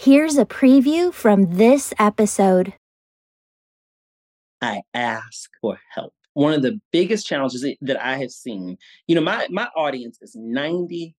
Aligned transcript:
Here's 0.00 0.38
a 0.38 0.46
preview 0.46 1.12
from 1.12 1.56
this 1.56 1.92
episode. 1.98 2.74
I 4.62 4.82
ask 4.94 5.50
for 5.60 5.80
help. 5.92 6.14
One 6.34 6.52
of 6.52 6.62
the 6.62 6.80
biggest 6.92 7.26
challenges 7.26 7.66
that 7.80 8.00
I 8.00 8.16
have 8.18 8.30
seen, 8.30 8.78
you 9.08 9.16
know, 9.16 9.20
my, 9.20 9.48
my 9.50 9.66
audience 9.74 10.20
is 10.22 10.36
92% 10.36 11.14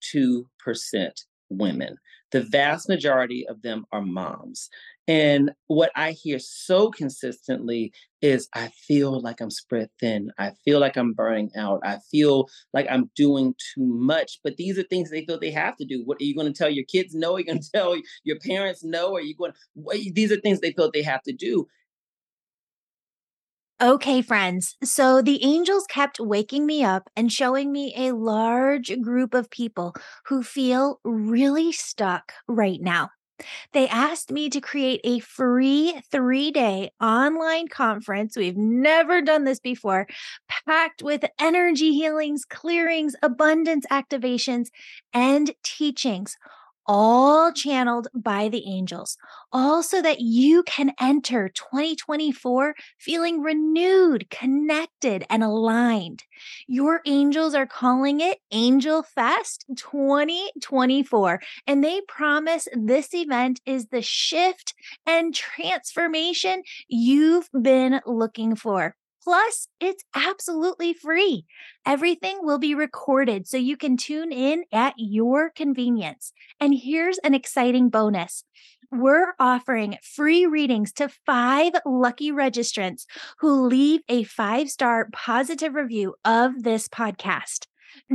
women. 1.51 1.97
The 2.31 2.43
vast 2.43 2.89
majority 2.89 3.45
of 3.49 3.63
them 3.63 3.85
are 3.91 4.01
moms. 4.01 4.71
And 5.09 5.53
what 5.69 5.91
I 5.97 6.13
hear 6.13 6.39
so 6.39 6.91
consistently 6.91 7.93
is 8.21 8.47
I 8.55 8.69
feel 8.69 9.23
like 9.23 9.41
I'm 9.41 9.51
spread 9.51 9.89
thin. 9.99 10.31
I 10.39 10.53
feel 10.67 10.81
like 10.81 10.99
I'm 10.99 11.15
burning 11.15 11.51
out. 11.57 11.81
I 11.83 11.99
feel 12.11 12.47
like 12.75 12.87
I'm 12.91 13.11
doing 13.17 13.55
too 13.75 13.87
much. 13.87 14.39
But 14.45 14.59
these 14.59 14.79
are 14.79 14.83
things 14.83 15.11
they 15.11 15.25
feel 15.25 15.41
they 15.41 15.51
have 15.51 15.77
to 15.79 15.87
do. 15.87 16.03
What 16.05 16.21
are 16.21 16.25
you 16.25 16.35
going 16.35 16.53
to 16.53 16.57
tell 16.57 16.69
your 16.69 16.85
kids 16.85 17.15
no? 17.15 17.35
Are 17.35 17.39
you 17.39 17.47
going 17.47 17.61
to 17.63 17.71
tell 17.75 17.97
your 18.23 18.39
parents 18.47 18.85
no? 18.85 19.15
Are 19.17 19.23
you 19.23 19.35
going 19.35 19.53
to, 19.53 20.13
these 20.13 20.31
are 20.31 20.41
things 20.41 20.61
they 20.61 20.73
feel 20.73 20.91
they 20.93 21.03
have 21.03 21.23
to 21.23 21.33
do. 21.33 21.67
Okay, 23.81 24.23
friends. 24.23 24.77
So 24.83 25.23
the 25.23 25.43
angels 25.45 25.87
kept 25.89 26.19
waking 26.19 26.67
me 26.67 26.83
up 26.83 27.09
and 27.15 27.33
showing 27.33 27.71
me 27.71 27.95
a 27.97 28.11
large 28.11 29.01
group 29.01 29.35
of 29.35 29.51
people 29.51 29.95
who 30.27 30.43
feel 30.43 30.99
really 31.05 31.71
stuck 31.71 32.33
right 32.49 32.81
now. 32.83 33.11
They 33.73 33.89
asked 33.89 34.31
me 34.31 34.51
to 34.51 34.61
create 34.61 35.01
a 35.05 35.21
free 35.21 36.01
three 36.11 36.51
day 36.51 36.91
online 37.01 37.69
conference. 37.69 38.37
We've 38.37 38.57
never 38.57 39.21
done 39.21 39.45
this 39.45 39.61
before, 39.61 40.07
packed 40.67 41.03
with 41.03 41.25
energy 41.39 41.93
healings, 41.93 42.45
clearings, 42.45 43.15
abundance 43.23 43.87
activations, 43.91 44.69
and 45.13 45.53
teachings 45.63 46.37
all 46.89 47.53
channeled 47.53 48.09
by 48.15 48.49
the 48.49 48.67
angels, 48.67 49.19
all 49.53 49.83
so 49.83 50.01
that 50.03 50.21
you 50.21 50.63
can 50.65 50.93
enter 51.01 51.51
2024 51.51 52.75
feeling 52.99 53.43
renewed, 53.43 54.29
connected, 54.31 55.25
and 55.31 55.45
aligned. 55.45 56.25
Your 56.67 57.01
angels 57.07 57.55
are 57.55 57.67
calling 57.67 58.21
it 58.21 58.39
Angel 58.51 59.03
Fest 59.03 59.67
2024, 59.77 61.41
and 61.67 61.85
they 61.85 62.01
promise 62.09 62.67
this 62.75 63.15
event 63.15 63.61
is 63.67 63.89
the 63.89 64.03
shift 64.03 64.75
and 65.07 65.35
transformation 65.35 66.63
you've 66.89 67.49
been 67.63 68.01
looking 68.07 68.57
for. 68.57 68.97
Plus, 69.29 69.69
it's 69.79 70.03
absolutely 70.17 70.95
free. 70.95 71.45
Everything 71.85 72.39
will 72.41 72.59
be 72.59 72.75
recorded 72.75 73.47
so 73.47 73.59
you 73.59 73.77
can 73.77 73.99
tune 73.99 74.33
in 74.33 74.65
at 74.73 74.95
your 74.97 75.51
convenience. 75.51 76.33
And 76.59 76.75
here's 76.75 77.19
an 77.19 77.35
exciting 77.35 77.91
bonus. 77.91 78.45
We're 78.91 79.35
offering 79.39 79.99
free 80.03 80.47
readings 80.47 80.95
to 80.95 81.11
five 81.27 81.75
lucky 81.85 82.33
registrants 82.33 83.05
who 83.41 83.67
leave 83.67 84.01
a 84.09 84.23
five 84.23 84.71
star 84.71 85.11
positive 85.13 85.75
review 85.75 86.15
of 86.25 86.63
this 86.63 86.89
podcast. 86.89 87.67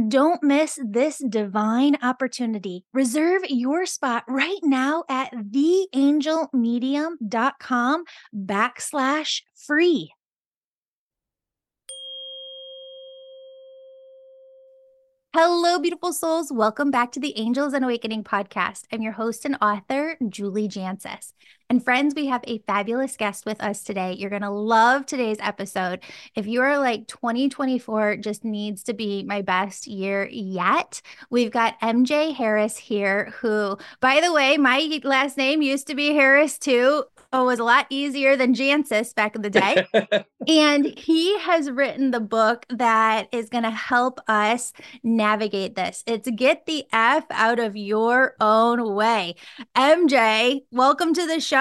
Don't 0.08 0.41
miss 0.41 0.80
this 0.84 1.22
divine 1.30 1.95
opportunity. 2.02 2.86
Reserve 2.91 3.44
your 3.50 3.86
spot 3.86 4.23
right 4.28 4.61
now 4.64 5.03
at 5.08 5.31
theangelmedium.com 5.31 8.03
backslash 8.36 9.44
free. 9.56 10.11
Hello, 15.36 15.80
beautiful 15.80 16.14
souls. 16.14 16.52
Welcome 16.52 16.92
back 16.92 17.12
to 17.14 17.20
the 17.20 17.36
Angels 17.39 17.73
and 17.73 17.84
Awakening 17.84 18.23
podcast. 18.23 18.84
I'm 18.94 19.02
your 19.02 19.14
host 19.14 19.45
and 19.45 19.58
author, 19.59 20.16
Julie 20.30 20.67
Jancius. 20.67 21.34
And 21.69 21.83
friends, 21.83 22.14
we 22.14 22.28
have 22.28 22.44
a 22.45 22.59
fabulous 22.59 23.16
guest 23.16 23.45
with 23.45 23.61
us 23.61 23.83
today. 23.83 24.14
You're 24.14 24.30
going 24.30 24.42
to 24.42 24.50
love 24.50 25.06
today's 25.06 25.38
episode. 25.39 26.02
If 26.36 26.45
you 26.45 26.61
are 26.61 26.78
like 26.78 27.08
2024 27.08 28.18
just 28.18 28.44
needs 28.44 28.84
to 28.84 28.94
be 28.94 29.24
my 29.24 29.41
best 29.41 29.88
year 29.88 30.28
yet, 30.29 31.01
we've 31.29 31.51
got 31.51 31.79
MJ 31.79 32.35
Harris 32.35 32.78
here, 32.78 33.34
who, 33.38 33.78
by 34.01 34.19
the 34.22 34.34
way, 34.34 34.57
my 34.57 35.00
last 35.03 35.38
name 35.38 35.62
used 35.62 35.88
to 35.88 35.96
be 35.96 36.13
Harris 36.13 36.57
too. 36.57 37.06
Oh, 37.31 37.44
it 37.44 37.46
was 37.46 37.59
a 37.59 37.63
lot 37.63 37.88
easier 37.90 38.35
than 38.35 38.53
Jancius 38.53 39.16
back 39.16 39.35
in 39.35 39.41
the 39.41 39.50
day. 39.50 39.88
and 40.47 40.85
he 41.00 41.40
has 41.40 41.72
written 41.72 42.12
the 42.12 42.19
book 42.19 42.66
that 42.69 43.28
is 43.31 43.50
going 43.50 43.63
to 43.63 43.72
help 43.72 44.19
us 44.28 44.72
navigate 45.01 45.74
this. 45.74 46.03
It's 46.06 46.30
Get 46.30 46.68
the 46.68 46.85
F 46.94 47.25
Out 47.31 47.57
of 47.57 47.75
Your 47.75 48.35
Own 48.40 48.94
Way. 48.94 49.35
MJ, 49.75 50.62
welcome 50.72 51.16
to 51.16 51.25
the 51.25 51.40
show. 51.40 51.53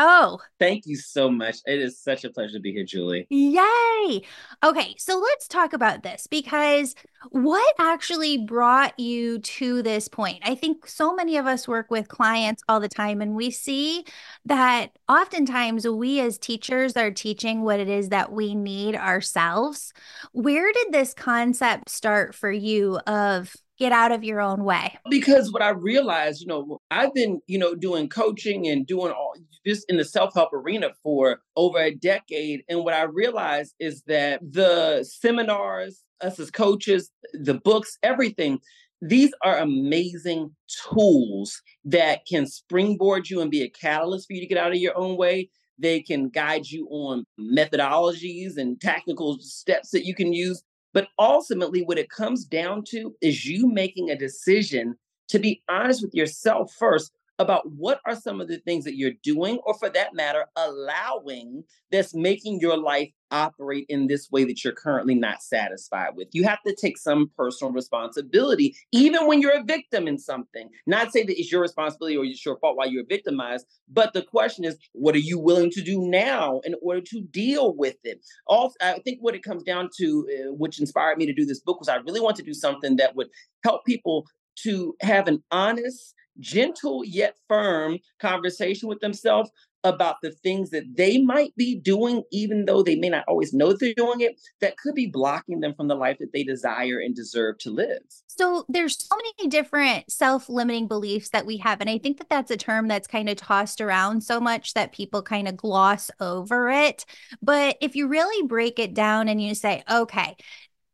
Thank 0.58 0.86
you 0.86 0.96
so 0.96 1.30
much. 1.30 1.56
It 1.66 1.80
is 1.80 2.00
such 2.00 2.24
a 2.24 2.30
pleasure 2.30 2.54
to 2.54 2.60
be 2.60 2.72
here, 2.72 2.84
Julie. 2.84 3.26
Yay. 3.30 4.22
Okay, 4.64 4.94
so 4.98 5.18
let's 5.18 5.46
talk 5.48 5.72
about 5.72 6.02
this 6.02 6.26
because 6.26 6.94
what 7.30 7.74
actually 7.78 8.38
brought 8.38 8.98
you 8.98 9.38
to 9.38 9.82
this 9.82 10.08
point? 10.08 10.40
I 10.44 10.54
think 10.54 10.86
so 10.86 11.14
many 11.14 11.36
of 11.36 11.46
us 11.46 11.68
work 11.68 11.90
with 11.90 12.08
clients 12.08 12.62
all 12.68 12.80
the 12.80 12.88
time, 12.88 13.20
and 13.20 13.34
we 13.34 13.50
see 13.50 14.04
that 14.44 14.90
oftentimes 15.08 15.86
we 15.86 16.20
as 16.20 16.38
teachers 16.38 16.96
are 16.96 17.10
teaching 17.10 17.62
what 17.62 17.80
it 17.80 17.88
is 17.88 18.08
that 18.08 18.32
we 18.32 18.54
need 18.54 18.96
ourselves. 18.96 19.92
Where 20.32 20.72
did 20.72 20.92
this 20.92 21.14
concept 21.14 21.90
start 21.90 22.34
for 22.34 22.50
you 22.50 22.98
of 23.06 23.54
get 23.82 23.92
out 23.92 24.12
of 24.12 24.22
your 24.22 24.40
own 24.40 24.62
way? 24.64 24.96
Because 25.10 25.52
what 25.52 25.60
I 25.60 25.70
realized, 25.70 26.40
you 26.40 26.46
know, 26.46 26.78
I've 26.90 27.12
been, 27.12 27.40
you 27.48 27.58
know, 27.58 27.74
doing 27.74 28.08
coaching 28.08 28.68
and 28.68 28.86
doing 28.86 29.12
all 29.12 29.34
this 29.64 29.84
in 29.88 29.96
the 29.96 30.04
self-help 30.04 30.52
arena 30.52 30.90
for 31.02 31.40
over 31.56 31.78
a 31.78 31.94
decade. 31.94 32.62
And 32.68 32.84
what 32.84 32.94
I 32.94 33.02
realized 33.02 33.74
is 33.80 34.02
that 34.06 34.40
the 34.40 35.04
seminars, 35.04 36.02
us 36.20 36.38
as 36.38 36.50
coaches, 36.50 37.10
the 37.32 37.54
books, 37.54 37.98
everything, 38.04 38.60
these 39.00 39.32
are 39.42 39.58
amazing 39.58 40.54
tools 40.88 41.60
that 41.84 42.24
can 42.24 42.46
springboard 42.46 43.28
you 43.28 43.40
and 43.40 43.50
be 43.50 43.62
a 43.62 43.68
catalyst 43.68 44.28
for 44.28 44.34
you 44.34 44.40
to 44.40 44.46
get 44.46 44.58
out 44.58 44.70
of 44.70 44.78
your 44.78 44.96
own 44.96 45.16
way. 45.16 45.50
They 45.76 46.00
can 46.02 46.28
guide 46.28 46.66
you 46.66 46.86
on 46.88 47.24
methodologies 47.40 48.56
and 48.56 48.80
tactical 48.80 49.38
steps 49.40 49.90
that 49.90 50.04
you 50.04 50.14
can 50.14 50.32
use. 50.32 50.62
But 50.92 51.08
ultimately, 51.18 51.82
what 51.82 51.98
it 51.98 52.10
comes 52.10 52.44
down 52.44 52.84
to 52.88 53.14
is 53.20 53.46
you 53.46 53.66
making 53.66 54.10
a 54.10 54.18
decision 54.18 54.96
to 55.28 55.38
be 55.38 55.62
honest 55.68 56.02
with 56.02 56.14
yourself 56.14 56.74
first 56.78 57.10
about 57.42 57.70
what 57.70 58.00
are 58.06 58.16
some 58.16 58.40
of 58.40 58.48
the 58.48 58.58
things 58.58 58.84
that 58.84 58.96
you're 58.96 59.12
doing, 59.22 59.58
or 59.66 59.74
for 59.74 59.90
that 59.90 60.14
matter, 60.14 60.46
allowing 60.56 61.64
that's 61.90 62.14
making 62.14 62.60
your 62.60 62.76
life 62.76 63.10
operate 63.30 63.86
in 63.88 64.06
this 64.06 64.30
way 64.30 64.44
that 64.44 64.62
you're 64.62 64.74
currently 64.74 65.14
not 65.14 65.42
satisfied 65.42 66.10
with. 66.14 66.28
You 66.32 66.44
have 66.44 66.62
to 66.66 66.74
take 66.74 66.98
some 66.98 67.30
personal 67.36 67.72
responsibility, 67.72 68.76
even 68.92 69.26
when 69.26 69.40
you're 69.40 69.58
a 69.58 69.64
victim 69.64 70.06
in 70.06 70.18
something. 70.18 70.68
Not 70.86 71.12
say 71.12 71.24
that 71.24 71.38
it's 71.38 71.50
your 71.50 71.62
responsibility 71.62 72.16
or 72.16 72.24
it's 72.24 72.44
your 72.44 72.58
fault 72.58 72.76
while 72.76 72.90
you're 72.90 73.06
victimized, 73.06 73.66
but 73.88 74.12
the 74.12 74.22
question 74.22 74.64
is, 74.64 74.76
what 74.92 75.14
are 75.14 75.18
you 75.18 75.38
willing 75.38 75.70
to 75.70 75.82
do 75.82 76.02
now 76.02 76.60
in 76.64 76.74
order 76.82 77.00
to 77.00 77.22
deal 77.22 77.74
with 77.74 77.96
it? 78.04 78.20
Also, 78.46 78.74
I 78.80 78.98
think 79.00 79.18
what 79.20 79.34
it 79.34 79.42
comes 79.42 79.62
down 79.62 79.88
to, 79.98 80.28
uh, 80.30 80.52
which 80.52 80.80
inspired 80.80 81.18
me 81.18 81.26
to 81.26 81.34
do 81.34 81.46
this 81.46 81.60
book, 81.60 81.80
was 81.80 81.88
I 81.88 81.96
really 81.96 82.20
want 82.20 82.36
to 82.36 82.42
do 82.42 82.54
something 82.54 82.96
that 82.96 83.16
would 83.16 83.28
help 83.64 83.84
people 83.84 84.26
to 84.54 84.94
have 85.00 85.28
an 85.28 85.42
honest 85.50 86.14
gentle 86.40 87.04
yet 87.04 87.36
firm 87.48 87.98
conversation 88.20 88.88
with 88.88 89.00
themselves 89.00 89.50
about 89.84 90.16
the 90.22 90.30
things 90.30 90.70
that 90.70 90.84
they 90.96 91.18
might 91.18 91.54
be 91.56 91.74
doing, 91.74 92.22
even 92.30 92.64
though 92.64 92.82
they 92.82 92.94
may 92.94 93.08
not 93.08 93.24
always 93.26 93.52
know 93.52 93.72
they're 93.72 93.94
doing 93.94 94.20
it, 94.20 94.40
that 94.60 94.76
could 94.76 94.94
be 94.94 95.06
blocking 95.06 95.60
them 95.60 95.74
from 95.74 95.88
the 95.88 95.94
life 95.94 96.18
that 96.20 96.32
they 96.32 96.44
desire 96.44 97.00
and 97.00 97.16
deserve 97.16 97.58
to 97.58 97.70
live. 97.70 98.02
So 98.28 98.64
there's 98.68 99.08
so 99.08 99.16
many 99.16 99.50
different 99.50 100.10
self-limiting 100.10 100.86
beliefs 100.86 101.30
that 101.30 101.46
we 101.46 101.56
have 101.58 101.80
and 101.80 101.90
I 101.90 101.98
think 101.98 102.18
that 102.18 102.30
that's 102.30 102.50
a 102.50 102.56
term 102.56 102.88
that's 102.88 103.08
kind 103.08 103.28
of 103.28 103.36
tossed 103.36 103.80
around 103.80 104.22
so 104.22 104.40
much 104.40 104.74
that 104.74 104.92
people 104.92 105.22
kind 105.22 105.48
of 105.48 105.56
gloss 105.56 106.10
over 106.20 106.70
it. 106.70 107.04
But 107.42 107.76
if 107.80 107.96
you 107.96 108.06
really 108.08 108.46
break 108.46 108.78
it 108.78 108.94
down 108.94 109.28
and 109.28 109.42
you 109.42 109.54
say, 109.54 109.82
okay, 109.90 110.36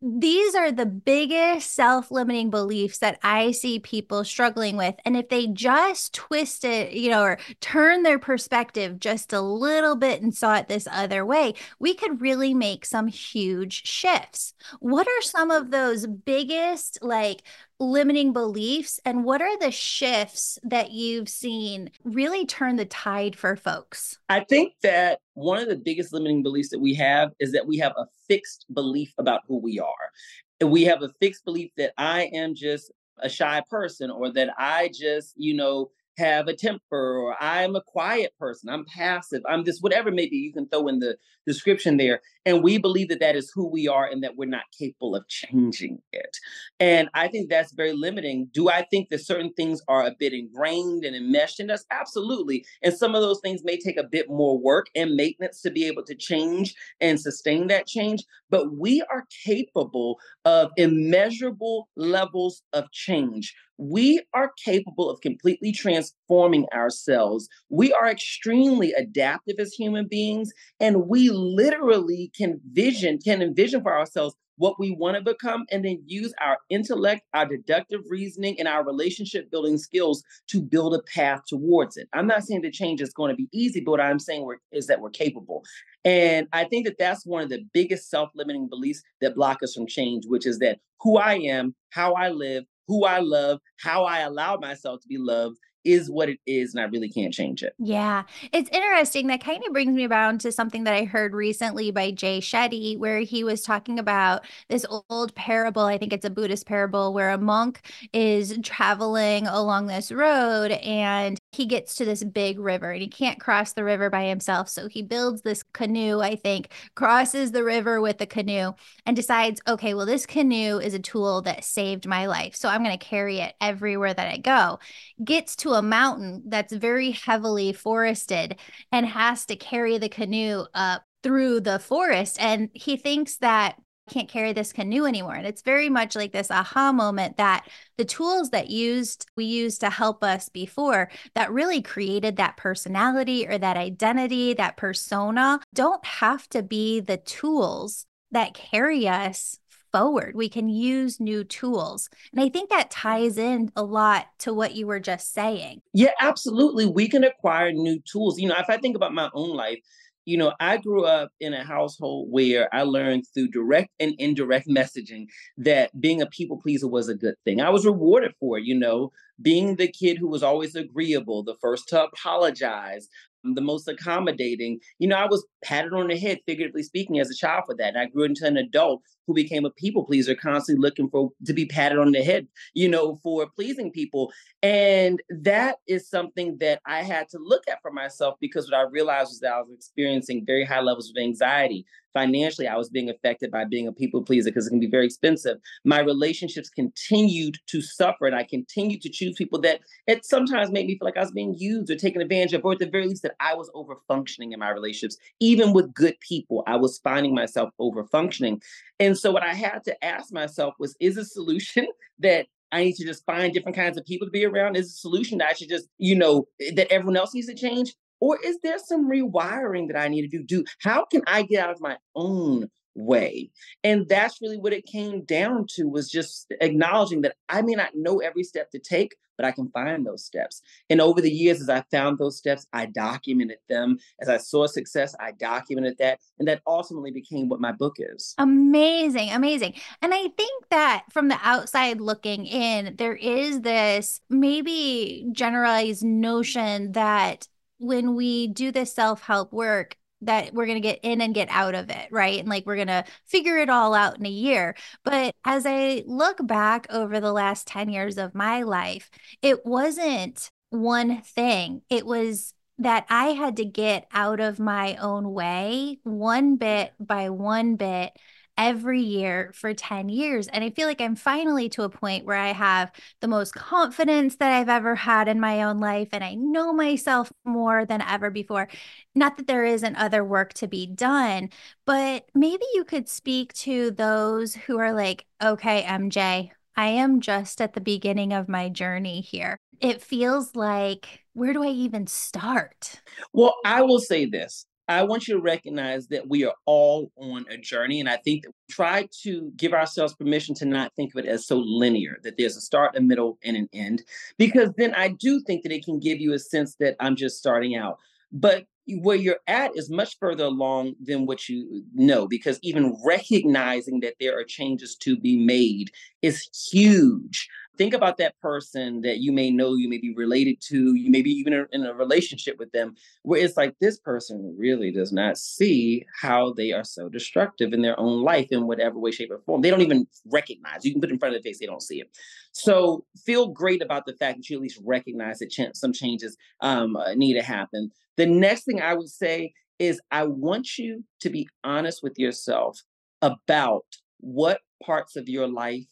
these 0.00 0.54
are 0.54 0.70
the 0.70 0.86
biggest 0.86 1.74
self 1.74 2.10
limiting 2.12 2.50
beliefs 2.50 2.98
that 2.98 3.18
I 3.22 3.50
see 3.50 3.80
people 3.80 4.22
struggling 4.24 4.76
with. 4.76 4.94
And 5.04 5.16
if 5.16 5.28
they 5.28 5.48
just 5.48 6.14
twist 6.14 6.64
it, 6.64 6.92
you 6.92 7.10
know, 7.10 7.22
or 7.22 7.38
turn 7.60 8.04
their 8.04 8.18
perspective 8.18 9.00
just 9.00 9.32
a 9.32 9.40
little 9.40 9.96
bit 9.96 10.22
and 10.22 10.32
saw 10.32 10.56
it 10.56 10.68
this 10.68 10.86
other 10.90 11.26
way, 11.26 11.54
we 11.80 11.94
could 11.94 12.20
really 12.20 12.54
make 12.54 12.84
some 12.84 13.08
huge 13.08 13.86
shifts. 13.86 14.54
What 14.78 15.08
are 15.08 15.22
some 15.22 15.50
of 15.50 15.72
those 15.72 16.06
biggest, 16.06 16.98
like, 17.02 17.42
limiting 17.80 18.32
beliefs 18.32 19.00
and 19.04 19.24
what 19.24 19.40
are 19.40 19.58
the 19.58 19.70
shifts 19.70 20.58
that 20.62 20.90
you've 20.90 21.28
seen 21.28 21.90
really 22.04 22.44
turn 22.44 22.76
the 22.76 22.84
tide 22.84 23.36
for 23.36 23.56
folks? 23.56 24.18
I 24.28 24.40
think 24.40 24.74
that 24.82 25.20
one 25.34 25.58
of 25.58 25.68
the 25.68 25.76
biggest 25.76 26.12
limiting 26.12 26.42
beliefs 26.42 26.70
that 26.70 26.80
we 26.80 26.94
have 26.94 27.32
is 27.38 27.52
that 27.52 27.66
we 27.66 27.78
have 27.78 27.92
a 27.96 28.06
fixed 28.26 28.66
belief 28.72 29.12
about 29.18 29.42
who 29.46 29.58
we 29.58 29.78
are. 29.78 30.66
We 30.66 30.84
have 30.84 31.02
a 31.02 31.10
fixed 31.20 31.44
belief 31.44 31.70
that 31.76 31.92
I 31.96 32.24
am 32.34 32.54
just 32.54 32.90
a 33.20 33.28
shy 33.28 33.62
person 33.70 34.10
or 34.10 34.30
that 34.32 34.50
I 34.58 34.90
just, 34.92 35.34
you 35.36 35.54
know, 35.54 35.90
have 36.18 36.48
a 36.48 36.54
temper 36.54 37.16
or 37.16 37.36
I'm 37.40 37.76
a 37.76 37.80
quiet 37.80 38.32
person, 38.38 38.68
I'm 38.68 38.84
passive, 38.84 39.42
I'm 39.48 39.64
this, 39.64 39.78
whatever 39.80 40.10
maybe 40.10 40.36
you 40.36 40.52
can 40.52 40.68
throw 40.68 40.88
in 40.88 40.98
the 40.98 41.16
description 41.46 41.96
there. 41.96 42.20
And 42.44 42.62
we 42.62 42.78
believe 42.78 43.08
that 43.08 43.20
that 43.20 43.36
is 43.36 43.52
who 43.54 43.66
we 43.66 43.88
are 43.88 44.06
and 44.06 44.22
that 44.22 44.36
we're 44.36 44.48
not 44.48 44.64
capable 44.76 45.14
of 45.14 45.28
changing 45.28 45.98
it. 46.12 46.36
And 46.80 47.08
I 47.14 47.28
think 47.28 47.48
that's 47.48 47.72
very 47.72 47.92
limiting. 47.92 48.48
Do 48.52 48.68
I 48.68 48.82
think 48.90 49.10
that 49.10 49.20
certain 49.20 49.52
things 49.54 49.80
are 49.88 50.06
a 50.06 50.14
bit 50.18 50.32
ingrained 50.32 51.04
and 51.04 51.14
enmeshed 51.14 51.60
in 51.60 51.70
us? 51.70 51.84
Absolutely. 51.90 52.64
And 52.82 52.94
some 52.94 53.14
of 53.14 53.22
those 53.22 53.40
things 53.40 53.62
may 53.64 53.78
take 53.78 53.96
a 53.96 54.04
bit 54.04 54.28
more 54.28 54.58
work 54.58 54.86
and 54.94 55.14
maintenance 55.14 55.60
to 55.62 55.70
be 55.70 55.86
able 55.86 56.04
to 56.04 56.14
change 56.14 56.74
and 57.00 57.20
sustain 57.20 57.68
that 57.68 57.86
change. 57.86 58.24
But 58.50 58.76
we 58.76 59.02
are 59.10 59.26
capable 59.44 60.18
of 60.44 60.70
immeasurable 60.76 61.88
levels 61.96 62.62
of 62.72 62.90
change 62.92 63.54
we 63.78 64.20
are 64.34 64.52
capable 64.62 65.08
of 65.08 65.20
completely 65.20 65.72
transforming 65.72 66.66
ourselves. 66.74 67.48
We 67.70 67.92
are 67.92 68.08
extremely 68.08 68.92
adaptive 68.92 69.56
as 69.58 69.72
human 69.72 70.08
beings, 70.08 70.52
and 70.80 71.08
we 71.08 71.30
literally 71.30 72.32
can 72.36 72.60
vision, 72.72 73.18
can 73.24 73.40
envision 73.40 73.82
for 73.82 73.96
ourselves 73.96 74.34
what 74.56 74.78
we 74.80 74.90
want 74.90 75.16
to 75.16 75.22
become, 75.22 75.64
and 75.70 75.84
then 75.84 76.02
use 76.04 76.34
our 76.40 76.58
intellect, 76.68 77.22
our 77.32 77.46
deductive 77.46 78.00
reasoning, 78.08 78.58
and 78.58 78.66
our 78.66 78.84
relationship 78.84 79.48
building 79.52 79.78
skills 79.78 80.24
to 80.48 80.60
build 80.60 80.96
a 80.96 81.02
path 81.14 81.42
towards 81.46 81.96
it. 81.96 82.08
I'm 82.12 82.26
not 82.26 82.42
saying 82.42 82.62
the 82.62 82.70
change 82.72 83.00
is 83.00 83.12
going 83.12 83.30
to 83.30 83.36
be 83.36 83.48
easy, 83.52 83.80
but 83.80 83.92
what 83.92 84.00
I'm 84.00 84.18
saying 84.18 84.48
is 84.72 84.88
that 84.88 85.00
we're 85.00 85.10
capable. 85.10 85.62
And 86.04 86.48
I 86.52 86.64
think 86.64 86.86
that 86.86 86.98
that's 86.98 87.24
one 87.24 87.42
of 87.42 87.50
the 87.50 87.64
biggest 87.72 88.10
self 88.10 88.30
limiting 88.34 88.68
beliefs 88.68 89.02
that 89.20 89.36
block 89.36 89.62
us 89.62 89.74
from 89.74 89.86
change, 89.86 90.24
which 90.26 90.44
is 90.44 90.58
that 90.58 90.80
who 91.00 91.18
I 91.18 91.34
am, 91.34 91.76
how 91.90 92.14
I 92.14 92.30
live, 92.30 92.64
who 92.88 93.04
I 93.04 93.20
love, 93.20 93.60
how 93.80 94.04
I 94.04 94.20
allow 94.20 94.56
myself 94.56 95.00
to 95.02 95.08
be 95.08 95.18
loved, 95.18 95.58
is 95.84 96.10
what 96.10 96.28
it 96.28 96.38
is 96.46 96.74
and 96.74 96.82
I 96.82 96.86
really 96.86 97.08
can't 97.08 97.32
change 97.32 97.62
it. 97.62 97.74
Yeah. 97.78 98.24
It's 98.52 98.70
interesting. 98.70 99.28
That 99.28 99.42
kind 99.42 99.62
of 99.66 99.72
brings 99.72 99.94
me 99.94 100.06
around 100.06 100.40
to 100.42 100.52
something 100.52 100.84
that 100.84 100.94
I 100.94 101.04
heard 101.04 101.34
recently 101.34 101.90
by 101.90 102.10
Jay 102.10 102.40
Shetty, 102.40 102.98
where 102.98 103.20
he 103.20 103.44
was 103.44 103.62
talking 103.62 103.98
about 103.98 104.44
this 104.68 104.84
old 105.08 105.34
parable. 105.34 105.82
I 105.82 105.98
think 105.98 106.12
it's 106.12 106.24
a 106.24 106.30
Buddhist 106.30 106.66
parable 106.66 107.12
where 107.12 107.30
a 107.30 107.38
monk 107.38 107.80
is 108.12 108.58
traveling 108.62 109.46
along 109.46 109.86
this 109.86 110.12
road 110.12 110.72
and 110.72 111.38
he 111.52 111.66
gets 111.66 111.94
to 111.96 112.04
this 112.04 112.22
big 112.22 112.58
river 112.58 112.90
and 112.90 113.00
he 113.00 113.08
can't 113.08 113.40
cross 113.40 113.72
the 113.72 113.84
river 113.84 114.10
by 114.10 114.24
himself. 114.24 114.68
So 114.68 114.88
he 114.88 115.02
builds 115.02 115.42
this 115.42 115.62
canoe, 115.72 116.20
I 116.20 116.36
think, 116.36 116.70
crosses 116.94 117.52
the 117.52 117.64
river 117.64 118.00
with 118.00 118.18
the 118.18 118.26
canoe 118.26 118.72
and 119.06 119.16
decides, 119.16 119.60
okay, 119.66 119.94
well, 119.94 120.06
this 120.06 120.26
canoe 120.26 120.78
is 120.78 120.94
a 120.94 120.98
tool 120.98 121.42
that 121.42 121.64
saved 121.64 122.06
my 122.06 122.26
life. 122.26 122.54
So 122.54 122.68
I'm 122.68 122.84
going 122.84 122.96
to 122.96 123.04
carry 123.04 123.38
it 123.38 123.54
everywhere 123.60 124.12
that 124.12 124.28
I 124.28 124.36
go. 124.36 124.78
Gets 125.24 125.56
to 125.56 125.67
a 125.74 125.82
mountain 125.82 126.42
that's 126.46 126.72
very 126.72 127.10
heavily 127.10 127.72
forested 127.72 128.58
and 128.92 129.06
has 129.06 129.46
to 129.46 129.56
carry 129.56 129.98
the 129.98 130.08
canoe 130.08 130.64
up 130.74 131.02
through 131.22 131.60
the 131.60 131.78
forest. 131.78 132.36
And 132.40 132.70
he 132.72 132.96
thinks 132.96 133.36
that 133.38 133.76
can't 134.08 134.28
carry 134.28 134.52
this 134.52 134.72
canoe 134.72 135.04
anymore. 135.04 135.34
And 135.34 135.46
it's 135.46 135.62
very 135.62 135.88
much 135.88 136.16
like 136.16 136.32
this 136.32 136.50
aha 136.50 136.92
moment 136.92 137.36
that 137.36 137.68
the 137.96 138.04
tools 138.04 138.50
that 138.50 138.70
used 138.70 139.26
we 139.36 139.44
used 139.44 139.80
to 139.82 139.90
help 139.90 140.24
us 140.24 140.48
before 140.48 141.10
that 141.34 141.52
really 141.52 141.82
created 141.82 142.36
that 142.36 142.56
personality 142.56 143.46
or 143.46 143.58
that 143.58 143.76
identity, 143.76 144.54
that 144.54 144.76
persona 144.76 145.60
don't 145.74 146.04
have 146.04 146.48
to 146.48 146.62
be 146.62 147.00
the 147.00 147.18
tools 147.18 148.06
that 148.30 148.54
carry 148.54 149.06
us 149.06 149.58
forward. 149.98 150.34
We 150.34 150.48
can 150.48 150.68
use 150.68 151.20
new 151.20 151.44
tools. 151.44 152.08
And 152.32 152.40
I 152.40 152.48
think 152.48 152.70
that 152.70 152.90
ties 152.90 153.38
in 153.38 153.70
a 153.76 153.82
lot 153.82 154.26
to 154.40 154.54
what 154.54 154.74
you 154.74 154.86
were 154.86 155.00
just 155.00 155.34
saying. 155.34 155.82
Yeah, 155.92 156.12
absolutely. 156.20 156.86
We 156.86 157.08
can 157.08 157.24
acquire 157.24 157.72
new 157.72 158.00
tools. 158.10 158.38
You 158.38 158.48
know, 158.48 158.56
if 158.58 158.70
I 158.70 158.76
think 158.76 158.96
about 158.96 159.14
my 159.14 159.28
own 159.34 159.50
life, 159.50 159.78
you 160.24 160.36
know, 160.36 160.52
I 160.60 160.76
grew 160.76 161.06
up 161.06 161.30
in 161.40 161.54
a 161.54 161.64
household 161.64 162.28
where 162.30 162.72
I 162.74 162.82
learned 162.82 163.24
through 163.32 163.48
direct 163.48 163.88
and 163.98 164.14
indirect 164.18 164.68
messaging 164.68 165.26
that 165.56 165.98
being 165.98 166.20
a 166.20 166.26
people 166.26 166.60
pleaser 166.60 166.86
was 166.86 167.08
a 167.08 167.14
good 167.14 167.36
thing. 167.46 167.62
I 167.62 167.70
was 167.70 167.86
rewarded 167.86 168.34
for 168.38 168.58
it, 168.58 168.64
you 168.64 168.78
know, 168.78 169.10
being 169.40 169.76
the 169.76 169.88
kid 169.88 170.18
who 170.18 170.28
was 170.28 170.42
always 170.42 170.74
agreeable, 170.74 171.42
the 171.42 171.56
first 171.62 171.88
to 171.88 172.04
apologize, 172.04 173.08
the 173.44 173.60
most 173.60 173.88
accommodating. 173.88 174.80
You 174.98 175.08
know, 175.08 175.16
I 175.16 175.26
was 175.26 175.46
patted 175.62 175.92
on 175.92 176.08
the 176.08 176.18
head, 176.18 176.38
figuratively 176.46 176.82
speaking, 176.82 177.18
as 177.18 177.30
a 177.30 177.34
child 177.34 177.64
for 177.66 177.74
that. 177.76 177.94
And 177.94 177.98
I 177.98 178.06
grew 178.06 178.24
into 178.24 178.46
an 178.46 178.56
adult 178.56 179.02
who 179.26 179.34
became 179.34 179.64
a 179.64 179.70
people 179.70 180.04
pleaser, 180.04 180.34
constantly 180.34 180.80
looking 180.80 181.08
for 181.10 181.30
to 181.46 181.52
be 181.52 181.66
patted 181.66 181.98
on 181.98 182.12
the 182.12 182.22
head, 182.22 182.46
you 182.74 182.88
know, 182.88 183.16
for 183.22 183.46
pleasing 183.46 183.92
people. 183.92 184.32
And 184.62 185.20
that 185.28 185.76
is 185.86 186.08
something 186.08 186.56
that 186.60 186.80
I 186.86 187.02
had 187.02 187.28
to 187.30 187.38
look 187.38 187.62
at 187.68 187.82
for 187.82 187.90
myself 187.90 188.36
because 188.40 188.70
what 188.70 188.78
I 188.78 188.84
realized 188.90 189.28
was 189.28 189.40
that 189.40 189.52
I 189.52 189.60
was 189.60 189.74
experiencing 189.74 190.44
very 190.46 190.64
high 190.64 190.80
levels 190.80 191.10
of 191.10 191.20
anxiety. 191.20 191.84
Financially, 192.14 192.66
I 192.66 192.76
was 192.76 192.88
being 192.88 193.10
affected 193.10 193.50
by 193.50 193.64
being 193.64 193.86
a 193.86 193.92
people 193.92 194.22
pleaser 194.22 194.50
because 194.50 194.66
it 194.66 194.70
can 194.70 194.80
be 194.80 194.90
very 194.90 195.06
expensive. 195.06 195.58
My 195.84 196.00
relationships 196.00 196.70
continued 196.70 197.58
to 197.66 197.80
suffer, 197.80 198.26
and 198.26 198.34
I 198.34 198.44
continued 198.44 199.02
to 199.02 199.10
choose 199.10 199.36
people 199.36 199.60
that 199.60 199.80
it 200.06 200.24
sometimes 200.24 200.70
made 200.70 200.86
me 200.86 200.98
feel 200.98 201.06
like 201.06 201.16
I 201.16 201.20
was 201.20 201.32
being 201.32 201.54
used 201.58 201.90
or 201.90 201.96
taken 201.96 202.22
advantage 202.22 202.54
of, 202.54 202.64
or 202.64 202.72
at 202.72 202.78
the 202.78 202.88
very 202.88 203.06
least 203.06 203.22
that 203.22 203.36
I 203.40 203.54
was 203.54 203.70
over 203.74 203.96
functioning 204.08 204.52
in 204.52 204.60
my 204.60 204.70
relationships. 204.70 205.18
Even 205.40 205.72
with 205.72 205.94
good 205.94 206.18
people, 206.20 206.64
I 206.66 206.76
was 206.76 206.98
finding 206.98 207.34
myself 207.34 207.70
over 207.78 208.04
functioning. 208.04 208.62
And 209.00 209.16
so 209.16 209.30
what 209.30 209.42
I 209.42 209.54
had 209.54 209.84
to 209.84 210.04
ask 210.04 210.32
myself 210.32 210.74
was, 210.78 210.96
is 211.00 211.16
a 211.16 211.24
solution 211.24 211.86
that 212.20 212.46
I 212.72 212.84
need 212.84 212.96
to 212.96 213.04
just 213.04 213.24
find 213.24 213.52
different 213.52 213.76
kinds 213.76 213.96
of 213.96 214.04
people 214.04 214.26
to 214.26 214.30
be 214.30 214.44
around? 214.44 214.76
Is 214.76 214.92
a 214.92 214.96
solution 214.96 215.38
that 215.38 215.48
I 215.48 215.52
should 215.54 215.68
just, 215.68 215.88
you 215.98 216.14
know, 216.14 216.48
eh, 216.60 216.72
that 216.76 216.92
everyone 216.92 217.16
else 217.16 217.34
needs 217.34 217.46
to 217.46 217.54
change? 217.54 217.94
Or 218.20 218.38
is 218.44 218.58
there 218.62 218.78
some 218.78 219.08
rewiring 219.10 219.88
that 219.88 219.98
I 219.98 220.08
need 220.08 220.22
to 220.22 220.28
do? 220.28 220.42
Do 220.42 220.64
how 220.80 221.04
can 221.04 221.22
I 221.26 221.42
get 221.42 221.62
out 221.62 221.70
of 221.70 221.80
my 221.80 221.96
own 222.14 222.68
way. 222.98 223.50
And 223.84 224.08
that's 224.08 224.42
really 224.42 224.58
what 224.58 224.72
it 224.72 224.84
came 224.84 225.24
down 225.24 225.66
to 225.76 225.84
was 225.88 226.10
just 226.10 226.52
acknowledging 226.60 227.22
that 227.22 227.36
I 227.48 227.62
may 227.62 227.74
not 227.74 227.94
know 227.94 228.18
every 228.18 228.42
step 228.42 228.70
to 228.72 228.78
take, 228.78 229.14
but 229.36 229.46
I 229.46 229.52
can 229.52 229.70
find 229.70 230.04
those 230.04 230.24
steps. 230.24 230.60
And 230.90 231.00
over 231.00 231.20
the 231.20 231.30
years, 231.30 231.60
as 231.60 231.68
I 231.68 231.84
found 231.92 232.18
those 232.18 232.36
steps, 232.36 232.66
I 232.72 232.86
documented 232.86 233.58
them. 233.68 233.98
As 234.20 234.28
I 234.28 234.36
saw 234.36 234.66
success, 234.66 235.14
I 235.20 235.30
documented 235.32 235.96
that. 235.98 236.18
And 236.38 236.48
that 236.48 236.60
ultimately 236.66 237.12
became 237.12 237.48
what 237.48 237.60
my 237.60 237.70
book 237.70 237.96
is. 237.98 238.34
Amazing. 238.38 239.30
Amazing. 239.30 239.74
And 240.02 240.12
I 240.12 240.28
think 240.36 240.68
that 240.70 241.04
from 241.12 241.28
the 241.28 241.38
outside 241.40 242.00
looking 242.00 242.46
in, 242.46 242.96
there 242.96 243.14
is 243.14 243.60
this 243.60 244.20
maybe 244.28 245.28
generalized 245.32 246.04
notion 246.04 246.92
that 246.92 247.46
when 247.78 248.14
we 248.14 248.48
do 248.48 248.72
this 248.72 248.94
self 248.94 249.22
help 249.22 249.52
work, 249.52 249.96
that 250.22 250.52
we're 250.52 250.66
going 250.66 250.76
to 250.76 250.88
get 250.88 251.00
in 251.02 251.20
and 251.20 251.34
get 251.34 251.48
out 251.50 251.74
of 251.74 251.90
it, 251.90 252.08
right? 252.10 252.40
And 252.40 252.48
like 252.48 252.66
we're 252.66 252.76
going 252.76 252.88
to 252.88 253.04
figure 253.26 253.58
it 253.58 253.70
all 253.70 253.94
out 253.94 254.18
in 254.18 254.26
a 254.26 254.30
year. 254.30 254.74
But 255.04 255.34
as 255.44 255.64
I 255.64 256.02
look 256.06 256.44
back 256.44 256.86
over 256.90 257.20
the 257.20 257.32
last 257.32 257.66
10 257.68 257.88
years 257.88 258.18
of 258.18 258.34
my 258.34 258.62
life, 258.62 259.10
it 259.42 259.64
wasn't 259.64 260.50
one 260.70 261.22
thing. 261.22 261.82
It 261.88 262.04
was 262.04 262.52
that 262.78 263.06
I 263.08 263.28
had 263.28 263.56
to 263.56 263.64
get 263.64 264.06
out 264.12 264.40
of 264.40 264.60
my 264.60 264.96
own 264.96 265.32
way 265.32 265.98
one 266.04 266.56
bit 266.56 266.92
by 267.00 267.30
one 267.30 267.76
bit 267.76 268.12
every 268.58 269.00
year 269.00 269.52
for 269.54 269.72
10 269.72 270.08
years. 270.08 270.48
And 270.48 270.64
I 270.64 270.70
feel 270.70 270.88
like 270.88 271.00
I'm 271.00 271.14
finally 271.14 271.68
to 271.70 271.84
a 271.84 271.88
point 271.88 272.26
where 272.26 272.36
I 272.36 272.52
have 272.52 272.90
the 273.20 273.28
most 273.28 273.54
confidence 273.54 274.36
that 274.36 274.52
I've 274.52 274.68
ever 274.68 274.96
had 274.96 275.28
in 275.28 275.40
my 275.40 275.62
own 275.62 275.78
life. 275.78 276.08
And 276.12 276.24
I 276.24 276.34
know 276.34 276.72
myself 276.72 277.32
more 277.44 277.86
than 277.86 278.02
ever 278.02 278.30
before. 278.30 278.68
Not 279.14 279.36
that 279.36 279.46
there 279.46 279.64
isn't 279.64 279.96
other 279.96 280.24
work 280.24 280.52
to 280.54 280.66
be 280.66 280.86
done, 280.86 281.50
but 281.86 282.26
maybe 282.34 282.64
you 282.74 282.84
could 282.84 283.08
speak 283.08 283.52
to 283.54 283.92
those 283.92 284.54
who 284.54 284.78
are 284.78 284.92
like, 284.92 285.24
okay, 285.42 285.82
MJ, 285.84 286.50
I 286.76 286.88
am 286.88 287.20
just 287.20 287.60
at 287.60 287.72
the 287.72 287.80
beginning 287.80 288.32
of 288.32 288.48
my 288.48 288.68
journey 288.68 289.20
here. 289.20 289.56
It 289.80 290.02
feels 290.02 290.56
like, 290.56 291.24
where 291.32 291.52
do 291.52 291.62
I 291.62 291.68
even 291.68 292.08
start? 292.08 293.00
Well, 293.32 293.54
I 293.64 293.82
will 293.82 294.00
say 294.00 294.26
this 294.26 294.66
I 294.88 295.02
want 295.02 295.28
you 295.28 295.34
to 295.34 295.40
recognize 295.40 296.08
that 296.08 296.28
we 296.28 296.44
are 296.44 296.54
all 296.64 297.12
on 297.16 297.44
a 297.50 297.58
journey. 297.58 298.00
And 298.00 298.08
I 298.08 298.16
think 298.16 298.44
that 298.44 298.50
we 298.50 298.74
try 298.74 299.08
to 299.22 299.52
give 299.56 299.74
ourselves 299.74 300.14
permission 300.14 300.54
to 300.56 300.64
not 300.64 300.94
think 300.96 301.14
of 301.14 301.24
it 301.24 301.28
as 301.28 301.46
so 301.46 301.58
linear, 301.58 302.18
that 302.22 302.38
there's 302.38 302.56
a 302.56 302.60
start, 302.60 302.96
a 302.96 303.00
middle, 303.00 303.38
and 303.44 303.56
an 303.56 303.68
end. 303.72 304.02
Because 304.38 304.70
then 304.78 304.94
I 304.94 305.08
do 305.08 305.40
think 305.40 305.62
that 305.62 305.72
it 305.72 305.84
can 305.84 306.00
give 306.00 306.20
you 306.20 306.32
a 306.32 306.38
sense 306.38 306.76
that 306.80 306.96
I'm 307.00 307.16
just 307.16 307.38
starting 307.38 307.76
out. 307.76 307.98
But 308.32 308.64
where 309.00 309.16
you're 309.16 309.40
at 309.46 309.76
is 309.76 309.90
much 309.90 310.16
further 310.18 310.44
along 310.44 310.94
than 310.98 311.26
what 311.26 311.48
you 311.48 311.84
know, 311.94 312.26
because 312.26 312.58
even 312.62 312.96
recognizing 313.04 314.00
that 314.00 314.14
there 314.18 314.38
are 314.38 314.44
changes 314.44 314.96
to 314.96 315.18
be 315.18 315.36
made 315.36 315.90
is 316.22 316.48
huge 316.70 317.48
think 317.78 317.94
about 317.94 318.18
that 318.18 318.38
person 318.40 319.00
that 319.02 319.18
you 319.18 319.32
may 319.32 319.50
know, 319.50 319.74
you 319.74 319.88
may 319.88 319.98
be 319.98 320.12
related 320.12 320.60
to, 320.60 320.94
you 320.94 321.10
may 321.10 321.22
be 321.22 321.30
even 321.30 321.66
in 321.72 321.86
a 321.86 321.94
relationship 321.94 322.58
with 322.58 322.70
them, 322.72 322.96
where 323.22 323.40
it's 323.40 323.56
like 323.56 323.76
this 323.80 323.98
person 323.98 324.54
really 324.58 324.90
does 324.90 325.12
not 325.12 325.38
see 325.38 326.04
how 326.20 326.52
they 326.52 326.72
are 326.72 326.84
so 326.84 327.08
destructive 327.08 327.72
in 327.72 327.80
their 327.80 327.98
own 327.98 328.22
life 328.22 328.48
in 328.50 328.66
whatever 328.66 328.98
way, 328.98 329.12
shape, 329.12 329.30
or 329.30 329.38
form. 329.46 329.62
They 329.62 329.70
don't 329.70 329.80
even 329.80 330.06
recognize. 330.26 330.84
You 330.84 330.92
can 330.92 331.00
put 331.00 331.10
it 331.10 331.14
in 331.14 331.18
front 331.18 331.34
of 331.34 331.42
their 331.42 331.48
face, 331.48 331.60
they 331.60 331.66
don't 331.66 331.82
see 331.82 332.00
it. 332.00 332.10
So 332.52 333.04
feel 333.24 333.48
great 333.48 333.82
about 333.82 334.04
the 334.04 334.14
fact 334.14 334.38
that 334.38 334.50
you 334.50 334.56
at 334.56 334.62
least 334.62 334.80
recognize 334.84 335.38
that 335.38 335.50
ch- 335.50 335.74
some 335.74 335.92
changes 335.92 336.36
um, 336.60 336.96
uh, 336.96 337.14
need 337.14 337.34
to 337.34 337.42
happen. 337.42 337.90
The 338.16 338.26
next 338.26 338.64
thing 338.64 338.82
I 338.82 338.94
would 338.94 339.08
say 339.08 339.52
is 339.78 340.00
I 340.10 340.24
want 340.24 340.76
you 340.76 341.04
to 341.20 341.30
be 341.30 341.48
honest 341.62 342.02
with 342.02 342.18
yourself 342.18 342.82
about 343.22 343.84
what 344.18 344.60
parts 344.82 345.16
of 345.16 345.28
your 345.28 345.46
life 345.46 345.86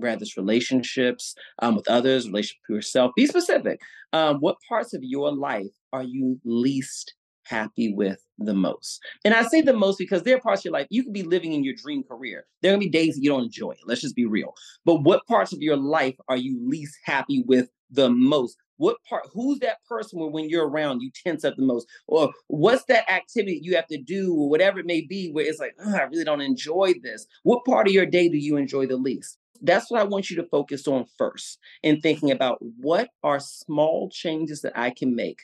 whether 0.00 0.22
it's 0.22 0.36
relationships 0.36 1.34
um, 1.60 1.76
with 1.76 1.88
others, 1.88 2.26
relationship 2.26 2.62
to 2.66 2.74
yourself. 2.74 3.12
Be 3.16 3.26
specific. 3.26 3.80
Um, 4.12 4.38
what 4.38 4.56
parts 4.68 4.94
of 4.94 5.02
your 5.02 5.32
life 5.32 5.70
are 5.92 6.02
you 6.02 6.40
least 6.44 7.14
happy 7.44 7.92
with 7.92 8.20
the 8.38 8.54
most? 8.54 9.00
And 9.24 9.34
I 9.34 9.42
say 9.44 9.60
the 9.60 9.72
most 9.72 9.98
because 9.98 10.22
there 10.22 10.36
are 10.36 10.40
parts 10.40 10.62
of 10.62 10.66
your 10.66 10.72
life 10.72 10.86
you 10.90 11.04
could 11.04 11.12
be 11.12 11.22
living 11.22 11.52
in 11.52 11.64
your 11.64 11.74
dream 11.74 12.02
career. 12.02 12.46
There 12.62 12.70
are 12.70 12.74
gonna 12.74 12.84
be 12.84 12.90
days 12.90 13.14
that 13.14 13.22
you 13.22 13.30
don't 13.30 13.44
enjoy 13.44 13.72
it. 13.72 13.78
Let's 13.86 14.00
just 14.00 14.16
be 14.16 14.26
real. 14.26 14.54
But 14.84 15.02
what 15.02 15.26
parts 15.26 15.52
of 15.52 15.60
your 15.60 15.76
life 15.76 16.16
are 16.28 16.36
you 16.36 16.58
least 16.68 16.96
happy 17.04 17.44
with 17.46 17.68
the 17.90 18.10
most? 18.10 18.56
What 18.76 18.96
part, 19.06 19.24
who's 19.34 19.58
that 19.58 19.84
person 19.86 20.18
where 20.18 20.30
when 20.30 20.48
you're 20.48 20.66
around 20.66 21.02
you 21.02 21.10
tense 21.22 21.44
up 21.44 21.54
the 21.56 21.62
most? 21.62 21.86
Or 22.06 22.32
what's 22.46 22.84
that 22.84 23.10
activity 23.10 23.60
you 23.62 23.76
have 23.76 23.86
to 23.88 23.98
do, 23.98 24.32
or 24.32 24.48
whatever 24.48 24.78
it 24.78 24.86
may 24.86 25.02
be, 25.02 25.30
where 25.30 25.44
it's 25.44 25.60
like, 25.60 25.74
I 25.84 26.04
really 26.04 26.24
don't 26.24 26.40
enjoy 26.40 26.94
this? 27.02 27.26
What 27.42 27.66
part 27.66 27.88
of 27.88 27.92
your 27.92 28.06
day 28.06 28.30
do 28.30 28.38
you 28.38 28.56
enjoy 28.56 28.86
the 28.86 28.96
least? 28.96 29.36
That's 29.62 29.90
what 29.90 30.00
I 30.00 30.04
want 30.04 30.30
you 30.30 30.36
to 30.36 30.48
focus 30.48 30.86
on 30.86 31.06
first 31.18 31.58
in 31.82 32.00
thinking 32.00 32.30
about 32.30 32.58
what 32.60 33.08
are 33.22 33.40
small 33.40 34.10
changes 34.10 34.62
that 34.62 34.78
I 34.78 34.90
can 34.90 35.14
make 35.14 35.40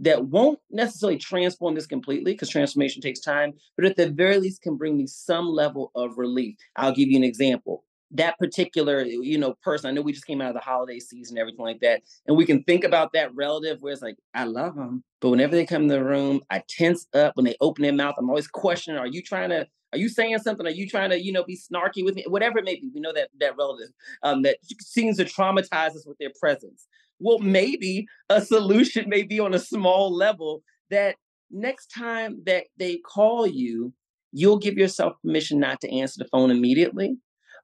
that 0.00 0.26
won't 0.26 0.58
necessarily 0.70 1.18
transform 1.18 1.74
this 1.74 1.86
completely 1.86 2.32
because 2.32 2.48
transformation 2.48 3.02
takes 3.02 3.20
time, 3.20 3.52
but 3.76 3.84
at 3.84 3.96
the 3.96 4.08
very 4.08 4.38
least 4.38 4.62
can 4.62 4.76
bring 4.76 4.96
me 4.96 5.06
some 5.06 5.46
level 5.46 5.90
of 5.94 6.16
relief. 6.16 6.56
I'll 6.76 6.94
give 6.94 7.08
you 7.08 7.18
an 7.18 7.24
example 7.24 7.84
that 8.12 8.38
particular 8.38 9.02
you 9.04 9.38
know 9.38 9.54
person 9.62 9.88
i 9.88 9.92
know 9.92 10.02
we 10.02 10.12
just 10.12 10.26
came 10.26 10.40
out 10.40 10.48
of 10.48 10.54
the 10.54 10.60
holiday 10.60 10.98
season 10.98 11.38
everything 11.38 11.64
like 11.64 11.80
that 11.80 12.02
and 12.26 12.36
we 12.36 12.44
can 12.44 12.62
think 12.64 12.84
about 12.84 13.12
that 13.12 13.34
relative 13.34 13.80
where 13.80 13.92
it's 13.92 14.02
like 14.02 14.16
i 14.34 14.44
love 14.44 14.74
them 14.74 15.04
but 15.20 15.30
whenever 15.30 15.54
they 15.54 15.64
come 15.64 15.82
in 15.82 15.88
the 15.88 16.02
room 16.02 16.40
i 16.50 16.62
tense 16.68 17.06
up 17.14 17.36
when 17.36 17.44
they 17.44 17.54
open 17.60 17.82
their 17.82 17.92
mouth 17.92 18.14
i'm 18.18 18.28
always 18.28 18.48
questioning 18.48 18.98
are 18.98 19.06
you 19.06 19.22
trying 19.22 19.50
to 19.50 19.66
are 19.92 19.98
you 19.98 20.08
saying 20.08 20.38
something? 20.38 20.66
Are 20.66 20.70
you 20.70 20.88
trying 20.88 21.10
to 21.10 21.22
you 21.22 21.32
know 21.32 21.44
be 21.44 21.58
snarky 21.58 22.04
with 22.04 22.14
me? 22.14 22.24
Whatever 22.28 22.58
it 22.58 22.64
may 22.64 22.76
be 22.76 22.90
we 22.94 23.00
know 23.00 23.12
that 23.12 23.30
that 23.40 23.56
relative 23.56 23.90
um, 24.22 24.42
that 24.42 24.58
seems 24.80 25.16
to 25.18 25.24
traumatize 25.24 25.96
us 25.96 26.04
with 26.06 26.18
their 26.18 26.32
presence. 26.38 26.86
Well 27.18 27.38
maybe 27.38 28.06
a 28.28 28.40
solution 28.40 29.08
may 29.08 29.22
be 29.22 29.40
on 29.40 29.54
a 29.54 29.58
small 29.58 30.14
level 30.14 30.62
that 30.90 31.16
next 31.50 31.88
time 31.88 32.42
that 32.46 32.64
they 32.78 32.98
call 32.98 33.46
you 33.46 33.92
you'll 34.32 34.58
give 34.58 34.78
yourself 34.78 35.14
permission 35.24 35.58
not 35.58 35.80
to 35.80 35.92
answer 35.92 36.22
the 36.22 36.28
phone 36.28 36.50
immediately 36.50 37.16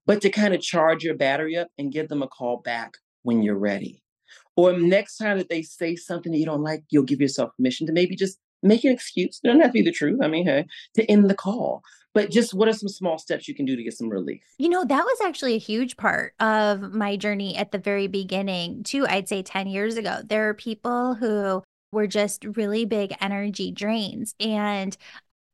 but 0.06 0.20
to 0.22 0.30
kind 0.30 0.54
of 0.54 0.60
charge 0.60 1.04
your 1.04 1.16
battery 1.16 1.56
up 1.56 1.68
and 1.78 1.92
give 1.92 2.08
them 2.08 2.22
a 2.22 2.28
call 2.28 2.58
back 2.58 2.94
when 3.22 3.42
you're 3.42 3.58
ready. 3.58 4.02
Or 4.56 4.72
next 4.72 5.18
time 5.18 5.36
that 5.38 5.50
they 5.50 5.62
say 5.62 5.96
something 5.96 6.32
that 6.32 6.38
you 6.38 6.46
don't 6.46 6.62
like, 6.62 6.82
you'll 6.88 7.02
give 7.02 7.20
yourself 7.20 7.50
permission 7.56 7.86
to 7.88 7.92
maybe 7.92 8.16
just 8.16 8.38
make 8.62 8.84
an 8.84 8.92
excuse. 8.92 9.40
It 9.42 9.48
doesn't 9.48 9.60
have 9.60 9.70
to 9.70 9.74
be 9.74 9.82
the 9.82 9.92
truth. 9.92 10.20
I 10.22 10.28
mean, 10.28 10.46
hey, 10.46 10.66
to 10.94 11.04
end 11.10 11.28
the 11.28 11.34
call. 11.34 11.82
But 12.14 12.30
just 12.30 12.54
what 12.54 12.66
are 12.68 12.72
some 12.72 12.88
small 12.88 13.18
steps 13.18 13.46
you 13.46 13.54
can 13.54 13.66
do 13.66 13.76
to 13.76 13.82
get 13.82 13.92
some 13.92 14.08
relief? 14.08 14.42
You 14.56 14.70
know, 14.70 14.84
that 14.84 15.04
was 15.04 15.18
actually 15.22 15.54
a 15.54 15.58
huge 15.58 15.98
part 15.98 16.32
of 16.40 16.94
my 16.94 17.16
journey 17.16 17.56
at 17.56 17.72
the 17.72 17.78
very 17.78 18.06
beginning, 18.06 18.84
too. 18.84 19.06
I'd 19.06 19.28
say 19.28 19.42
10 19.42 19.66
years 19.66 19.98
ago. 19.98 20.20
There 20.24 20.48
are 20.48 20.54
people 20.54 21.14
who 21.14 21.62
were 21.92 22.06
just 22.06 22.44
really 22.56 22.86
big 22.86 23.14
energy 23.20 23.70
drains 23.70 24.34
and 24.40 24.96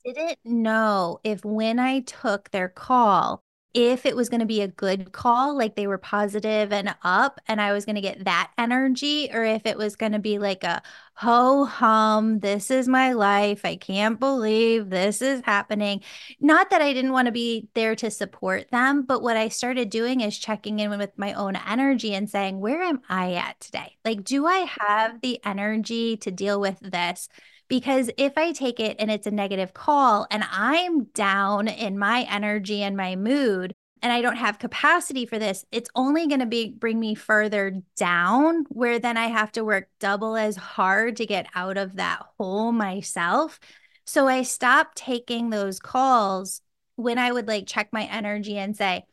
didn't 0.04 0.38
know 0.44 1.18
if 1.25 1.44
when 1.44 1.78
I 1.78 2.00
took 2.00 2.50
their 2.50 2.68
call, 2.68 3.40
if 3.75 4.04
it 4.04 4.14
was 4.14 4.28
going 4.28 4.40
to 4.40 4.47
be 4.47 4.61
a 4.61 4.68
good 4.68 5.12
call, 5.12 5.56
like 5.56 5.76
they 5.76 5.87
were 5.87 5.99
positive 5.99 6.73
and 6.73 6.94
up, 7.02 7.40
and 7.49 7.61
I 7.61 7.73
was 7.73 7.85
going 7.85 7.97
to 7.97 8.02
get 8.02 8.25
that 8.25 8.50
energy, 8.59 9.30
or 9.32 9.44
if 9.44 9.64
it 9.66 9.78
was 9.78 9.97
going 9.97 10.12
to 10.12 10.18
be 10.18 10.38
like 10.38 10.62
a 10.62 10.82
ho 11.14 11.64
hum, 11.64 12.40
this 12.40 12.71
is 12.71 12.88
my 12.88 13.12
life. 13.12 13.64
I 13.64 13.76
can't 13.76 14.19
believe 14.19 14.90
this 14.90 15.23
is 15.23 15.42
happening. 15.45 16.02
Not 16.40 16.71
that 16.71 16.83
I 16.83 16.92
didn't 16.92 17.12
want 17.12 17.26
to 17.26 17.33
be 17.33 17.69
there 17.75 17.95
to 17.97 18.11
support 18.11 18.71
them, 18.71 19.02
but 19.02 19.23
what 19.23 19.37
I 19.37 19.49
started 19.49 19.90
doing 19.90 20.21
is 20.21 20.38
checking 20.38 20.81
in 20.81 20.90
with 20.99 21.16
my 21.16 21.33
own 21.35 21.57
energy 21.57 22.14
and 22.14 22.28
saying, 22.28 22.61
where 22.61 22.83
am 22.83 23.02
I 23.09 23.35
at 23.35 23.61
today? 23.61 23.97
Like, 24.04 24.25
do 24.25 24.47
I 24.47 24.66
have 24.81 25.21
the 25.21 25.38
energy 25.45 26.16
to 26.19 26.31
deal 26.31 26.61
with 26.61 26.81
this? 26.81 27.28
Because 27.69 28.11
if 28.19 28.37
I 28.37 28.52
take 28.52 28.81
it 28.81 28.97
and 28.99 29.11
it's 29.11 29.26
a 29.26 29.31
negative 29.31 29.73
call 29.73 30.26
and 30.31 30.45
I'm 30.50 31.04
down 31.04 31.69
in 31.69 31.99
my 31.99 32.26
energy 32.28 32.83
and 32.83 32.97
my 32.97 33.16
mood, 33.16 33.75
and 34.02 34.12
I 34.12 34.21
don't 34.21 34.37
have 34.37 34.59
capacity 34.59 35.26
for 35.26 35.38
this, 35.38 35.64
it's 35.71 35.90
only 35.94 36.26
going 36.26 36.40
to 36.40 36.47
be 36.47 36.75
bring 36.76 36.99
me 36.99 37.14
further 37.14 37.80
down 37.97 38.64
where 38.68 38.99
then 38.99 39.16
I 39.16 39.28
have 39.28 39.52
to 39.52 39.64
work 39.64 39.88
double 40.00 40.37
as 40.37 40.56
hard 40.56 41.16
to 41.16 41.26
get 41.26 41.47
out 41.54 41.76
of 41.76 41.97
that 41.97 42.23
hole 42.37 42.73
myself. 42.73 43.61
So 44.04 44.26
I 44.26 44.42
stopped 44.42 44.97
taking 44.97 45.50
those 45.50 45.78
calls 45.78 46.61
when 46.97 47.18
I 47.18 47.30
would 47.30 47.47
like 47.47 47.66
check 47.66 47.90
my 47.92 48.04
energy 48.04 48.59
and 48.59 48.76
say, 48.76 49.04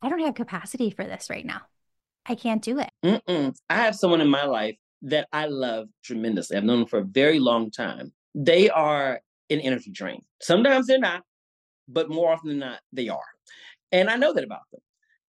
I 0.00 0.08
don't 0.08 0.20
have 0.20 0.34
capacity 0.34 0.90
for 0.90 1.04
this 1.04 1.28
right 1.28 1.44
now. 1.44 1.62
I 2.24 2.36
can't 2.36 2.62
do 2.62 2.78
it. 2.78 2.90
Mm-mm. 3.04 3.56
I 3.68 3.76
have 3.76 3.96
someone 3.96 4.20
in 4.20 4.28
my 4.28 4.44
life 4.44 4.76
that 5.02 5.28
I 5.32 5.46
love 5.46 5.88
tremendously. 6.04 6.56
I've 6.56 6.64
known 6.64 6.80
them 6.80 6.88
for 6.88 7.00
a 7.00 7.04
very 7.04 7.38
long 7.38 7.70
time. 7.70 8.12
They 8.34 8.70
are 8.70 9.20
an 9.50 9.60
energy 9.60 9.90
drain. 9.90 10.22
Sometimes 10.40 10.86
they're 10.86 10.98
not, 10.98 11.22
but 11.88 12.10
more 12.10 12.32
often 12.32 12.50
than 12.50 12.58
not, 12.58 12.80
they 12.92 13.08
are. 13.08 13.20
And 13.92 14.10
I 14.10 14.16
know 14.16 14.32
that 14.32 14.44
about 14.44 14.62
them. 14.72 14.80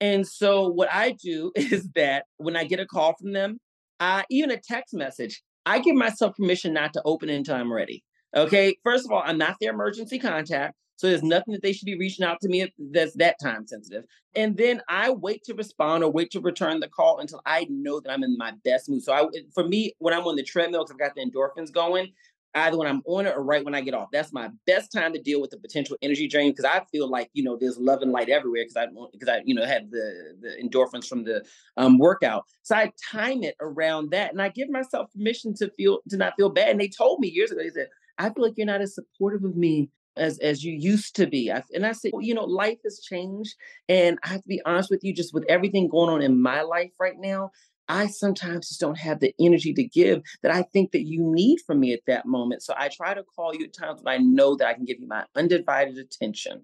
And 0.00 0.26
so 0.26 0.68
what 0.68 0.88
I 0.92 1.12
do 1.12 1.52
is 1.56 1.88
that 1.94 2.26
when 2.36 2.56
I 2.56 2.64
get 2.64 2.80
a 2.80 2.86
call 2.86 3.14
from 3.14 3.32
them, 3.32 3.58
I 4.00 4.25
even 4.30 4.50
a 4.50 4.58
text 4.58 4.94
message, 4.94 5.42
I 5.64 5.78
give 5.80 5.96
myself 5.96 6.36
permission 6.36 6.72
not 6.72 6.92
to 6.92 7.02
open 7.04 7.28
it 7.28 7.36
until 7.36 7.56
I'm 7.56 7.72
ready. 7.72 8.04
Okay. 8.36 8.76
First 8.84 9.06
of 9.06 9.12
all, 9.12 9.22
I'm 9.25 9.38
not 9.38 9.56
their 9.60 9.72
emergency 9.72 10.18
contact. 10.18 10.75
So 10.96 11.08
there's 11.08 11.22
nothing 11.22 11.52
that 11.52 11.62
they 11.62 11.72
should 11.72 11.86
be 11.86 11.98
reaching 11.98 12.25
out 12.25 12.38
to 12.40 12.48
me 12.48 12.72
that's 12.92 13.14
that 13.16 13.36
time 13.42 13.66
sensitive. 13.66 14.04
And 14.34 14.56
then 14.56 14.80
I 14.88 15.10
wait 15.10 15.44
to 15.44 15.54
respond 15.54 16.02
or 16.02 16.10
wait 16.10 16.30
to 16.30 16.40
return 16.40 16.80
the 16.80 16.88
call 16.88 17.18
until 17.18 17.42
I 17.44 17.66
know 17.68 18.00
that 18.00 18.10
I'm 18.10 18.22
in 18.22 18.36
my 18.38 18.52
best 18.64 18.88
mood. 18.88 19.02
So 19.02 19.12
I, 19.12 19.26
for 19.54 19.66
me, 19.66 19.92
when 19.98 20.14
I'm 20.14 20.26
on 20.26 20.36
the 20.36 20.42
treadmill, 20.42 20.84
because 20.84 20.92
I've 20.92 20.98
got 20.98 21.14
the 21.14 21.30
endorphins 21.30 21.72
going, 21.72 22.12
either 22.56 22.78
when 22.78 22.88
I'm 22.88 23.02
on 23.06 23.26
it 23.26 23.34
or 23.36 23.42
right 23.42 23.64
when 23.64 23.75
I 23.75 23.80
get 23.80 23.94
off. 23.94 24.08
That's 24.12 24.32
my 24.32 24.50
best 24.66 24.90
time 24.90 25.12
to 25.12 25.20
deal 25.20 25.40
with 25.40 25.50
the 25.50 25.58
potential 25.58 25.96
energy 26.02 26.26
drain 26.26 26.50
because 26.50 26.64
I 26.64 26.82
feel 26.90 27.08
like 27.08 27.30
you 27.32 27.44
know 27.44 27.56
there's 27.56 27.78
love 27.78 28.02
and 28.02 28.12
light 28.12 28.28
everywhere 28.28 28.64
because 28.64 28.76
I 28.76 28.86
because 29.12 29.28
I 29.28 29.42
you 29.44 29.54
know 29.54 29.64
had 29.64 29.90
the 29.90 30.36
the 30.40 30.48
endorphins 30.62 31.06
from 31.06 31.25
the 31.25 31.44
um, 31.76 31.98
workout. 31.98 32.44
So 32.62 32.75
I 32.75 32.92
time 33.10 33.42
it 33.42 33.56
around 33.60 34.10
that, 34.10 34.32
and 34.32 34.42
I 34.42 34.48
give 34.48 34.70
myself 34.70 35.12
permission 35.12 35.54
to 35.54 35.70
feel 35.76 36.00
to 36.08 36.16
not 36.16 36.34
feel 36.36 36.50
bad. 36.50 36.70
And 36.70 36.80
they 36.80 36.88
told 36.88 37.20
me 37.20 37.28
years 37.28 37.50
ago, 37.50 37.62
they 37.62 37.70
said, 37.70 37.88
"I 38.18 38.30
feel 38.30 38.44
like 38.44 38.54
you're 38.56 38.66
not 38.66 38.80
as 38.80 38.94
supportive 38.94 39.44
of 39.44 39.56
me 39.56 39.90
as 40.16 40.38
as 40.38 40.64
you 40.64 40.72
used 40.72 41.14
to 41.16 41.26
be. 41.26 41.52
I, 41.52 41.62
and 41.75 41.86
I 41.86 41.92
said, 41.92 42.12
well, 42.14 42.22
you 42.22 42.34
know, 42.34 42.44
life 42.44 42.78
has 42.84 43.00
changed, 43.00 43.54
and 43.88 44.18
I 44.25 44.28
have 44.28 44.42
to 44.42 44.48
be 44.48 44.62
honest 44.64 44.90
with 44.90 45.04
you, 45.04 45.12
just 45.14 45.34
with 45.34 45.44
everything 45.48 45.88
going 45.88 46.10
on 46.10 46.22
in 46.22 46.40
my 46.40 46.62
life 46.62 46.92
right 46.98 47.18
now. 47.18 47.50
I 47.88 48.09
sometimes 48.09 48.69
just 48.69 48.81
don't 48.81 48.99
have 48.99 49.21
the 49.21 49.35
energy 49.40 49.73
to 49.75 49.85
give 49.85 50.23
that 50.43 50.52
I 50.52 50.62
think 50.62 50.93
that 50.93 51.07
you 51.07 51.21
need 51.21 51.61
from 51.66 51.81
me 51.81 51.93
at 51.93 52.00
that 52.07 52.26
moment. 52.26 52.62
So 52.62 52.75
I 52.76 52.88
try 52.88 53.14
to 53.14 53.23
call 53.23 53.55
you 53.55 53.64
at 53.64 53.73
times 53.73 54.00
when 54.02 54.14
I 54.14 54.19
know 54.19 54.57
that 54.57 54.66
I 54.66 54.75
can 54.75 54.85
give 54.85 54.99
you 55.00 55.07
my 55.07 55.25
undivided 55.35 55.99
attention. 55.99 56.62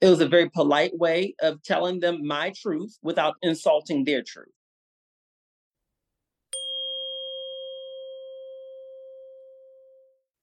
It 0.00 0.08
was 0.08 0.20
a 0.20 0.28
very 0.28 0.48
polite 0.48 0.96
way 0.96 1.34
of 1.40 1.62
telling 1.62 2.00
them 2.00 2.26
my 2.26 2.52
truth 2.56 2.98
without 3.02 3.34
insulting 3.42 4.04
their 4.04 4.22
truth. 4.22 4.48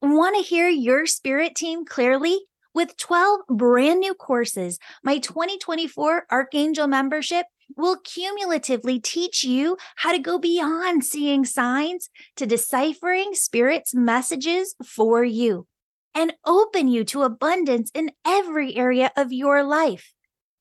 Want 0.01 0.35
to 0.35 0.43
hear 0.43 0.69
your 0.69 1.05
spirit 1.05 1.55
team 1.55 1.85
clearly? 1.85 2.39
With 2.73 2.95
12 2.97 3.39
brand 3.49 3.99
new 3.99 4.13
courses, 4.13 4.77
my 5.03 5.17
2024 5.17 6.27
Archangel 6.29 6.85
membership 6.85 7.47
will 7.75 7.97
cumulatively 8.03 8.99
teach 8.99 9.43
you 9.43 9.77
how 9.97 10.11
to 10.11 10.19
go 10.19 10.37
beyond 10.37 11.03
seeing 11.03 11.45
signs 11.45 12.09
to 12.35 12.45
deciphering 12.45 13.33
spirit's 13.33 13.93
messages 13.93 14.75
for 14.85 15.23
you 15.23 15.67
and 16.15 16.33
open 16.45 16.87
you 16.87 17.03
to 17.03 17.23
abundance 17.23 17.91
in 17.93 18.11
every 18.25 18.75
area 18.75 19.11
of 19.15 19.31
your 19.31 19.63
life. 19.63 20.13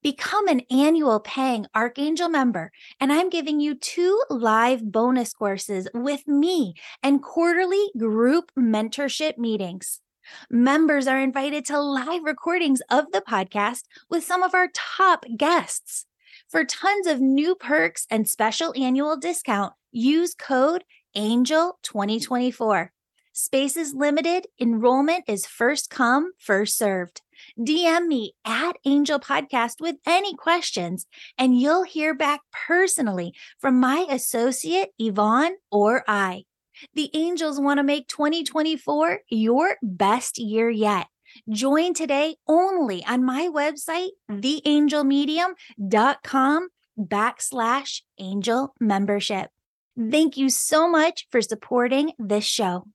Become 0.03 0.47
an 0.47 0.61
annual 0.69 1.19
paying 1.19 1.65
Archangel 1.75 2.29
member, 2.29 2.71
and 2.99 3.11
I'm 3.11 3.29
giving 3.29 3.59
you 3.59 3.75
two 3.75 4.21
live 4.29 4.91
bonus 4.91 5.33
courses 5.33 5.87
with 5.93 6.27
me 6.27 6.75
and 7.01 7.23
quarterly 7.23 7.89
group 7.97 8.51
mentorship 8.57 9.37
meetings. 9.37 9.99
Members 10.49 11.07
are 11.07 11.19
invited 11.19 11.65
to 11.65 11.81
live 11.81 12.23
recordings 12.23 12.81
of 12.89 13.11
the 13.11 13.21
podcast 13.21 13.83
with 14.09 14.23
some 14.23 14.43
of 14.43 14.53
our 14.53 14.69
top 14.73 15.25
guests. 15.35 16.05
For 16.49 16.63
tons 16.63 17.07
of 17.07 17.19
new 17.19 17.55
perks 17.55 18.07
and 18.09 18.25
special 18.25 18.73
annual 18.81 19.17
discount, 19.17 19.73
use 19.91 20.33
code 20.33 20.85
ANGEL2024. 21.13 22.89
Space 23.33 23.75
is 23.75 23.93
limited, 23.93 24.47
enrollment 24.57 25.25
is 25.27 25.45
first 25.45 25.89
come, 25.89 26.31
first 26.39 26.77
served. 26.77 27.21
DM 27.59 28.07
me 28.07 28.31
at 28.45 28.77
Angel 28.85 29.19
Podcast 29.19 29.81
with 29.81 29.97
any 30.07 30.35
questions, 30.35 31.05
and 31.37 31.59
you'll 31.59 31.83
hear 31.83 32.15
back 32.15 32.39
personally 32.65 33.33
from 33.59 33.77
my 33.77 34.07
associate, 34.09 34.91
Yvonne, 34.97 35.55
or 35.69 36.05
I. 36.07 36.45
The 36.93 37.11
Angels 37.13 37.59
want 37.59 37.79
to 37.79 37.83
make 37.83 38.07
2024 38.07 39.19
your 39.29 39.75
best 39.83 40.37
year 40.37 40.69
yet. 40.69 41.07
Join 41.49 41.93
today 41.93 42.37
only 42.47 43.05
on 43.05 43.23
my 43.23 43.49
website, 43.53 44.09
theangelmedium.com 44.29 46.69
backslash 46.97 48.01
angel 48.17 48.73
membership. 48.79 49.51
Thank 49.97 50.37
you 50.37 50.49
so 50.49 50.89
much 50.89 51.27
for 51.31 51.41
supporting 51.41 52.13
this 52.19 52.45
show. 52.45 52.87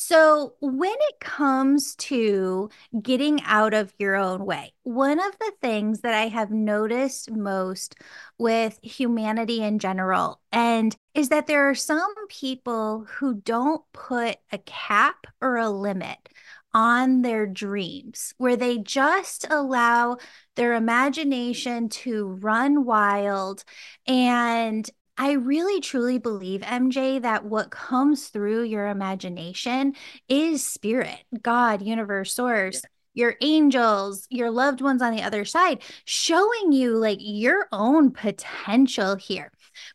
So, 0.00 0.54
when 0.60 0.94
it 0.94 1.20
comes 1.20 1.96
to 1.96 2.70
getting 3.02 3.42
out 3.42 3.74
of 3.74 3.92
your 3.98 4.14
own 4.14 4.46
way, 4.46 4.72
one 4.84 5.18
of 5.18 5.36
the 5.40 5.52
things 5.60 6.02
that 6.02 6.14
I 6.14 6.28
have 6.28 6.52
noticed 6.52 7.32
most 7.32 7.96
with 8.38 8.78
humanity 8.80 9.60
in 9.60 9.80
general 9.80 10.40
and 10.52 10.96
is 11.18 11.30
that 11.30 11.48
there 11.48 11.68
are 11.68 11.74
some 11.74 12.14
people 12.28 13.04
who 13.16 13.34
don't 13.34 13.82
put 13.92 14.36
a 14.52 14.58
cap 14.58 15.26
or 15.40 15.56
a 15.56 15.68
limit 15.68 16.28
on 16.72 17.22
their 17.22 17.44
dreams, 17.44 18.34
where 18.38 18.54
they 18.54 18.78
just 18.78 19.44
allow 19.50 20.16
their 20.54 20.74
imagination 20.74 21.88
to 21.88 22.28
run 22.40 22.84
wild 22.84 23.64
and 24.06 24.88
I 25.20 25.32
really 25.32 25.80
truly 25.80 26.18
believe, 26.18 26.60
MJ, 26.60 27.20
that 27.22 27.44
what 27.44 27.72
comes 27.72 28.28
through 28.28 28.62
your 28.62 28.86
imagination 28.86 29.94
is 30.28 30.64
spirit, 30.64 31.18
God, 31.42 31.82
universe, 31.82 32.32
source. 32.32 32.82
Yeah 32.84 32.88
your 33.18 33.34
angels, 33.40 34.28
your 34.30 34.48
loved 34.48 34.80
ones 34.80 35.02
on 35.02 35.14
the 35.14 35.22
other 35.22 35.44
side, 35.44 35.82
showing 36.04 36.70
you 36.70 36.96
like 36.96 37.18
your 37.20 37.66
own 37.72 38.12
potential 38.12 39.16
here. 39.16 39.50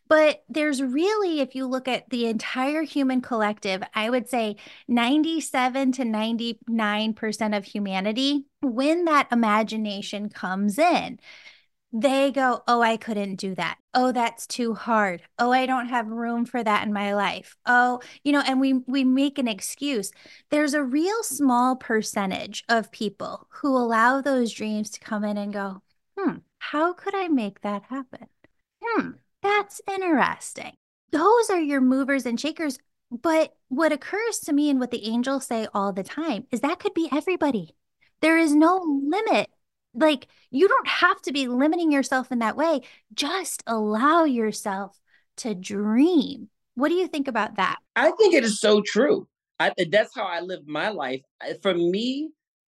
But 0.08 0.42
there's 0.48 0.82
really, 0.82 1.40
if 1.40 1.54
you 1.54 1.66
look 1.66 1.88
at 1.88 2.10
the 2.10 2.26
entire 2.26 2.82
human 2.82 3.20
collective, 3.20 3.82
I 3.94 4.10
would 4.10 4.28
say 4.28 4.56
97 4.88 5.92
to 5.92 6.04
99% 6.04 7.54
of 7.54 7.64
humanity, 7.64 8.46
when 8.60 9.04
that 9.06 9.28
imagination 9.32 10.28
comes 10.28 10.78
in, 10.78 11.18
they 11.92 12.32
go, 12.32 12.62
Oh, 12.66 12.80
I 12.82 12.96
couldn't 12.96 13.36
do 13.36 13.54
that. 13.54 13.78
Oh, 13.94 14.10
that's 14.10 14.46
too 14.46 14.74
hard. 14.74 15.22
Oh, 15.38 15.52
I 15.52 15.66
don't 15.66 15.88
have 15.88 16.08
room 16.08 16.44
for 16.44 16.62
that 16.62 16.84
in 16.86 16.92
my 16.92 17.14
life. 17.14 17.56
Oh, 17.66 18.00
you 18.24 18.32
know, 18.32 18.42
and 18.44 18.60
we 18.60 18.74
we 18.86 19.04
make 19.04 19.38
an 19.38 19.46
excuse. 19.48 20.10
There's 20.50 20.74
a 20.74 20.82
real 20.82 21.22
small 21.22 21.76
percentage 21.76 22.64
of 22.68 22.90
people 22.90 23.46
who 23.50 23.76
allow 23.76 24.20
those 24.20 24.52
dreams 24.52 24.90
to 24.90 25.00
come 25.00 25.24
in 25.24 25.36
and 25.38 25.52
go, 25.52 25.82
hmm, 26.18 26.38
how 26.58 26.92
could 26.94 27.14
I 27.14 27.28
make 27.28 27.60
that 27.60 27.84
happen? 27.84 28.26
Hmm, 28.82 29.10
that's 29.44 29.80
interesting. 29.88 30.72
Those 31.12 31.50
are 31.50 31.60
your 31.60 31.80
movers 31.80 32.26
and 32.26 32.40
shakers. 32.40 32.78
But 33.10 33.54
what 33.68 33.92
occurs 33.92 34.40
to 34.40 34.52
me 34.52 34.70
and 34.70 34.80
what 34.80 34.90
the 34.90 35.06
angels 35.06 35.46
say 35.46 35.68
all 35.72 35.92
the 35.92 36.02
time 36.02 36.46
is 36.50 36.62
that 36.62 36.80
could 36.80 36.94
be 36.94 37.08
everybody. 37.12 37.76
There 38.20 38.38
is 38.38 38.54
no 38.54 38.78
limit 38.78 39.48
like 39.94 40.26
you 40.50 40.66
don't 40.66 40.88
have 40.88 41.20
to 41.22 41.32
be 41.32 41.46
limiting 41.46 41.92
yourself 41.92 42.32
in 42.32 42.40
that 42.40 42.56
way. 42.56 42.80
Just 43.12 43.62
allow 43.66 44.24
yourself 44.24 44.98
to 45.36 45.54
dream. 45.54 46.48
What 46.74 46.88
do 46.88 46.94
you 46.94 47.06
think 47.06 47.28
about 47.28 47.56
that? 47.56 47.76
I 47.94 48.10
think 48.12 48.34
it 48.34 48.42
is 48.42 48.58
so 48.58 48.82
true. 48.84 49.28
I, 49.60 49.72
that's 49.90 50.14
how 50.14 50.24
I 50.24 50.40
live 50.40 50.66
my 50.66 50.88
life. 50.88 51.20
For 51.62 51.74
me, 51.74 52.30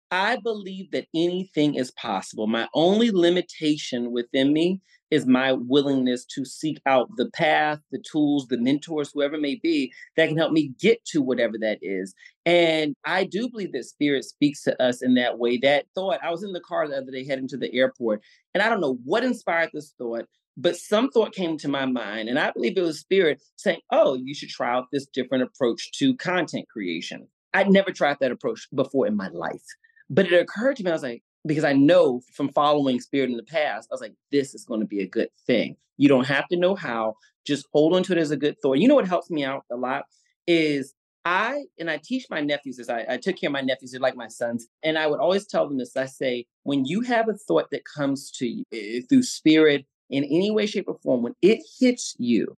I 0.09 0.37
believe 0.37 0.91
that 0.91 1.07
anything 1.13 1.75
is 1.75 1.91
possible. 1.91 2.47
My 2.47 2.67
only 2.73 3.11
limitation 3.11 4.11
within 4.11 4.51
me 4.51 4.81
is 5.11 5.27
my 5.27 5.51
willingness 5.51 6.25
to 6.25 6.45
seek 6.45 6.79
out 6.85 7.09
the 7.17 7.29
path, 7.31 7.79
the 7.91 8.01
tools, 8.01 8.47
the 8.47 8.57
mentors, 8.57 9.11
whoever 9.13 9.37
may 9.37 9.55
be, 9.55 9.93
that 10.15 10.29
can 10.29 10.37
help 10.37 10.53
me 10.53 10.73
get 10.79 11.03
to 11.05 11.21
whatever 11.21 11.57
that 11.59 11.79
is. 11.81 12.15
And 12.45 12.95
I 13.05 13.25
do 13.25 13.49
believe 13.49 13.73
that 13.73 13.85
spirit 13.85 14.23
speaks 14.23 14.63
to 14.63 14.81
us 14.81 15.01
in 15.01 15.13
that 15.15 15.37
way. 15.37 15.57
That 15.57 15.85
thought, 15.93 16.19
I 16.23 16.31
was 16.31 16.43
in 16.43 16.53
the 16.53 16.61
car 16.61 16.87
the 16.87 16.97
other 16.97 17.11
day 17.11 17.25
heading 17.25 17.47
to 17.49 17.57
the 17.57 17.73
airport, 17.75 18.21
and 18.53 18.63
I 18.63 18.69
don't 18.69 18.81
know 18.81 18.97
what 19.03 19.23
inspired 19.23 19.71
this 19.73 19.93
thought, 19.97 20.25
but 20.57 20.77
some 20.77 21.09
thought 21.09 21.33
came 21.33 21.57
to 21.57 21.67
my 21.67 21.85
mind. 21.85 22.29
And 22.29 22.39
I 22.39 22.51
believe 22.51 22.77
it 22.77 22.81
was 22.81 22.99
spirit 22.99 23.41
saying, 23.57 23.79
Oh, 23.91 24.15
you 24.15 24.33
should 24.33 24.49
try 24.49 24.73
out 24.73 24.85
this 24.91 25.05
different 25.05 25.43
approach 25.43 25.91
to 25.93 26.15
content 26.15 26.67
creation. 26.69 27.27
I'd 27.53 27.69
never 27.69 27.91
tried 27.91 28.17
that 28.21 28.31
approach 28.31 28.67
before 28.73 29.07
in 29.07 29.15
my 29.15 29.27
life. 29.29 29.63
But 30.09 30.25
it 30.25 30.33
occurred 30.33 30.77
to 30.77 30.83
me, 30.83 30.91
I 30.91 30.93
was 30.93 31.03
like, 31.03 31.23
because 31.45 31.63
I 31.63 31.73
know 31.73 32.21
from 32.33 32.49
following 32.49 32.99
spirit 32.99 33.29
in 33.29 33.37
the 33.37 33.43
past, 33.43 33.87
I 33.91 33.93
was 33.93 34.01
like, 34.01 34.13
this 34.31 34.53
is 34.53 34.65
going 34.65 34.79
to 34.79 34.85
be 34.85 35.01
a 35.01 35.07
good 35.07 35.29
thing. 35.47 35.75
You 35.97 36.07
don't 36.07 36.27
have 36.27 36.47
to 36.49 36.57
know 36.57 36.75
how, 36.75 37.15
just 37.45 37.67
hold 37.73 37.95
on 37.95 38.03
to 38.03 38.13
it 38.13 38.17
as 38.17 38.31
a 38.31 38.37
good 38.37 38.55
thought. 38.61 38.77
You 38.77 38.87
know 38.87 38.95
what 38.95 39.07
helps 39.07 39.29
me 39.29 39.43
out 39.43 39.65
a 39.71 39.75
lot 39.75 40.05
is 40.47 40.93
I 41.25 41.65
and 41.79 41.89
I 41.89 41.99
teach 42.03 42.25
my 42.29 42.41
nephews 42.41 42.77
this. 42.77 42.89
I, 42.89 43.05
I 43.07 43.17
took 43.17 43.37
care 43.37 43.49
of 43.49 43.53
my 43.53 43.61
nephews, 43.61 43.91
they're 43.91 44.01
like 44.01 44.15
my 44.15 44.27
sons. 44.27 44.67
And 44.83 44.97
I 44.97 45.07
would 45.07 45.19
always 45.19 45.45
tell 45.45 45.67
them 45.67 45.77
this. 45.77 45.95
I 45.95 46.05
say, 46.05 46.45
when 46.63 46.85
you 46.85 47.01
have 47.01 47.29
a 47.29 47.33
thought 47.33 47.69
that 47.71 47.85
comes 47.85 48.31
to 48.31 48.47
you 48.47 48.63
uh, 48.73 49.05
through 49.07 49.23
spirit 49.23 49.85
in 50.09 50.23
any 50.23 50.51
way, 50.51 50.65
shape, 50.65 50.85
or 50.87 50.97
form, 51.03 51.21
when 51.21 51.35
it 51.41 51.61
hits 51.79 52.15
you, 52.17 52.55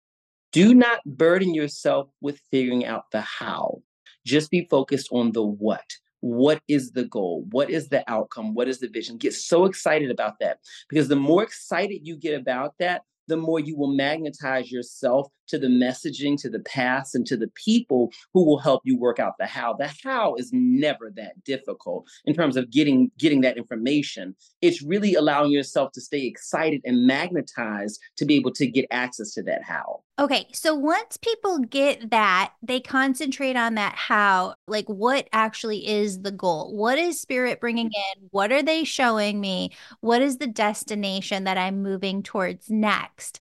do 0.52 0.74
not 0.74 1.00
burden 1.06 1.54
yourself 1.54 2.10
with 2.22 2.39
figuring 2.52 2.86
out 2.86 3.06
the 3.12 3.22
how. 3.22 3.82
Just 4.26 4.52
be 4.52 4.67
focused 4.70 5.08
on 5.12 5.32
the 5.32 5.44
what 5.44 5.86
what 6.22 6.62
is 6.68 6.92
the 6.92 7.04
goal? 7.06 7.46
What 7.52 7.70
is 7.70 7.90
the 7.90 8.10
outcome? 8.10 8.54
What 8.54 8.68
is 8.68 8.80
the 8.80 8.88
vision? 8.88 9.18
Get 9.18 9.34
so 9.34 9.66
excited 9.66 10.10
about 10.10 10.40
that 10.40 10.60
because 10.90 11.08
the 11.08 11.16
more 11.16 11.44
excited 11.44 12.08
you 12.08 12.16
get 12.16 12.40
about 12.40 12.76
that, 12.80 13.02
the 13.28 13.38
more 13.38 13.60
you 13.60 13.78
will 13.78 13.94
magnetize 13.94 14.72
yourself 14.72 15.28
to 15.52 15.60
the 15.60 15.68
messaging, 15.68 16.42
to 16.42 16.50
the 16.50 16.60
past, 16.60 17.16
and 17.16 17.26
to 17.28 17.38
the 17.38 17.50
people 17.50 18.12
who 18.34 18.44
will 18.44 18.58
help 18.58 18.82
you 18.84 18.98
work 18.98 19.20
out 19.20 19.34
the 19.38 19.46
how. 19.46 19.74
The 19.74 19.92
how 20.04 20.36
is 20.36 20.50
never 20.52 21.12
that 21.16 21.44
difficult 21.44 22.10
in 22.26 22.34
terms 22.34 22.58
of 22.58 22.72
getting 22.72 23.12
getting 23.18 23.42
that 23.42 23.58
information. 23.58 24.36
It's 24.62 24.82
really 24.82 25.16
allowing 25.16 25.52
yourself 25.52 25.92
to 25.94 26.02
stay 26.02 26.26
excited 26.26 26.82
and 26.86 27.06
magnetized 27.06 28.00
to 28.18 28.26
be 28.26 28.36
able 28.36 28.52
to 28.54 28.68
get 28.68 28.86
access 28.92 29.34
to 29.36 29.44
that 29.44 29.64
how. 29.64 30.02
Okay, 30.20 30.46
so 30.54 30.76
once 30.76 31.18
people 31.18 31.58
get 31.60 32.12
that, 32.12 32.54
they 32.62 32.80
concentrate 32.80 33.56
on 33.56 33.76
that 33.76 33.96
how, 33.96 34.54
like 34.68 34.88
what 34.88 35.28
actually 35.34 35.88
is 35.88 36.22
the 36.22 36.32
goal? 36.32 36.76
What 36.76 37.00
is 37.00 37.20
spirit 37.20 37.60
bringing 37.60 37.88
mm-hmm. 37.88 38.22
in? 38.22 38.28
What 38.32 38.52
are 38.52 38.62
they 38.62 38.84
showing 38.84 39.42
me? 39.42 39.72
What 40.02 40.22
is 40.22 40.38
the 40.38 40.48
destination 40.48 41.46
that 41.46 41.58
I'm 41.58 41.82
moving 41.82 42.22
towards 42.22 42.70
next? 42.70 43.42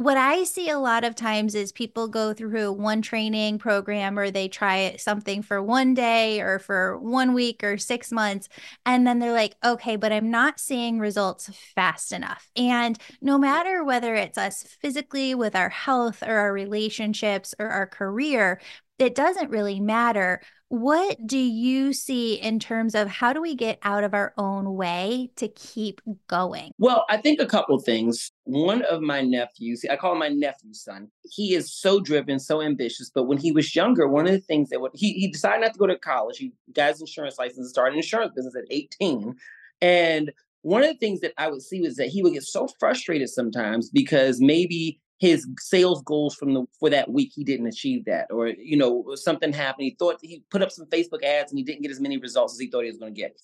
What 0.00 0.16
I 0.16 0.44
see 0.44 0.70
a 0.70 0.78
lot 0.78 1.04
of 1.04 1.14
times 1.14 1.54
is 1.54 1.72
people 1.72 2.08
go 2.08 2.32
through 2.32 2.72
one 2.72 3.02
training 3.02 3.58
program 3.58 4.18
or 4.18 4.30
they 4.30 4.48
try 4.48 4.96
something 4.96 5.42
for 5.42 5.62
one 5.62 5.92
day 5.92 6.40
or 6.40 6.58
for 6.58 6.96
one 6.96 7.34
week 7.34 7.62
or 7.62 7.76
six 7.76 8.10
months. 8.10 8.48
And 8.86 9.06
then 9.06 9.18
they're 9.18 9.30
like, 9.30 9.56
okay, 9.62 9.96
but 9.96 10.10
I'm 10.10 10.30
not 10.30 10.58
seeing 10.58 11.00
results 11.00 11.50
fast 11.74 12.12
enough. 12.12 12.48
And 12.56 12.96
no 13.20 13.36
matter 13.36 13.84
whether 13.84 14.14
it's 14.14 14.38
us 14.38 14.62
physically 14.80 15.34
with 15.34 15.54
our 15.54 15.68
health 15.68 16.22
or 16.22 16.34
our 16.34 16.52
relationships 16.54 17.54
or 17.58 17.68
our 17.68 17.86
career, 17.86 18.58
it 19.00 19.14
doesn't 19.14 19.50
really 19.50 19.80
matter. 19.80 20.40
What 20.68 21.26
do 21.26 21.38
you 21.38 21.92
see 21.92 22.34
in 22.34 22.60
terms 22.60 22.94
of 22.94 23.08
how 23.08 23.32
do 23.32 23.40
we 23.40 23.56
get 23.56 23.78
out 23.82 24.04
of 24.04 24.14
our 24.14 24.32
own 24.36 24.74
way 24.74 25.30
to 25.36 25.48
keep 25.48 26.00
going? 26.28 26.70
Well, 26.78 27.06
I 27.08 27.16
think 27.16 27.40
a 27.40 27.46
couple 27.46 27.78
things. 27.80 28.30
One 28.44 28.82
of 28.82 29.00
my 29.00 29.22
nephews, 29.22 29.84
I 29.90 29.96
call 29.96 30.12
him 30.12 30.18
my 30.18 30.28
nephew 30.28 30.74
son, 30.74 31.08
he 31.24 31.54
is 31.54 31.72
so 31.72 31.98
driven, 31.98 32.38
so 32.38 32.60
ambitious. 32.62 33.10
But 33.12 33.24
when 33.24 33.38
he 33.38 33.50
was 33.50 33.74
younger, 33.74 34.06
one 34.06 34.26
of 34.26 34.32
the 34.32 34.40
things 34.40 34.68
that 34.68 34.80
would, 34.80 34.92
he, 34.94 35.14
he 35.14 35.28
decided 35.28 35.62
not 35.62 35.72
to 35.72 35.78
go 35.78 35.86
to 35.86 35.98
college. 35.98 36.36
He 36.38 36.52
got 36.72 36.90
his 36.90 37.00
insurance 37.00 37.38
license 37.38 37.58
and 37.58 37.68
started 37.68 37.94
an 37.94 37.98
insurance 37.98 38.32
business 38.36 38.54
at 38.54 38.64
18. 38.70 39.34
And 39.80 40.30
one 40.62 40.82
of 40.82 40.88
the 40.88 40.98
things 40.98 41.20
that 41.20 41.32
I 41.38 41.48
would 41.48 41.62
see 41.62 41.80
was 41.80 41.96
that 41.96 42.08
he 42.08 42.22
would 42.22 42.34
get 42.34 42.42
so 42.42 42.68
frustrated 42.78 43.30
sometimes 43.30 43.88
because 43.90 44.40
maybe 44.40 45.00
his 45.20 45.46
sales 45.58 46.02
goals 46.02 46.34
from 46.34 46.54
the 46.54 46.64
for 46.78 46.90
that 46.90 47.10
week 47.10 47.30
he 47.34 47.44
didn't 47.44 47.66
achieve 47.66 48.04
that 48.06 48.26
or 48.30 48.48
you 48.48 48.76
know 48.76 49.04
something 49.14 49.52
happened 49.52 49.84
he 49.84 49.96
thought 49.98 50.16
he 50.22 50.42
put 50.50 50.62
up 50.62 50.72
some 50.72 50.86
facebook 50.86 51.22
ads 51.22 51.52
and 51.52 51.58
he 51.58 51.64
didn't 51.64 51.82
get 51.82 51.90
as 51.90 52.00
many 52.00 52.16
results 52.16 52.54
as 52.54 52.58
he 52.58 52.68
thought 52.68 52.84
he 52.84 52.90
was 52.90 52.98
going 52.98 53.14
to 53.14 53.20
get. 53.20 53.36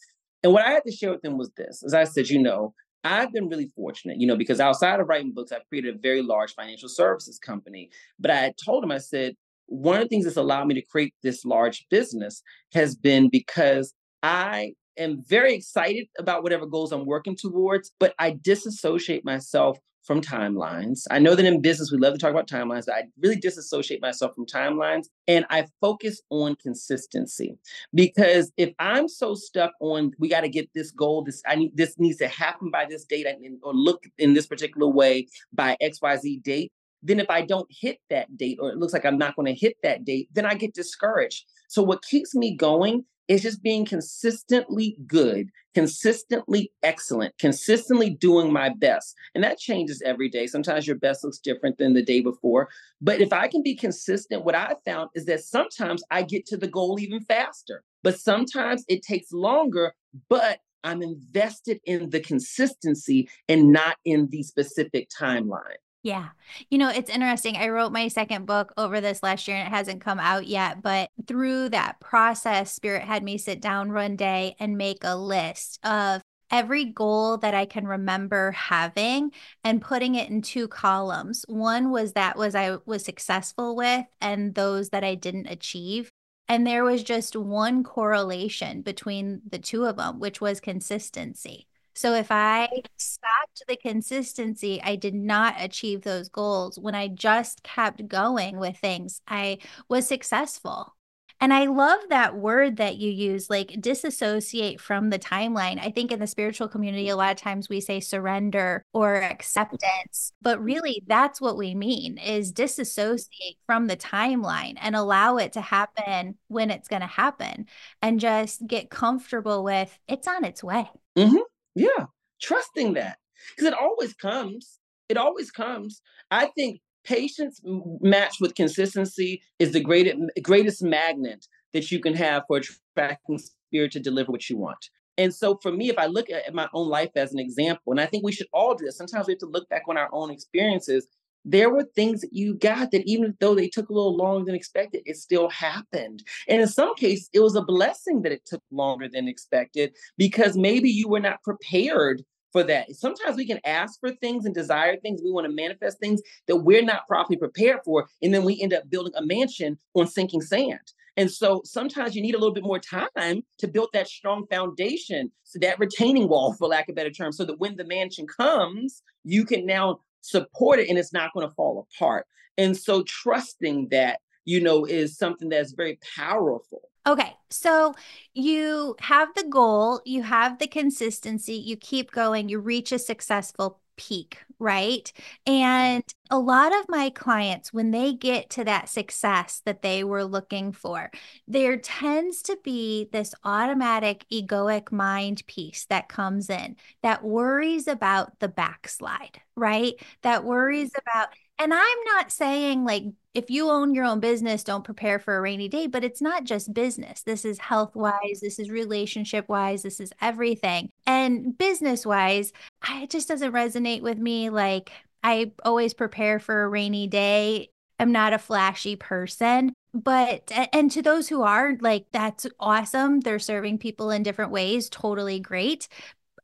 And 0.43 0.53
what 0.53 0.65
i 0.65 0.71
had 0.71 0.85
to 0.85 0.93
share 0.93 1.13
with 1.13 1.25
him 1.25 1.39
was 1.39 1.51
this 1.57 1.83
as 1.85 1.95
i 1.95 2.05
said 2.05 2.29
you 2.29 2.43
know 2.43 2.75
i've 3.05 3.33
been 3.33 3.49
really 3.49 3.71
fortunate 3.77 4.19
you 4.19 4.27
know 4.27 4.37
because 4.37 4.59
outside 4.59 5.01
of 5.01 5.09
writing 5.09 5.33
books 5.33 5.53
i've 5.53 5.69
created 5.69 5.95
a 5.95 5.99
very 5.99 6.23
large 6.23 6.55
financial 6.55 6.89
services 6.89 7.39
company. 7.39 7.91
But 8.19 8.31
i 8.31 8.53
told 8.65 8.83
him 8.83 8.91
i 8.91 8.99
said 8.99 9.37
one 9.67 9.97
of 9.97 10.03
the 10.03 10.09
things 10.09 10.25
that's 10.25 10.37
allowed 10.37 10.67
me 10.69 10.75
to 10.75 10.83
create 10.83 11.15
this 11.23 11.45
large 11.45 11.87
business 11.91 12.43
has 12.73 12.95
been 12.95 13.29
because 13.29 13.93
I 14.23 14.73
am 14.97 15.23
very 15.29 15.55
excited 15.55 16.07
about 16.19 16.43
whatever 16.43 16.67
goals 16.67 16.93
I'm 16.93 17.05
working 17.05 17.37
towards, 17.37 17.93
but 17.99 18.15
I 18.19 18.39
disassociate 18.41 19.25
myself 19.25 19.79
from 20.07 20.21
timelines. 20.21 21.03
I 21.11 21.19
know 21.19 21.35
that 21.35 21.45
in 21.45 21.61
business, 21.61 21.91
we 21.91 21.99
love 21.99 22.15
to 22.15 22.19
talk 22.19 22.31
about 22.31 22.47
timelines. 22.47 22.87
But 22.87 22.95
I 22.95 23.03
really 23.21 23.37
disassociate 23.37 24.01
myself 24.01 24.35
from 24.35 24.47
timelines 24.47 25.07
and 25.27 25.45
I 25.51 25.67
focus 25.81 26.23
on 26.31 26.57
consistency. 26.57 27.59
Because 27.93 28.53
if 28.57 28.73
I'm 28.79 29.09
so 29.09 29.35
stuck 29.35 29.73
on, 29.81 30.13
we 30.19 30.29
got 30.29 30.43
to 30.43 30.49
get 30.49 30.71
this 30.75 30.93
goal, 30.93 31.25
this, 31.25 31.43
I 31.47 31.57
need, 31.57 31.77
this 31.77 31.99
needs 31.99 32.19
to 32.19 32.29
happen 32.29 32.71
by 32.71 32.87
this 32.89 33.05
date 33.05 33.27
or 33.63 33.75
look 33.75 34.05
in 34.19 34.35
this 34.35 34.47
particular 34.47 34.87
way 34.89 35.27
by 35.53 35.77
XYZ 35.83 36.43
date, 36.43 36.73
then 37.03 37.21
if 37.21 37.29
I 37.29 37.43
don't 37.43 37.69
hit 37.71 37.99
that 38.11 38.37
date 38.37 38.59
or 38.61 38.71
it 38.71 38.79
looks 38.79 38.93
like 38.93 39.05
I'm 39.05 39.19
not 39.19 39.37
going 39.37 39.47
to 39.47 39.55
hit 39.55 39.77
that 39.83 40.05
date, 40.05 40.29
then 40.33 40.47
I 40.47 40.55
get 40.55 40.75
discouraged. 40.75 41.45
So 41.69 41.83
what 41.83 42.03
keeps 42.03 42.35
me 42.35 42.57
going 42.57 43.05
is 43.29 43.43
just 43.43 43.63
being 43.63 43.85
consistently 43.85 44.97
good, 45.07 45.49
consistently 45.75 46.73
excellent, 46.83 47.37
consistently 47.39 48.11
doing 48.11 48.53
my 48.53 48.71
best. 48.71 49.15
And 49.35 49.43
that 49.45 49.59
changes 49.59 50.03
every 50.03 50.29
day. 50.29 50.47
Sometimes 50.47 50.87
your 50.87 50.97
best 50.97 51.25
looks 51.25 51.39
different 51.39 51.79
than 51.79 51.95
the 51.95 52.03
day 52.03 52.21
before. 52.21 52.69
But 53.01 53.21
if 53.21 53.33
I 53.33 53.49
can 53.49 53.63
be 53.63 53.75
consistent, 53.75 54.45
what 54.45 54.55
I 54.55 54.75
found 54.85 55.11
is 55.15 55.27
that 55.27 55.45
sometimes 55.45 56.03
I 56.11 56.23
get 56.23 56.47
to 56.47 56.57
the 56.57 56.69
goal 56.69 56.99
even 57.01 57.21
faster, 57.21 57.83
but 58.03 58.19
sometimes 58.19 58.85
it 58.89 59.03
takes 59.03 59.33
longer, 59.33 59.95
but 60.29 60.61
I'm 60.85 61.03
invested 61.03 61.81
in 61.85 62.11
the 62.11 62.21
consistency 62.21 63.29
and 63.49 63.73
not 63.73 63.97
in 64.05 64.29
the 64.29 64.45
specific 64.45 65.11
timeline. 65.11 65.77
Yeah. 66.07 66.29
You 66.71 66.79
know, 66.79 66.89
it's 66.89 67.11
interesting. 67.11 67.57
I 67.57 67.69
wrote 67.69 67.91
my 67.91 68.07
second 68.07 68.47
book 68.47 68.73
over 68.77 69.01
this 69.01 69.25
last 69.25 69.49
year 69.49 69.57
and 69.57 69.67
it 69.67 69.77
hasn't 69.77 70.03
come 70.03 70.21
out 70.21 70.47
yet. 70.47 70.81
But 70.81 71.11
through 71.27 71.71
that 71.71 71.99
process, 71.99 72.73
Spirit 72.73 73.03
had 73.03 73.25
me 73.25 73.39
sit 73.39 73.61
down 73.61 73.93
one 73.93 74.15
day 74.15 74.55
and 74.61 74.79
make 74.79 74.99
a 75.03 75.17
list 75.17 75.85
of 75.85 76.23
every 76.49 76.85
goal 76.85 77.39
that 77.39 77.55
I 77.55 77.67
can 77.67 77.89
remember 77.89 78.53
having 78.53 79.33
and 79.65 79.83
putting 79.83 80.15
it 80.15 80.31
in 80.31 80.43
two 80.43 80.69
columns. 80.69 81.45
One 81.49 81.91
was 81.91 82.13
that 82.13 82.39
was 82.39 82.55
I 82.55 82.77
was 82.87 83.05
successful 83.05 83.75
with 83.75 84.07
and 84.21 84.55
those 84.55 84.91
that 84.91 85.03
I 85.03 85.17
didn't 85.17 85.49
achieve. 85.49 86.09
And 86.47 86.65
there 86.65 86.85
was 86.85 87.03
just 87.03 87.35
one 87.35 87.83
correlation 87.83 88.83
between 88.83 89.43
the 89.45 89.59
two 89.59 89.87
of 89.87 89.97
them, 89.97 90.21
which 90.21 90.41
was 90.41 90.61
consistency. 90.61 91.67
So 91.97 92.13
if 92.13 92.31
I 92.31 92.69
stopped 92.99 93.63
the 93.67 93.77
consistency, 93.77 94.81
I 94.83 94.97
did 94.97 95.15
not 95.15 95.55
achieve 95.59 96.03
those 96.03 96.29
goals. 96.29 96.79
When 96.79 96.95
I 96.95 97.09
just 97.09 97.63
kept 97.63 98.07
going 98.07 98.59
with 98.59 98.77
things, 98.77 99.23
I 99.27 99.59
was 99.89 100.07
successful. 100.07 100.95
And 101.41 101.53
I 101.53 101.67
love 101.67 102.01
that 102.09 102.37
word 102.37 102.77
that 102.79 102.97
you 102.97 103.11
use, 103.11 103.51
like 103.51 103.81
disassociate 103.81 104.81
from 104.81 105.11
the 105.11 105.19
timeline. 105.19 105.79
I 105.79 105.91
think 105.91 106.13
in 106.13 106.19
the 106.19 106.27
spiritual 106.27 106.69
community, 106.69 107.09
a 107.09 107.17
lot 107.17 107.33
of 107.33 107.37
times 107.37 107.69
we 107.69 107.81
say 107.81 108.01
surrender 108.01 108.83
or 108.93 109.17
acceptance, 109.17 110.33
but 110.41 110.63
really 110.63 111.03
that's 111.07 111.41
what 111.41 111.59
we 111.59 111.75
mean 111.75 112.19
is 112.19 112.53
disassociate 112.53 113.59
from 113.67 113.87
the 113.87 113.97
timeline 113.97 114.79
and 114.81 114.97
allow 114.97 115.37
it 115.37 115.53
to 115.55 115.61
happen 115.61 116.37
when 116.49 116.71
it's 116.71 116.89
going 116.89 117.03
to 117.03 117.07
happen 117.07 117.67
and 118.01 118.21
just 118.21 118.67
get 118.67 118.91
comfortable 118.91 119.63
with 119.63 119.99
it's 120.09 120.29
on 120.29 120.45
its 120.45 120.65
way. 120.65 120.89
Mm-hmm. 121.19 121.37
Yeah, 121.77 122.07
trusting 122.41 122.95
that 122.95 123.19
because 123.55 123.69
it 123.69 123.79
always 123.79 124.15
comes. 124.15 124.81
It 125.09 125.17
always 125.17 125.53
comes. 125.53 126.01
I 126.33 126.47
think 126.47 126.81
patience 127.05 127.61
matched 128.01 128.41
with 128.41 128.57
consistency 128.57 129.43
is 129.61 129.73
the 129.73 129.81
greatest 129.81 130.19
greatest 130.43 130.83
magnet 130.83 131.47
that 131.75 131.93
you 131.93 132.01
can 132.01 132.15
have 132.15 132.43
for 132.49 132.57
attracting 132.57 133.39
spirit 133.39 133.93
to 133.93 134.01
deliver 134.01 134.33
what 134.33 134.49
you 134.51 134.57
want. 134.57 134.91
And 135.19 135.35
so 135.35 135.59
for 135.63 135.71
me, 135.71 135.91
if 135.91 135.99
I 135.99 136.07
look 136.07 136.29
at 136.31 136.55
my 136.55 136.69
own 136.75 136.89
life 136.89 137.11
as 137.15 137.33
an 137.33 137.39
example, 137.39 137.93
and 137.93 138.01
I 138.01 138.07
think 138.07 138.25
we 138.25 138.33
should 138.33 138.49
all 138.53 138.75
do 138.75 138.87
this, 138.87 138.97
sometimes 138.97 139.27
we 139.27 139.33
have 139.33 139.41
to 139.41 139.47
look 139.47 139.69
back 139.69 139.83
on 139.89 139.97
our 139.97 140.09
own 140.13 140.31
experiences. 140.31 141.07
There 141.49 141.71
were 141.71 141.85
things 141.85 142.21
that 142.23 142.33
you 142.33 142.55
got 142.55 142.91
that 142.91 143.07
even 143.07 143.37
though 143.41 143.55
they 143.55 143.69
took 143.69 143.89
a 143.89 143.93
little 143.93 144.17
longer 144.17 144.45
than 144.45 144.57
expected, 144.57 145.03
it 145.07 145.17
still 145.17 145.49
happened. 145.49 146.25
And 146.49 146.61
in 146.61 146.67
some 146.67 146.95
cases, 146.97 147.31
it 147.33 147.41
was 147.41 147.55
a 147.55 147.63
blessing 147.63 148.23
that 148.23 148.33
it 148.33 148.45
took 148.45 148.63
longer 148.73 149.09
than 149.09 149.29
expected 149.29 149.95
because 150.19 150.57
maybe 150.57 150.91
you 150.91 151.09
were 151.09 151.21
not 151.21 151.43
prepared 151.45 152.23
for 152.53 152.65
that. 152.65 152.91
Sometimes 152.97 153.37
we 153.37 153.47
can 153.47 153.61
ask 153.65 154.01
for 154.01 154.11
things 154.11 154.45
and 154.45 154.55
desire 154.55 154.97
things. 154.97 155.21
We 155.23 155.31
want 155.31 155.47
to 155.47 155.53
manifest 155.53 156.01
things 156.01 156.21
that 156.49 156.57
we're 156.57 156.83
not 156.83 157.07
properly 157.07 157.37
prepared 157.37 157.81
for. 157.85 158.09
And 158.23 158.35
then 158.35 158.45
we 158.45 158.61
end 158.61 158.75
up 158.75 158.91
building 158.91 159.13
a 159.17 159.25
mansion 159.25 159.79
on 159.95 160.09
sinking 160.09 160.41
sand. 160.41 160.81
And 161.17 161.31
so 161.31 161.63
sometimes 161.65 162.15
you 162.15 162.23
need 162.23 162.35
a 162.35 162.39
little 162.39 162.53
bit 162.53 162.65
more 162.65 162.79
time 162.79 163.43
to 163.59 163.69
build 163.69 163.89
that 163.95 164.09
strong 164.09 164.47
foundation, 164.49 165.31
so 165.45 165.59
that 165.61 165.79
retaining 165.79 166.29
wall, 166.29 166.53
for 166.53 166.69
lack 166.69 166.89
of 166.89 166.95
better 166.95 167.11
term, 167.11 167.33
so 167.33 167.45
that 167.45 167.59
when 167.59 167.77
the 167.77 167.85
mansion 167.85 168.27
comes, 168.27 169.03
you 169.25 169.47
can 169.47 169.65
now 169.65 170.01
support 170.27 170.79
it 170.79 170.89
and 170.89 170.99
it's 170.99 171.13
not 171.13 171.33
going 171.33 171.47
to 171.49 171.55
fall 171.55 171.87
apart. 171.91 172.27
And 172.59 172.77
so 172.77 173.03
trusting 173.03 173.89
that, 173.91 174.21
you 174.45 174.61
know, 174.61 174.85
is 174.85 175.19
something 175.19 175.49
that's 175.49 175.73
very 175.73 175.99
powerful. 176.17 176.83
Okay. 177.07 177.37
So 177.51 177.95
you 178.35 178.97
have 179.01 179.29
the 179.37 179.45
goal, 179.45 180.01
you 180.05 180.23
have 180.25 180.59
the 180.59 180.67
consistency, 180.67 181.55
you 181.55 181.77
keep 181.77 182.11
going, 182.11 182.49
you 182.49 182.59
reach 182.59 182.91
a 182.91 182.99
successful 182.99 183.81
peak, 183.97 184.39
right? 184.59 185.11
And 185.47 186.03
a 186.31 186.39
lot 186.39 186.77
of 186.77 186.89
my 186.89 187.11
clients, 187.11 187.73
when 187.73 187.93
they 187.93 188.13
get 188.13 188.51
to 188.51 188.65
that 188.65 188.89
success 188.89 189.63
that 189.65 189.83
they 189.83 190.03
were 190.03 190.25
looking 190.25 190.73
for, 190.73 191.11
there 191.47 191.77
tends 191.77 192.43
to 192.43 192.59
be 192.65 193.09
this 193.13 193.35
automatic 193.45 194.27
egoic 194.31 194.91
mind 194.91 195.47
piece 195.47 195.87
that 195.87 196.09
comes 196.09 196.51
in 196.51 196.77
that 197.03 197.23
worries 197.23 197.87
about 197.87 198.39
the 198.41 198.49
backslide, 198.49 199.41
right? 199.55 199.95
That 200.23 200.45
worries 200.45 200.91
about, 200.99 201.29
and 201.59 201.73
I'm 201.73 201.99
not 202.07 202.33
saying 202.33 202.85
like 202.85 203.05
if 203.37 203.51
you 203.51 203.69
own 203.69 203.95
your 203.95 204.07
own 204.07 204.19
business, 204.19 204.65
don't 204.65 204.83
prepare 204.83 205.19
for 205.19 205.37
a 205.37 205.41
rainy 205.43 205.69
day, 205.69 205.87
but 205.87 206.03
it's 206.03 206.23
not 206.23 206.45
just 206.45 206.73
business. 206.73 207.21
This 207.21 207.45
is 207.45 207.59
health 207.59 207.91
mm-hmm. 207.91 208.01
wise, 208.01 208.41
this 208.41 208.59
is 208.59 208.71
relationship 208.71 209.47
wise, 209.49 209.83
this 209.83 210.01
is 210.01 210.13
everything. 210.23 210.89
And 211.07 211.57
business 211.57 212.07
wise, 212.07 212.53
it 212.89 213.11
just 213.11 213.29
doesn't 213.29 213.53
resonate 213.53 214.01
with 214.01 214.17
me. 214.17 214.49
Like, 214.49 214.91
I 215.23 215.53
always 215.65 215.93
prepare 215.93 216.41
for 216.41 216.63
a 216.63 216.69
rainy 216.69 217.07
day. 217.09 217.69
I'm 217.99 218.13
not 218.13 218.33
a 218.33 218.39
flashy 218.39 218.97
person, 218.97 219.75
but 219.93 220.51
and 220.73 220.91
to 220.91 221.03
those 221.03 221.29
who 221.29 221.43
are 221.43 221.77
like 221.81 222.05
that's 222.13 222.47
awesome 222.61 223.21
they're 223.21 223.39
serving 223.39 223.79
people 223.79 224.11
in 224.11 224.23
different 224.23 224.51
ways 224.51 224.91
totally 224.91 225.41
great 225.41 225.89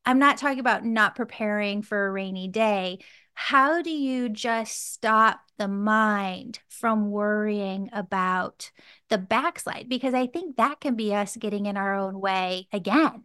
i'm 0.06 0.18
not 0.18 0.38
talking 0.38 0.58
about 0.58 0.86
not 0.86 1.14
preparing 1.14 1.82
for 1.82 2.06
a 2.06 2.10
rainy 2.10 2.48
day 2.48 2.98
how 3.34 3.82
do 3.82 3.90
you 3.90 4.28
just 4.28 4.92
stop 4.92 5.40
the 5.58 5.68
mind 5.68 6.60
from 6.68 7.10
worrying 7.10 7.90
about 7.92 8.70
the 9.08 9.18
backslide? 9.18 9.88
Because 9.88 10.14
I 10.14 10.26
think 10.26 10.56
that 10.56 10.80
can 10.80 10.94
be 10.94 11.14
us 11.14 11.36
getting 11.36 11.66
in 11.66 11.76
our 11.76 11.94
own 11.94 12.20
way 12.20 12.68
again. 12.72 13.24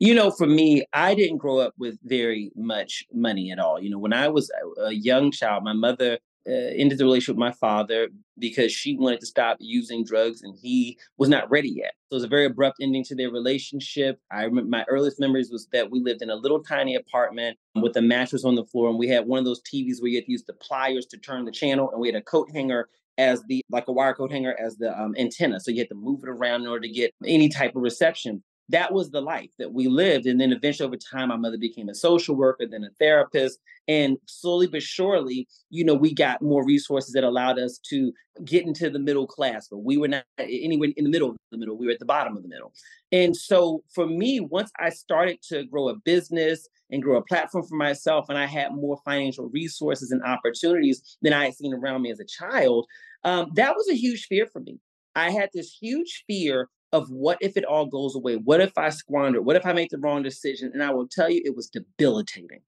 You 0.00 0.14
know, 0.14 0.30
for 0.30 0.46
me, 0.46 0.84
I 0.92 1.14
didn't 1.14 1.38
grow 1.38 1.58
up 1.58 1.74
with 1.76 1.98
very 2.04 2.52
much 2.54 3.04
money 3.12 3.50
at 3.50 3.58
all. 3.58 3.80
You 3.80 3.90
know, 3.90 3.98
when 3.98 4.12
I 4.12 4.28
was 4.28 4.50
a 4.80 4.92
young 4.92 5.32
child, 5.32 5.64
my 5.64 5.72
mother 5.72 6.18
uh, 6.48 6.52
ended 6.52 6.98
the 6.98 7.04
relationship 7.04 7.34
with 7.34 7.40
my 7.40 7.52
father 7.52 8.08
because 8.38 8.72
she 8.72 8.96
wanted 8.96 9.18
to 9.20 9.26
stop 9.26 9.56
using 9.58 10.04
drugs 10.04 10.42
and 10.42 10.56
he 10.56 10.96
was 11.18 11.28
not 11.28 11.50
ready 11.50 11.68
yet. 11.68 11.94
So 12.08 12.14
it 12.14 12.16
was 12.16 12.24
a 12.24 12.28
very 12.28 12.46
abrupt 12.46 12.76
ending 12.80 13.02
to 13.04 13.16
their 13.16 13.30
relationship. 13.30 14.20
I 14.30 14.44
remember 14.44 14.70
my 14.70 14.84
earliest 14.88 15.18
memories 15.18 15.50
was 15.50 15.66
that 15.72 15.90
we 15.90 16.00
lived 16.00 16.22
in 16.22 16.30
a 16.30 16.36
little 16.36 16.62
tiny 16.62 16.94
apartment 16.94 17.58
with 17.74 17.96
a 17.96 18.02
mattress 18.02 18.44
on 18.44 18.54
the 18.54 18.64
floor 18.64 18.88
and 18.88 18.98
we 18.98 19.08
had 19.08 19.26
one 19.26 19.40
of 19.40 19.44
those 19.44 19.62
TVs 19.62 20.00
where 20.00 20.10
you 20.10 20.18
had 20.18 20.26
to 20.26 20.32
use 20.32 20.44
the 20.44 20.54
pliers 20.54 21.06
to 21.06 21.18
turn 21.18 21.44
the 21.44 21.50
channel 21.50 21.90
and 21.90 22.00
we 22.00 22.08
had 22.08 22.16
a 22.16 22.22
coat 22.22 22.48
hanger 22.54 22.88
as 23.18 23.42
the 23.48 23.62
like 23.68 23.88
a 23.88 23.92
wire 23.92 24.14
coat 24.14 24.30
hanger 24.30 24.56
as 24.58 24.76
the 24.76 24.98
um, 24.98 25.14
antenna. 25.18 25.58
So 25.58 25.72
you 25.72 25.78
had 25.80 25.88
to 25.88 25.96
move 25.96 26.20
it 26.22 26.28
around 26.28 26.62
in 26.62 26.68
order 26.68 26.86
to 26.86 26.92
get 26.92 27.12
any 27.26 27.48
type 27.48 27.74
of 27.74 27.82
reception 27.82 28.42
that 28.70 28.92
was 28.92 29.10
the 29.10 29.20
life 29.20 29.50
that 29.58 29.72
we 29.72 29.88
lived. 29.88 30.26
And 30.26 30.40
then 30.40 30.52
eventually 30.52 30.86
over 30.86 30.96
time, 30.96 31.28
my 31.28 31.36
mother 31.36 31.56
became 31.56 31.88
a 31.88 31.94
social 31.94 32.34
worker, 32.36 32.66
then 32.66 32.84
a 32.84 32.90
therapist. 32.98 33.58
And 33.86 34.18
slowly 34.26 34.66
but 34.66 34.82
surely, 34.82 35.48
you 35.70 35.84
know, 35.84 35.94
we 35.94 36.12
got 36.12 36.42
more 36.42 36.64
resources 36.64 37.12
that 37.14 37.24
allowed 37.24 37.58
us 37.58 37.78
to 37.90 38.12
get 38.44 38.66
into 38.66 38.90
the 38.90 38.98
middle 38.98 39.26
class. 39.26 39.68
But 39.68 39.78
we 39.78 39.96
were 39.96 40.08
not 40.08 40.24
anywhere 40.38 40.90
in 40.96 41.04
the 41.04 41.10
middle 41.10 41.30
of 41.30 41.36
the 41.50 41.58
middle. 41.58 41.78
We 41.78 41.86
were 41.86 41.92
at 41.92 41.98
the 41.98 42.04
bottom 42.04 42.36
of 42.36 42.42
the 42.42 42.48
middle. 42.48 42.72
And 43.10 43.34
so 43.34 43.82
for 43.94 44.06
me, 44.06 44.40
once 44.40 44.70
I 44.78 44.90
started 44.90 45.40
to 45.48 45.64
grow 45.64 45.88
a 45.88 45.96
business 45.96 46.68
and 46.90 47.02
grow 47.02 47.16
a 47.16 47.24
platform 47.24 47.66
for 47.66 47.76
myself, 47.76 48.26
and 48.28 48.36
I 48.36 48.46
had 48.46 48.74
more 48.74 49.00
financial 49.04 49.48
resources 49.48 50.10
and 50.10 50.22
opportunities 50.22 51.16
than 51.22 51.32
I 51.32 51.46
had 51.46 51.54
seen 51.54 51.72
around 51.72 52.02
me 52.02 52.10
as 52.10 52.20
a 52.20 52.24
child, 52.24 52.86
um, 53.24 53.50
that 53.54 53.74
was 53.74 53.88
a 53.88 53.94
huge 53.94 54.26
fear 54.26 54.46
for 54.46 54.60
me. 54.60 54.78
I 55.14 55.30
had 55.30 55.50
this 55.52 55.72
huge 55.72 56.24
fear 56.26 56.68
of 56.92 57.08
what 57.10 57.38
if 57.40 57.56
it 57.56 57.64
all 57.64 57.86
goes 57.86 58.14
away? 58.14 58.36
What 58.36 58.60
if 58.60 58.76
I 58.76 58.88
squander? 58.90 59.42
What 59.42 59.56
if 59.56 59.66
I 59.66 59.72
make 59.72 59.90
the 59.90 59.98
wrong 59.98 60.22
decision? 60.22 60.70
And 60.72 60.82
I 60.82 60.90
will 60.90 61.08
tell 61.08 61.30
you, 61.30 61.42
it 61.44 61.54
was 61.54 61.68
debilitating. 61.68 62.60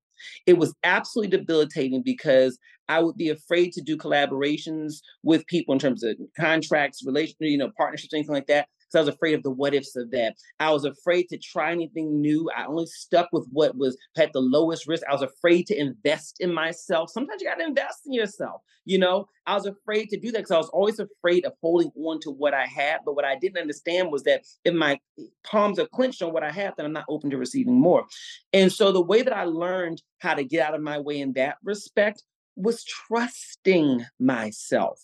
It 0.46 0.59
was 0.59 0.74
absolutely 0.85 1.38
debilitating 1.38 2.02
because 2.02 2.59
I 2.88 3.00
would 3.00 3.16
be 3.16 3.30
afraid 3.30 3.72
to 3.72 3.80
do 3.80 3.96
collaborations 3.96 4.96
with 5.22 5.46
people 5.46 5.72
in 5.72 5.78
terms 5.78 6.02
of 6.02 6.16
contracts, 6.38 7.04
relation, 7.06 7.37
you 7.40 7.56
know, 7.56 7.70
partnerships, 7.76 8.12
anything 8.12 8.35
like 8.35 8.48
that 8.48 8.68
because 8.90 9.07
I 9.07 9.11
was 9.11 9.14
afraid 9.14 9.35
of 9.35 9.42
the 9.42 9.50
what 9.50 9.74
ifs 9.74 9.96
of 9.96 10.11
that. 10.11 10.37
I 10.59 10.70
was 10.70 10.85
afraid 10.85 11.29
to 11.29 11.38
try 11.38 11.70
anything 11.72 12.20
new. 12.20 12.50
I 12.57 12.66
only 12.66 12.87
stuck 12.87 13.29
with 13.33 13.46
what 13.50 13.76
was 13.76 13.96
had 14.16 14.31
the 14.33 14.40
lowest 14.40 14.88
risk. 14.88 15.05
I 15.09 15.12
was 15.12 15.22
afraid 15.22 15.66
to 15.68 15.79
invest 15.79 16.37
in 16.40 16.53
myself. 16.53 17.11
Sometimes 17.11 17.40
you 17.40 17.48
got 17.48 17.57
to 17.57 17.66
invest 17.66 18.00
in 18.07 18.12
yourself. 18.12 18.62
You 18.85 18.98
know, 18.98 19.29
I 19.46 19.55
was 19.55 19.66
afraid 19.66 20.09
to 20.09 20.18
do 20.18 20.33
that 20.33 20.38
because 20.38 20.50
I 20.50 20.59
was 20.59 20.70
always 20.70 20.98
afraid 20.98 21.44
of 21.44 21.53
holding 21.61 21.92
on 21.96 22.20
to 22.20 22.31
what 22.31 22.55
I 22.55 22.66
had. 22.66 23.00
But 23.05 23.14
what 23.14 23.24
I 23.24 23.37
didn't 23.37 23.61
understand 23.61 24.11
was 24.11 24.24
that 24.24 24.42
if 24.64 24.74
my 24.74 24.98
palms 25.44 25.79
are 25.79 25.87
clenched 25.87 26.22
on 26.22 26.33
what 26.33 26.42
I 26.42 26.50
have, 26.50 26.74
then 26.76 26.87
I'm 26.87 26.92
not 26.92 27.05
open 27.09 27.31
to 27.31 27.37
receiving 27.37 27.79
more. 27.79 28.07
And 28.53 28.72
so 28.72 28.90
the 28.90 29.03
way 29.03 29.22
that 29.22 29.37
I 29.37 29.44
learned 29.44 30.03
how 30.18 30.35
to 30.35 30.44
get 30.44 30.66
out 30.66 30.74
of 30.74 30.81
my 30.81 30.98
way 30.98 31.20
in 31.20 31.35
that 31.35 31.57
respect 31.62 32.24
was 32.57 32.85
trusting 32.85 34.05
myself 34.18 35.00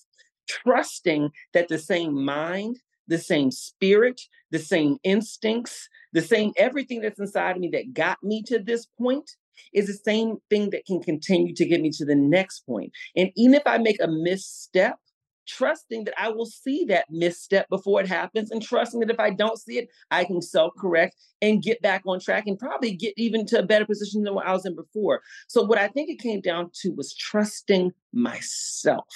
trusting 0.46 1.30
that 1.52 1.68
the 1.68 1.78
same 1.78 2.24
mind, 2.24 2.78
the 3.08 3.18
same 3.18 3.50
spirit, 3.50 4.20
the 4.50 4.58
same 4.58 4.98
instincts, 5.04 5.88
the 6.12 6.22
same 6.22 6.52
everything 6.56 7.00
that's 7.00 7.20
inside 7.20 7.52
of 7.52 7.58
me 7.58 7.70
that 7.72 7.92
got 7.92 8.18
me 8.22 8.42
to 8.44 8.58
this 8.58 8.86
point 8.98 9.30
is 9.72 9.86
the 9.86 9.94
same 9.94 10.36
thing 10.50 10.70
that 10.70 10.84
can 10.86 11.02
continue 11.02 11.54
to 11.54 11.64
get 11.64 11.80
me 11.80 11.90
to 11.90 12.04
the 12.04 12.14
next 12.14 12.60
point. 12.60 12.92
And 13.16 13.30
even 13.36 13.54
if 13.54 13.62
I 13.66 13.78
make 13.78 13.96
a 14.02 14.08
misstep, 14.08 14.98
trusting 15.46 16.04
that 16.04 16.14
I 16.18 16.28
will 16.28 16.46
see 16.46 16.84
that 16.86 17.06
misstep 17.10 17.68
before 17.68 18.00
it 18.00 18.08
happens, 18.08 18.50
and 18.50 18.62
trusting 18.62 19.00
that 19.00 19.10
if 19.10 19.20
I 19.20 19.30
don't 19.30 19.58
see 19.58 19.78
it, 19.78 19.88
I 20.10 20.24
can 20.24 20.42
self 20.42 20.72
correct 20.78 21.16
and 21.40 21.62
get 21.62 21.80
back 21.82 22.02
on 22.06 22.20
track 22.20 22.44
and 22.46 22.58
probably 22.58 22.92
get 22.92 23.14
even 23.16 23.46
to 23.46 23.60
a 23.60 23.66
better 23.66 23.86
position 23.86 24.22
than 24.22 24.34
what 24.34 24.46
I 24.46 24.52
was 24.52 24.66
in 24.66 24.74
before. 24.74 25.22
So, 25.48 25.62
what 25.62 25.78
I 25.78 25.88
think 25.88 26.10
it 26.10 26.18
came 26.18 26.40
down 26.40 26.70
to 26.82 26.90
was 26.90 27.14
trusting 27.14 27.92
myself. 28.12 29.06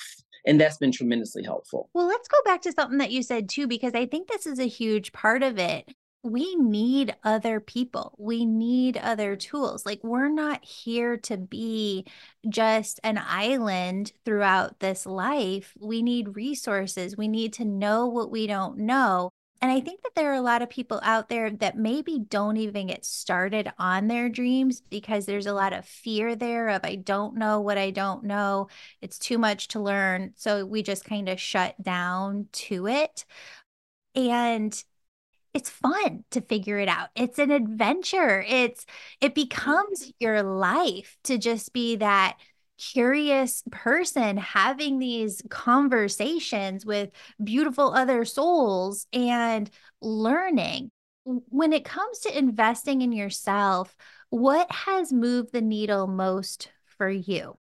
And 0.47 0.61
that's 0.61 0.79
been 0.79 0.93
tremendously 0.93 1.43
helpful. 1.43 1.91
Well, 1.95 2.07
let's 2.07 2.29
go 2.29 2.39
back 2.45 2.63
to 2.63 2.73
something 2.73 2.99
that 2.99 3.13
you 3.13 3.23
said 3.23 3.49
too, 3.49 3.67
because 3.67 3.95
I 3.95 4.07
think 4.07 4.29
this 4.29 4.47
is 4.47 4.59
a 4.59 4.67
huge 4.67 5.13
part 5.13 5.43
of 5.43 5.59
it. 5.59 5.93
We 6.23 6.55
need 6.57 7.17
other 7.25 7.61
people. 7.61 8.15
We 8.19 8.45
need 8.45 8.99
other 8.99 9.37
tools. 9.37 9.87
Like, 9.87 10.01
we're 10.03 10.29
not 10.29 10.63
here 10.63 11.17
to 11.17 11.39
be 11.39 12.07
just 12.47 13.01
an 13.03 13.19
island 13.19 14.13
throughout 14.27 14.81
this 14.81 15.07
life. 15.07 15.73
We 15.81 16.03
need 16.03 16.37
resources. 16.37 17.17
We 17.17 17.27
need 17.27 17.55
to 17.55 17.65
know 17.65 18.07
what 18.07 18.31
we 18.31 18.47
don't 18.47 18.79
know. 18.81 19.31
And 19.63 19.71
I 19.71 19.81
think 19.81 20.03
that 20.03 20.15
there 20.15 20.31
are 20.31 20.37
a 20.37 20.41
lot 20.41 20.63
of 20.63 20.71
people 20.71 21.01
out 21.03 21.29
there 21.29 21.51
that 21.51 21.77
maybe 21.77 22.19
don't 22.19 22.57
even 22.57 22.87
get 22.87 23.05
started 23.05 23.71
on 23.79 24.09
their 24.09 24.31
dreams 24.31 24.81
because 24.81 25.27
there's 25.27 25.47
a 25.47 25.53
lot 25.53 25.75
of 25.75 25.85
fear 25.85 26.35
there 26.35 26.71
of 26.71 26.81
I 26.83 26.95
don't 26.95 27.37
know 27.37 27.61
what 27.61 27.77
I 27.77 27.91
don't 27.91 28.25
know. 28.25 28.69
It's 29.03 29.19
too 29.19 29.37
much 29.37 29.69
to 29.69 29.81
learn. 29.81 30.33
So 30.37 30.65
we 30.65 30.83
just 30.83 31.05
kind 31.05 31.29
of 31.29 31.39
shut 31.39 31.81
down 31.83 32.49
to 32.53 32.87
it. 32.87 33.27
And 34.15 34.83
it's 35.55 35.71
fun 35.71 36.25
to 36.31 36.41
figure 36.41 36.79
it 36.79 36.89
out. 36.89 37.09
It's 37.17 37.39
an 37.39 37.51
adventure. 37.51 38.45
It's 38.49 38.87
it 39.21 39.35
becomes 39.35 40.13
your 40.21 40.43
life 40.43 41.19
to 41.25 41.39
just 41.39 41.73
be 41.73 41.97
that 41.97 42.39
curious 42.81 43.63
person 43.71 44.37
having 44.39 44.99
these 44.99 45.43
conversations 45.51 46.87
with 46.87 47.11
beautiful 47.43 47.93
other 47.95 48.25
souls 48.25 49.07
and 49.13 49.71
learning. 50.01 50.91
When 51.25 51.73
it 51.73 51.85
comes 51.85 52.21
to 52.21 52.37
investing 52.37 53.03
in 53.03 53.13
yourself, 53.13 53.95
what 54.31 54.71
has 54.73 55.13
moved 55.13 55.53
the 55.53 55.61
needle 55.61 56.07
most 56.07 56.71
for 56.97 57.09
you? 57.11 57.59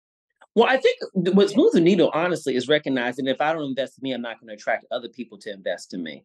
Well, 0.55 0.67
I 0.67 0.77
think 0.77 0.97
what's 1.13 1.55
moved 1.55 1.75
the 1.75 1.81
needle, 1.81 2.11
honestly, 2.13 2.55
is 2.55 2.67
recognizing 2.67 3.27
if 3.27 3.41
I 3.41 3.53
don't 3.53 3.69
invest 3.69 3.97
in 3.97 4.03
me, 4.03 4.13
I'm 4.13 4.21
not 4.21 4.39
going 4.39 4.49
to 4.49 4.53
attract 4.53 4.85
other 4.91 5.09
people 5.09 5.37
to 5.39 5.51
invest 5.51 5.93
in 5.93 6.03
me. 6.03 6.23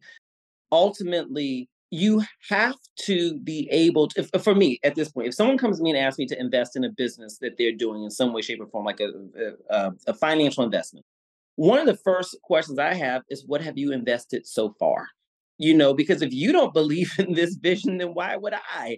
Ultimately, 0.71 1.69
you 1.91 2.23
have 2.49 2.75
to 3.01 3.37
be 3.39 3.67
able 3.69 4.07
to, 4.07 4.21
if, 4.21 4.29
uh, 4.33 4.39
for 4.39 4.55
me 4.55 4.79
at 4.83 4.95
this 4.95 5.11
point, 5.11 5.27
if 5.27 5.33
someone 5.33 5.57
comes 5.57 5.77
to 5.77 5.83
me 5.83 5.91
and 5.91 5.99
asks 5.99 6.17
me 6.17 6.25
to 6.25 6.39
invest 6.39 6.77
in 6.77 6.85
a 6.85 6.89
business 6.89 7.37
that 7.39 7.57
they're 7.57 7.73
doing 7.73 8.03
in 8.03 8.09
some 8.09 8.31
way, 8.33 8.41
shape, 8.41 8.61
or 8.61 8.67
form, 8.67 8.85
like 8.85 9.01
a, 9.01 9.09
a, 9.09 9.51
a 9.69 9.87
um, 9.87 9.97
financial 10.19 10.63
investment, 10.63 11.05
one 11.55 11.79
of 11.79 11.85
the 11.85 11.97
first 11.97 12.37
questions 12.43 12.79
I 12.79 12.93
have 12.93 13.23
is, 13.29 13.45
What 13.45 13.61
have 13.61 13.77
you 13.77 13.91
invested 13.91 14.47
so 14.47 14.73
far? 14.79 15.07
You 15.57 15.75
know, 15.75 15.93
because 15.93 16.21
if 16.21 16.33
you 16.33 16.53
don't 16.53 16.73
believe 16.73 17.13
in 17.19 17.33
this 17.33 17.55
vision, 17.55 17.97
then 17.97 18.13
why 18.13 18.37
would 18.37 18.53
I? 18.53 18.97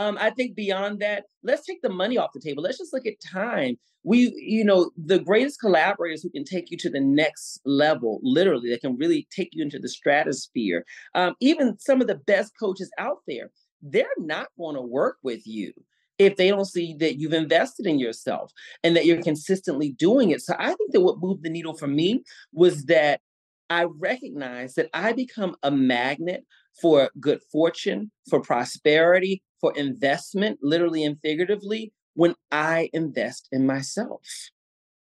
Um, 0.00 0.16
I 0.18 0.30
think 0.30 0.56
beyond 0.56 1.00
that, 1.00 1.24
let's 1.42 1.66
take 1.66 1.82
the 1.82 1.90
money 1.90 2.16
off 2.16 2.30
the 2.32 2.40
table. 2.40 2.62
Let's 2.62 2.78
just 2.78 2.94
look 2.94 3.06
at 3.06 3.20
time. 3.20 3.76
We, 4.02 4.32
you 4.34 4.64
know, 4.64 4.90
the 4.96 5.18
greatest 5.18 5.60
collaborators 5.60 6.22
who 6.22 6.30
can 6.30 6.44
take 6.44 6.70
you 6.70 6.78
to 6.78 6.88
the 6.88 7.02
next 7.02 7.60
level, 7.66 8.18
literally, 8.22 8.70
that 8.70 8.80
can 8.80 8.96
really 8.96 9.28
take 9.30 9.50
you 9.52 9.62
into 9.62 9.78
the 9.78 9.90
stratosphere. 9.90 10.86
Um, 11.14 11.34
even 11.40 11.78
some 11.78 12.00
of 12.00 12.06
the 12.06 12.14
best 12.14 12.52
coaches 12.58 12.90
out 12.98 13.18
there, 13.28 13.50
they're 13.82 14.06
not 14.16 14.48
going 14.56 14.74
to 14.74 14.80
work 14.80 15.18
with 15.22 15.46
you 15.46 15.70
if 16.18 16.36
they 16.36 16.48
don't 16.48 16.64
see 16.64 16.96
that 17.00 17.18
you've 17.18 17.34
invested 17.34 17.84
in 17.84 17.98
yourself 17.98 18.52
and 18.82 18.96
that 18.96 19.04
you're 19.04 19.22
consistently 19.22 19.90
doing 19.90 20.30
it. 20.30 20.40
So 20.40 20.54
I 20.58 20.68
think 20.68 20.92
that 20.92 21.02
what 21.02 21.20
moved 21.20 21.42
the 21.42 21.50
needle 21.50 21.76
for 21.76 21.86
me 21.86 22.24
was 22.54 22.86
that 22.86 23.20
I 23.68 23.84
recognized 23.84 24.76
that 24.76 24.88
I 24.94 25.12
become 25.12 25.56
a 25.62 25.70
magnet 25.70 26.46
for 26.80 27.10
good 27.20 27.40
fortune, 27.50 28.10
for 28.28 28.40
prosperity, 28.40 29.42
for 29.60 29.72
investment, 29.76 30.58
literally 30.62 31.04
and 31.04 31.18
figuratively, 31.22 31.92
when 32.14 32.34
I 32.50 32.90
invest 32.92 33.48
in 33.52 33.66
myself. 33.66 34.22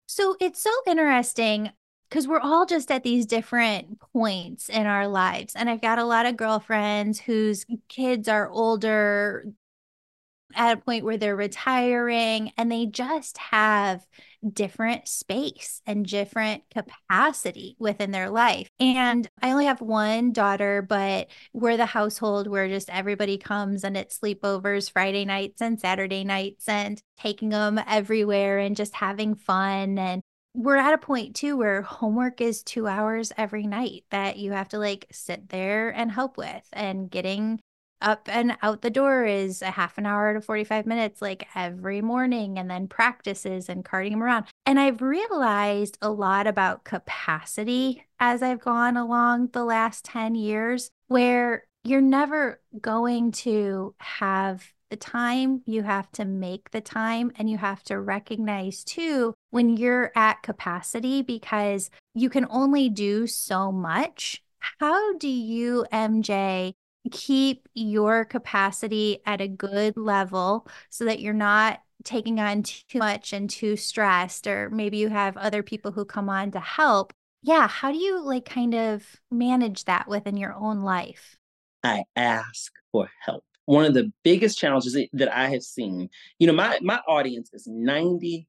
So 0.06 0.36
it's 0.40 0.62
so 0.62 0.72
interesting 0.88 1.72
because 2.10 2.28
we're 2.28 2.40
all 2.40 2.66
just 2.66 2.90
at 2.90 3.04
these 3.04 3.26
different 3.26 4.00
points 4.00 4.68
in 4.68 4.88
our 4.88 5.08
lives. 5.08 5.54
And 5.56 5.70
I've 5.70 5.82
got 5.82 6.00
a 6.00 6.06
lot 6.06 6.26
of 6.26 6.38
girlfriends 6.38 7.20
whose 7.20 7.66
kids 7.88 8.28
are 8.28 8.50
older, 8.50 9.46
at 10.56 10.78
a 10.78 10.82
point 10.82 11.06
where 11.06 11.18
they're 11.18 11.36
retiring 11.36 12.52
and 12.58 12.72
they 12.72 12.86
just 12.86 13.38
have 13.38 14.06
different 14.48 15.08
space 15.08 15.82
and 15.86 16.06
different 16.06 16.64
capacity 16.74 17.76
within 17.80 18.12
their 18.12 18.30
life. 18.30 18.70
And 18.80 19.30
I 19.42 19.52
only 19.52 19.66
have 19.66 19.82
one 19.82 20.32
daughter, 20.32 20.82
but 20.82 21.28
we're 21.54 21.78
the 21.78 21.86
household 21.86 22.48
where 22.48 22.68
just 22.68 22.90
everybody 22.90 23.38
comes 23.38 23.84
and 23.84 23.98
it's 23.98 24.20
sleepovers 24.20 24.92
Friday 24.92 25.26
nights 25.26 25.62
and 25.62 25.80
Saturday 25.80 26.24
nights 26.24 26.68
and 26.68 27.02
taking 27.20 27.50
them 27.50 27.80
everywhere 27.88 28.60
and 28.60 28.76
just 28.76 28.96
having 28.96 29.36
fun. 29.36 29.98
And 29.98 30.22
we're 30.54 30.78
at 30.78 30.94
a 30.94 30.98
point 30.98 31.36
too 31.36 31.58
where 31.58 31.82
homework 31.82 32.42
is 32.42 32.64
two 32.64 32.88
hours 32.88 33.32
every 33.38 33.68
night 33.68 34.04
that 34.12 34.38
you 34.38 34.52
have 34.52 34.70
to 34.70 34.80
like 34.80 35.06
sit 35.12 35.50
there 35.50 35.90
and 35.90 36.12
help 36.12 36.38
with 36.38 36.68
and 36.74 37.10
getting 37.10 37.60
up 38.02 38.28
and 38.32 38.58
out 38.62 38.82
the 38.82 38.90
door 38.90 39.26
is 39.26 39.62
a 39.62 39.72
half 39.72 39.98
an 39.98 40.06
hour 40.06 40.34
to 40.34 40.42
45 40.42 40.86
minutes 40.86 41.22
like 41.22 41.48
every 41.56 42.02
morning 42.02 42.58
and 42.58 42.70
then 42.70 42.88
practices 42.88 43.70
and 43.70 43.86
carting 43.86 44.14
them 44.14 44.24
around 44.24 44.46
and 44.66 44.80
i've 44.80 45.02
realized 45.02 45.98
a 46.02 46.10
lot 46.10 46.48
about 46.48 46.84
capacity 46.84 48.06
as 48.20 48.42
i've 48.42 48.62
gone 48.62 48.98
along 48.98 49.50
the 49.54 49.66
last 49.66 50.06
10 50.06 50.36
years 50.36 50.92
where 51.08 51.66
you're 51.84 52.02
never 52.02 52.62
going 52.82 53.32
to 53.32 53.96
have 54.00 54.72
the 54.90 54.98
time, 54.98 55.62
you 55.66 55.84
have 55.84 56.12
to 56.14 56.26
make 56.26 56.72
the 56.72 56.82
time, 56.82 57.32
and 57.38 57.50
you 57.50 57.58
have 57.58 57.84
to 57.84 58.00
recognize 58.00 58.84
too 58.84 59.34
when 59.52 59.78
you're 59.78 60.12
at 60.16 60.42
capacity 60.42 61.22
because 61.22 61.90
you 62.16 62.30
can 62.30 62.46
only 62.50 62.90
do 62.90 63.28
so 63.28 63.72
much. 63.72 64.42
How 64.80 65.16
do 65.18 65.30
you, 65.30 65.86
MJ, 65.92 66.74
keep 67.12 67.68
your 67.74 68.26
capacity 68.26 69.20
at 69.26 69.42
a 69.42 69.48
good 69.48 69.98
level 69.98 70.68
so 70.90 71.06
that 71.06 71.20
you're 71.20 71.34
not 71.34 71.82
taking 72.04 72.40
on 72.40 72.64
too 72.64 73.00
much 73.00 73.34
and 73.34 73.50
too 73.50 73.76
stressed, 73.76 74.48
or 74.48 74.70
maybe 74.70 74.98
you 74.98 75.10
have 75.10 75.36
other 75.38 75.64
people 75.64 75.92
who 75.92 76.06
come 76.06 76.30
on 76.30 76.52
to 76.52 76.60
help? 76.60 77.14
Yeah, 77.42 77.68
how 77.68 77.92
do 77.92 77.98
you 77.98 78.22
like 78.22 78.46
kind 78.46 78.74
of 78.74 79.06
manage 79.32 79.86
that 79.86 80.08
within 80.08 80.38
your 80.38 80.54
own 80.54 80.82
life? 80.82 81.38
I 81.84 82.04
ask 82.16 82.72
for 82.92 83.10
help. 83.22 83.44
One 83.66 83.86
of 83.86 83.94
the 83.94 84.12
biggest 84.24 84.58
challenges 84.58 84.98
that 85.14 85.36
I 85.36 85.50
have 85.50 85.64
seen, 85.64 86.10
you 86.40 86.48
know, 86.48 86.54
my 86.54 86.80
my 86.82 87.00
audience 87.08 87.52
is 87.54 87.68
92% 87.68 88.46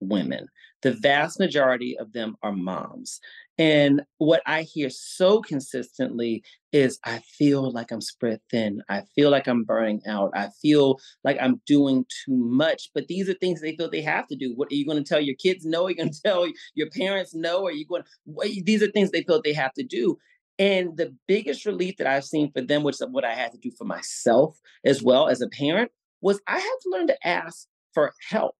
women. 0.00 0.46
The 0.82 0.92
vast 0.92 1.38
majority 1.38 1.98
of 1.98 2.12
them 2.12 2.36
are 2.42 2.52
moms. 2.52 3.20
And 3.58 4.02
what 4.18 4.40
I 4.46 4.62
hear 4.62 4.88
so 4.88 5.40
consistently 5.40 6.44
is 6.72 7.00
I 7.04 7.18
feel 7.18 7.72
like 7.72 7.90
I'm 7.90 8.00
spread 8.00 8.40
thin. 8.50 8.82
I 8.88 9.02
feel 9.16 9.30
like 9.30 9.48
I'm 9.48 9.64
burning 9.64 10.00
out. 10.06 10.30
I 10.34 10.50
feel 10.62 11.00
like 11.24 11.38
I'm 11.40 11.60
doing 11.66 12.04
too 12.24 12.36
much. 12.36 12.90
But 12.94 13.08
these 13.08 13.28
are 13.28 13.34
things 13.34 13.60
they 13.60 13.74
feel 13.74 13.90
they 13.90 14.02
have 14.02 14.28
to 14.28 14.36
do. 14.36 14.54
What 14.54 14.70
are 14.70 14.76
you 14.76 14.86
going 14.86 15.02
to 15.02 15.08
tell 15.08 15.20
your 15.20 15.34
kids 15.34 15.64
no? 15.64 15.86
Are 15.86 15.90
you 15.90 15.96
going 15.96 16.12
to 16.12 16.22
tell 16.22 16.46
your 16.74 16.88
parents 16.90 17.34
no? 17.34 17.66
Are 17.66 17.72
you 17.72 17.84
going 17.84 18.02
to, 18.02 18.62
these 18.64 18.82
are 18.82 18.90
things 18.90 19.10
they 19.10 19.22
feel 19.24 19.42
they 19.42 19.52
have 19.54 19.74
to 19.74 19.82
do. 19.82 20.16
And 20.60 20.96
the 20.96 21.14
biggest 21.26 21.66
relief 21.66 21.96
that 21.98 22.06
I've 22.06 22.24
seen 22.24 22.52
for 22.52 22.60
them, 22.60 22.82
which 22.82 22.96
is 22.96 23.06
what 23.10 23.24
I 23.24 23.34
had 23.34 23.52
to 23.52 23.58
do 23.58 23.70
for 23.76 23.84
myself 23.84 24.58
as 24.84 25.02
well 25.02 25.28
as 25.28 25.40
a 25.40 25.48
parent, 25.48 25.90
was 26.20 26.40
I 26.46 26.58
had 26.58 26.76
to 26.82 26.90
learn 26.90 27.06
to 27.08 27.26
ask 27.26 27.66
for 27.94 28.12
help. 28.28 28.56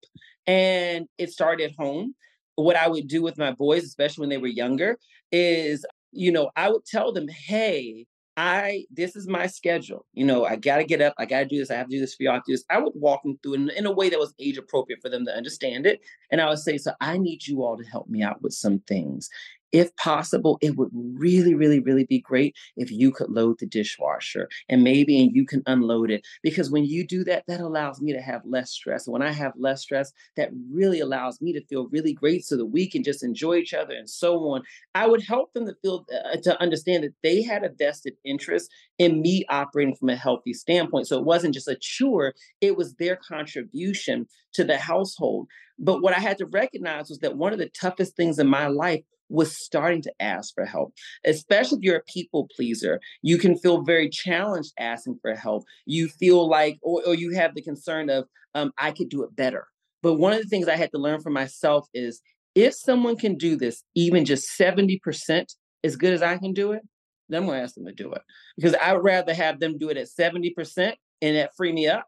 And 0.47 1.07
it 1.19 1.31
started 1.31 1.71
at 1.71 1.77
home. 1.77 2.15
What 2.59 2.77
I 2.77 2.88
would 2.88 3.07
do 3.07 3.23
with 3.23 3.38
my 3.38 3.53
boys, 3.53 3.85
especially 3.85 4.23
when 4.23 4.31
they 4.31 4.38
were 4.38 4.49
younger, 4.49 4.99
is, 5.31 5.87
you 6.11 6.33
know, 6.33 6.51
I 6.57 6.71
would 6.71 6.85
tell 6.85 7.12
them, 7.12 7.29
hey, 7.29 8.07
I 8.37 8.85
this 8.90 9.16
is 9.16 9.27
my 9.27 9.47
schedule. 9.47 10.07
You 10.12 10.25
know, 10.25 10.44
I 10.44 10.57
gotta 10.57 10.85
get 10.85 11.01
up, 11.01 11.14
I 11.18 11.25
gotta 11.25 11.44
do 11.44 11.59
this, 11.59 11.71
I 11.71 11.75
have 11.75 11.88
to 11.88 11.97
do 11.97 12.01
this 12.01 12.14
for 12.14 12.23
y'all. 12.25 12.40
do 12.47 12.53
this. 12.53 12.64
I 12.71 12.79
would 12.79 12.92
walk 12.94 13.23
them 13.23 13.38
through 13.42 13.55
in, 13.55 13.71
in 13.71 13.87
a 13.87 13.92
way 13.92 14.09
that 14.09 14.18
was 14.18 14.33
age 14.38 14.59
appropriate 14.59 15.03
for 15.03 15.09
them 15.09 15.25
to 15.27 15.37
understand 15.37 15.87
it. 15.87 16.01
And 16.31 16.40
I 16.40 16.49
would 16.49 16.61
say, 16.61 16.79
so 16.79 16.92
I 17.01 17.18
need 17.18 17.47
you 17.47 17.64
all 17.64 17.77
to 17.77 17.85
help 17.85 18.09
me 18.09 18.23
out 18.23 18.42
with 18.42 18.53
some 18.53 18.79
things 18.87 19.29
if 19.72 19.94
possible, 19.96 20.59
it 20.61 20.76
would 20.76 20.90
really, 20.92 21.54
really, 21.54 21.81
really 21.81 22.04
be 22.04 22.20
great 22.20 22.57
if 22.76 22.90
you 22.90 23.12
could 23.12 23.31
load 23.31 23.59
the 23.59 23.66
dishwasher 23.66 24.48
and 24.68 24.83
maybe 24.83 25.20
and 25.20 25.35
you 25.35 25.44
can 25.44 25.62
unload 25.66 26.11
it. 26.11 26.26
Because 26.42 26.70
when 26.70 26.85
you 26.85 27.07
do 27.07 27.24
that, 27.24 27.44
that 27.48 27.61
allows 27.61 28.00
me 28.00 28.12
to 28.12 28.20
have 28.20 28.42
less 28.44 28.70
stress. 28.70 29.07
And 29.07 29.12
when 29.12 29.22
I 29.22 29.33
have 29.33 29.52
less 29.57 29.83
stress, 29.83 30.12
that 30.37 30.50
really 30.70 31.00
allows 31.00 31.40
me 31.40 31.52
to 31.52 31.64
feel 31.66 31.88
really 31.88 32.12
great 32.12 32.44
so 32.44 32.57
that 32.57 32.66
we 32.66 32.88
can 32.88 33.02
just 33.02 33.22
enjoy 33.22 33.57
each 33.57 33.74
other 33.74 33.94
and 33.94 34.09
so 34.09 34.38
on. 34.50 34.62
I 34.94 35.07
would 35.07 35.22
help 35.22 35.52
them 35.52 35.66
to 35.66 35.74
feel 35.83 36.07
uh, 36.12 36.37
to 36.42 36.61
understand 36.61 37.04
that 37.04 37.14
they 37.22 37.42
had 37.42 37.64
a 37.64 37.70
vested 37.70 38.14
interest 38.24 38.70
in 38.98 39.20
me 39.20 39.44
operating 39.48 39.94
from 39.94 40.09
a 40.09 40.16
healthy 40.16 40.52
standpoint. 40.52 41.09
So 41.09 41.18
it 41.18 41.24
wasn't 41.24 41.54
just 41.54 41.68
a 41.68 41.76
chore, 41.81 42.35
it 42.61 42.76
was 42.76 42.94
their 42.94 43.16
contribution 43.16 44.26
to 44.54 44.64
the 44.64 44.78
household. 44.78 45.48
But 45.79 46.03
what 46.03 46.17
I 46.17 46.21
had 46.21 46.38
to 46.38 46.47
recognize 46.47 47.09
was 47.09 47.19
that 47.21 47.37
one 47.37 47.53
of 47.53 47.59
the 47.59 47.69
toughest 47.69 48.17
things 48.17 48.38
in 48.38 48.47
my 48.47 48.67
life 48.67 49.03
was 49.29 49.57
starting 49.57 50.03
to 50.03 50.12
ask 50.21 50.55
for 50.55 50.64
help, 50.64 50.95
especially 51.25 51.79
if 51.79 51.85
you're 51.85 51.97
a 51.97 52.12
people 52.12 52.49
pleaser. 52.57 53.01
You 53.23 53.38
can 53.38 53.57
feel 53.57 53.83
very 53.83 54.09
challenged 54.09 54.73
asking 54.79 55.19
for 55.21 55.35
help. 55.35 55.64
You 55.87 56.09
feel 56.09 56.49
like, 56.49 56.79
or, 56.83 57.03
or 57.07 57.14
you 57.14 57.35
have 57.35 57.55
the 57.55 57.62
concern 57.62 58.11
of, 58.11 58.25
um, 58.55 58.73
I 58.79 58.93
could 58.93 59.09
do 59.09 59.23
it 59.23 59.37
better. 59.37 59.67
But 60.03 60.14
one 60.14 60.33
of 60.33 60.41
the 60.41 60.49
things 60.49 60.69
I 60.69 60.77
had 60.77 60.91
to 60.93 60.99
learn 60.99 61.21
for 61.21 61.31
myself 61.31 61.88
is 61.93 62.21
if 62.55 62.75
someone 62.75 63.17
can 63.17 63.37
do 63.37 63.57
this, 63.57 63.83
even 63.95 64.25
just 64.25 64.59
70% 64.59 65.45
as 65.85 65.97
good 65.97 66.12
as 66.12 66.23
I 66.23 66.38
can 66.38 66.55
do 66.55 66.73
it, 66.73 66.83
then 67.29 67.43
I'm 67.43 67.47
going 67.47 67.59
to 67.59 67.62
ask 67.62 67.75
them 67.75 67.87
to 67.87 67.93
do 67.93 68.12
it. 68.12 68.23
Because 68.57 68.75
I 68.75 68.95
would 68.95 69.05
rather 69.05 69.35
have 69.35 69.61
them 69.61 69.77
do 69.79 69.91
it 69.91 69.97
at 69.97 70.09
70% 70.09 70.95
and 71.21 71.37
that 71.37 71.55
free 71.57 71.73
me 71.73 71.88
up 71.88 72.07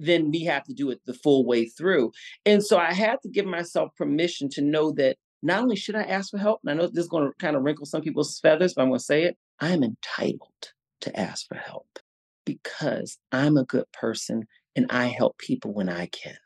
than 0.00 0.30
we 0.30 0.44
have 0.44 0.64
to 0.64 0.74
do 0.74 0.90
it 0.90 1.00
the 1.06 1.14
full 1.14 1.46
way 1.46 1.66
through. 1.66 2.10
And 2.46 2.64
so 2.64 2.78
I 2.78 2.92
had 2.92 3.20
to 3.22 3.28
give 3.28 3.46
myself 3.46 3.90
permission 3.96 4.48
to 4.50 4.62
know 4.62 4.92
that 4.92 5.16
not 5.42 5.62
only 5.62 5.76
should 5.76 5.94
I 5.94 6.02
ask 6.02 6.30
for 6.30 6.38
help, 6.38 6.60
and 6.62 6.70
I 6.70 6.74
know 6.74 6.88
this 6.88 7.04
is 7.04 7.08
going 7.08 7.26
to 7.26 7.32
kind 7.38 7.56
of 7.56 7.62
wrinkle 7.62 7.86
some 7.86 8.02
people's 8.02 8.38
feathers, 8.40 8.74
but 8.74 8.82
I'm 8.82 8.88
going 8.88 8.98
to 8.98 9.04
say 9.04 9.24
it, 9.24 9.36
I 9.60 9.70
am 9.70 9.82
entitled 9.82 10.72
to 11.02 11.18
ask 11.18 11.46
for 11.46 11.56
help 11.56 11.98
because 12.44 13.18
I'm 13.32 13.56
a 13.56 13.64
good 13.64 13.86
person 13.92 14.46
and 14.76 14.86
I 14.90 15.06
help 15.06 15.38
people 15.38 15.72
when 15.72 15.88
I 15.88 16.06
can. 16.06 16.36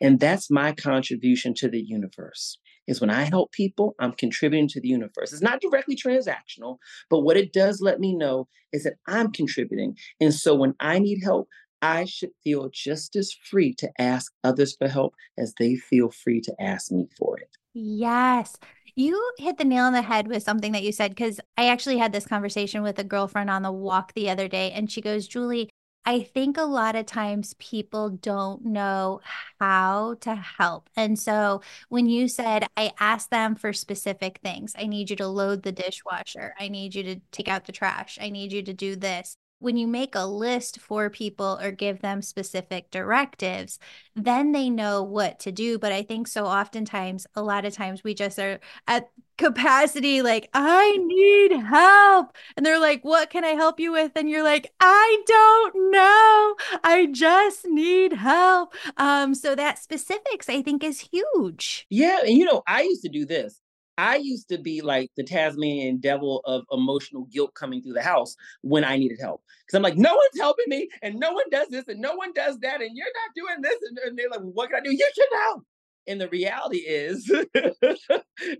And 0.00 0.18
that's 0.18 0.50
my 0.50 0.72
contribution 0.72 1.54
to 1.54 1.68
the 1.68 1.80
universe. 1.80 2.58
Is 2.86 3.00
when 3.00 3.10
I 3.10 3.24
help 3.24 3.50
people, 3.50 3.96
I'm 3.98 4.12
contributing 4.12 4.68
to 4.68 4.80
the 4.80 4.86
universe. 4.86 5.32
It's 5.32 5.42
not 5.42 5.60
directly 5.60 5.96
transactional, 5.96 6.76
but 7.10 7.22
what 7.22 7.36
it 7.36 7.52
does 7.52 7.80
let 7.80 7.98
me 7.98 8.14
know 8.14 8.46
is 8.72 8.84
that 8.84 8.94
I'm 9.08 9.32
contributing. 9.32 9.96
And 10.20 10.32
so 10.32 10.54
when 10.54 10.74
I 10.78 11.00
need 11.00 11.20
help, 11.24 11.48
I 11.82 12.04
should 12.04 12.30
feel 12.42 12.68
just 12.72 13.16
as 13.16 13.32
free 13.32 13.74
to 13.74 13.90
ask 13.98 14.32
others 14.42 14.76
for 14.76 14.88
help 14.88 15.14
as 15.38 15.54
they 15.58 15.76
feel 15.76 16.10
free 16.10 16.40
to 16.42 16.54
ask 16.60 16.90
me 16.90 17.06
for 17.18 17.38
it. 17.38 17.50
Yes. 17.74 18.56
You 18.94 19.32
hit 19.38 19.58
the 19.58 19.64
nail 19.64 19.84
on 19.84 19.92
the 19.92 20.02
head 20.02 20.26
with 20.26 20.42
something 20.42 20.72
that 20.72 20.82
you 20.82 20.90
said 20.90 21.10
because 21.10 21.38
I 21.58 21.68
actually 21.68 21.98
had 21.98 22.12
this 22.12 22.26
conversation 22.26 22.82
with 22.82 22.98
a 22.98 23.04
girlfriend 23.04 23.50
on 23.50 23.62
the 23.62 23.72
walk 23.72 24.14
the 24.14 24.30
other 24.30 24.48
day, 24.48 24.72
and 24.72 24.90
she 24.90 25.02
goes, 25.02 25.28
Julie, 25.28 25.68
I 26.06 26.22
think 26.22 26.56
a 26.56 26.62
lot 26.62 26.96
of 26.96 27.04
times 27.04 27.54
people 27.58 28.10
don't 28.10 28.64
know 28.64 29.20
how 29.58 30.14
to 30.20 30.34
help. 30.34 30.88
And 30.96 31.18
so 31.18 31.60
when 31.88 32.06
you 32.06 32.28
said, 32.28 32.66
I 32.76 32.92
asked 32.98 33.30
them 33.30 33.56
for 33.56 33.72
specific 33.72 34.38
things, 34.42 34.74
I 34.78 34.86
need 34.86 35.10
you 35.10 35.16
to 35.16 35.26
load 35.26 35.62
the 35.62 35.72
dishwasher, 35.72 36.54
I 36.58 36.68
need 36.68 36.94
you 36.94 37.02
to 37.02 37.16
take 37.32 37.48
out 37.48 37.66
the 37.66 37.72
trash, 37.72 38.18
I 38.20 38.30
need 38.30 38.52
you 38.52 38.62
to 38.62 38.72
do 38.72 38.96
this 38.96 39.36
when 39.58 39.76
you 39.76 39.86
make 39.86 40.14
a 40.14 40.26
list 40.26 40.78
for 40.80 41.08
people 41.08 41.58
or 41.62 41.70
give 41.70 42.00
them 42.00 42.22
specific 42.22 42.90
directives, 42.90 43.78
then 44.14 44.52
they 44.52 44.68
know 44.68 45.02
what 45.02 45.40
to 45.40 45.52
do. 45.52 45.78
But 45.78 45.92
I 45.92 46.02
think 46.02 46.28
so 46.28 46.46
oftentimes, 46.46 47.26
a 47.34 47.42
lot 47.42 47.64
of 47.64 47.74
times 47.74 48.04
we 48.04 48.14
just 48.14 48.38
are 48.38 48.60
at 48.86 49.08
capacity, 49.38 50.22
like, 50.22 50.48
I 50.54 50.96
need 50.98 51.60
help. 51.60 52.36
And 52.56 52.64
they're 52.64 52.80
like, 52.80 53.02
What 53.02 53.30
can 53.30 53.44
I 53.44 53.50
help 53.50 53.80
you 53.80 53.92
with? 53.92 54.12
And 54.16 54.28
you're 54.28 54.44
like, 54.44 54.72
I 54.80 55.22
don't 55.26 55.90
know. 55.90 56.56
I 56.84 57.08
just 57.12 57.66
need 57.66 58.12
help. 58.12 58.74
Um, 58.96 59.34
so 59.34 59.54
that 59.54 59.78
specifics, 59.78 60.48
I 60.48 60.62
think, 60.62 60.84
is 60.84 61.08
huge. 61.12 61.86
Yeah. 61.90 62.20
And 62.22 62.36
you 62.36 62.44
know, 62.44 62.62
I 62.66 62.82
used 62.82 63.02
to 63.02 63.08
do 63.08 63.24
this. 63.24 63.60
I 63.98 64.16
used 64.16 64.48
to 64.50 64.58
be 64.58 64.82
like 64.82 65.10
the 65.16 65.24
Tasmanian 65.24 65.98
devil 65.98 66.42
of 66.44 66.64
emotional 66.70 67.24
guilt 67.32 67.54
coming 67.54 67.82
through 67.82 67.94
the 67.94 68.02
house 68.02 68.36
when 68.62 68.84
I 68.84 68.96
needed 68.96 69.18
help. 69.20 69.42
Because 69.66 69.76
I'm 69.76 69.82
like, 69.82 69.96
no 69.96 70.14
one's 70.14 70.40
helping 70.40 70.66
me, 70.68 70.88
and 71.02 71.18
no 71.18 71.32
one 71.32 71.48
does 71.50 71.68
this, 71.68 71.88
and 71.88 72.00
no 72.00 72.14
one 72.14 72.32
does 72.34 72.58
that, 72.60 72.82
and 72.82 72.90
you're 72.94 73.06
not 73.06 73.34
doing 73.34 73.62
this. 73.62 73.78
And, 73.88 73.98
and 73.98 74.18
they're 74.18 74.30
like, 74.30 74.40
what 74.40 74.70
can 74.70 74.80
I 74.80 74.82
do? 74.82 74.92
You 74.92 75.10
should 75.14 75.26
know. 75.32 75.62
And 76.08 76.20
the 76.20 76.28
reality 76.28 76.78
is 76.78 77.24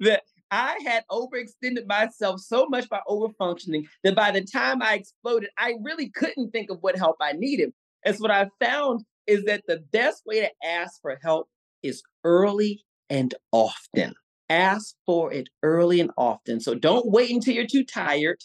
that 0.01 0.23
I 0.51 0.79
had 0.85 1.05
overextended 1.11 1.87
myself 1.87 2.41
so 2.41 2.67
much 2.67 2.89
by 2.89 3.01
overfunctioning 3.09 3.87
that 4.05 4.17
by 4.17 4.31
the 4.31 4.43
time 4.43 4.83
I 4.83 4.95
exploded, 4.95 5.51
I 5.59 5.75
really 5.83 6.11
couldn't 6.11 6.51
think 6.51 6.71
of 6.71 6.79
what 6.81 6.97
help 6.97 7.17
I 7.21 7.33
needed. 7.33 7.73
And 8.05 8.17
so 8.17 8.23
what 8.23 8.31
I 8.31 8.49
found 8.61 9.05
is 9.27 9.45
that 9.45 9.63
the 9.67 9.83
best 9.93 10.23
way 10.27 10.41
to 10.41 10.51
ask 10.65 11.01
for 11.03 11.19
help 11.23 11.49
is 11.83 12.03
early 12.25 12.85
and 13.11 13.35
often 13.53 14.15
ask 14.49 14.95
for 15.05 15.33
it 15.33 15.49
early 15.63 16.01
and 16.01 16.11
often. 16.17 16.61
So 16.61 16.75
don't 16.75 17.11
wait 17.11 17.31
until 17.31 17.55
you're 17.55 17.67
too 17.67 17.85
tired. 17.85 18.39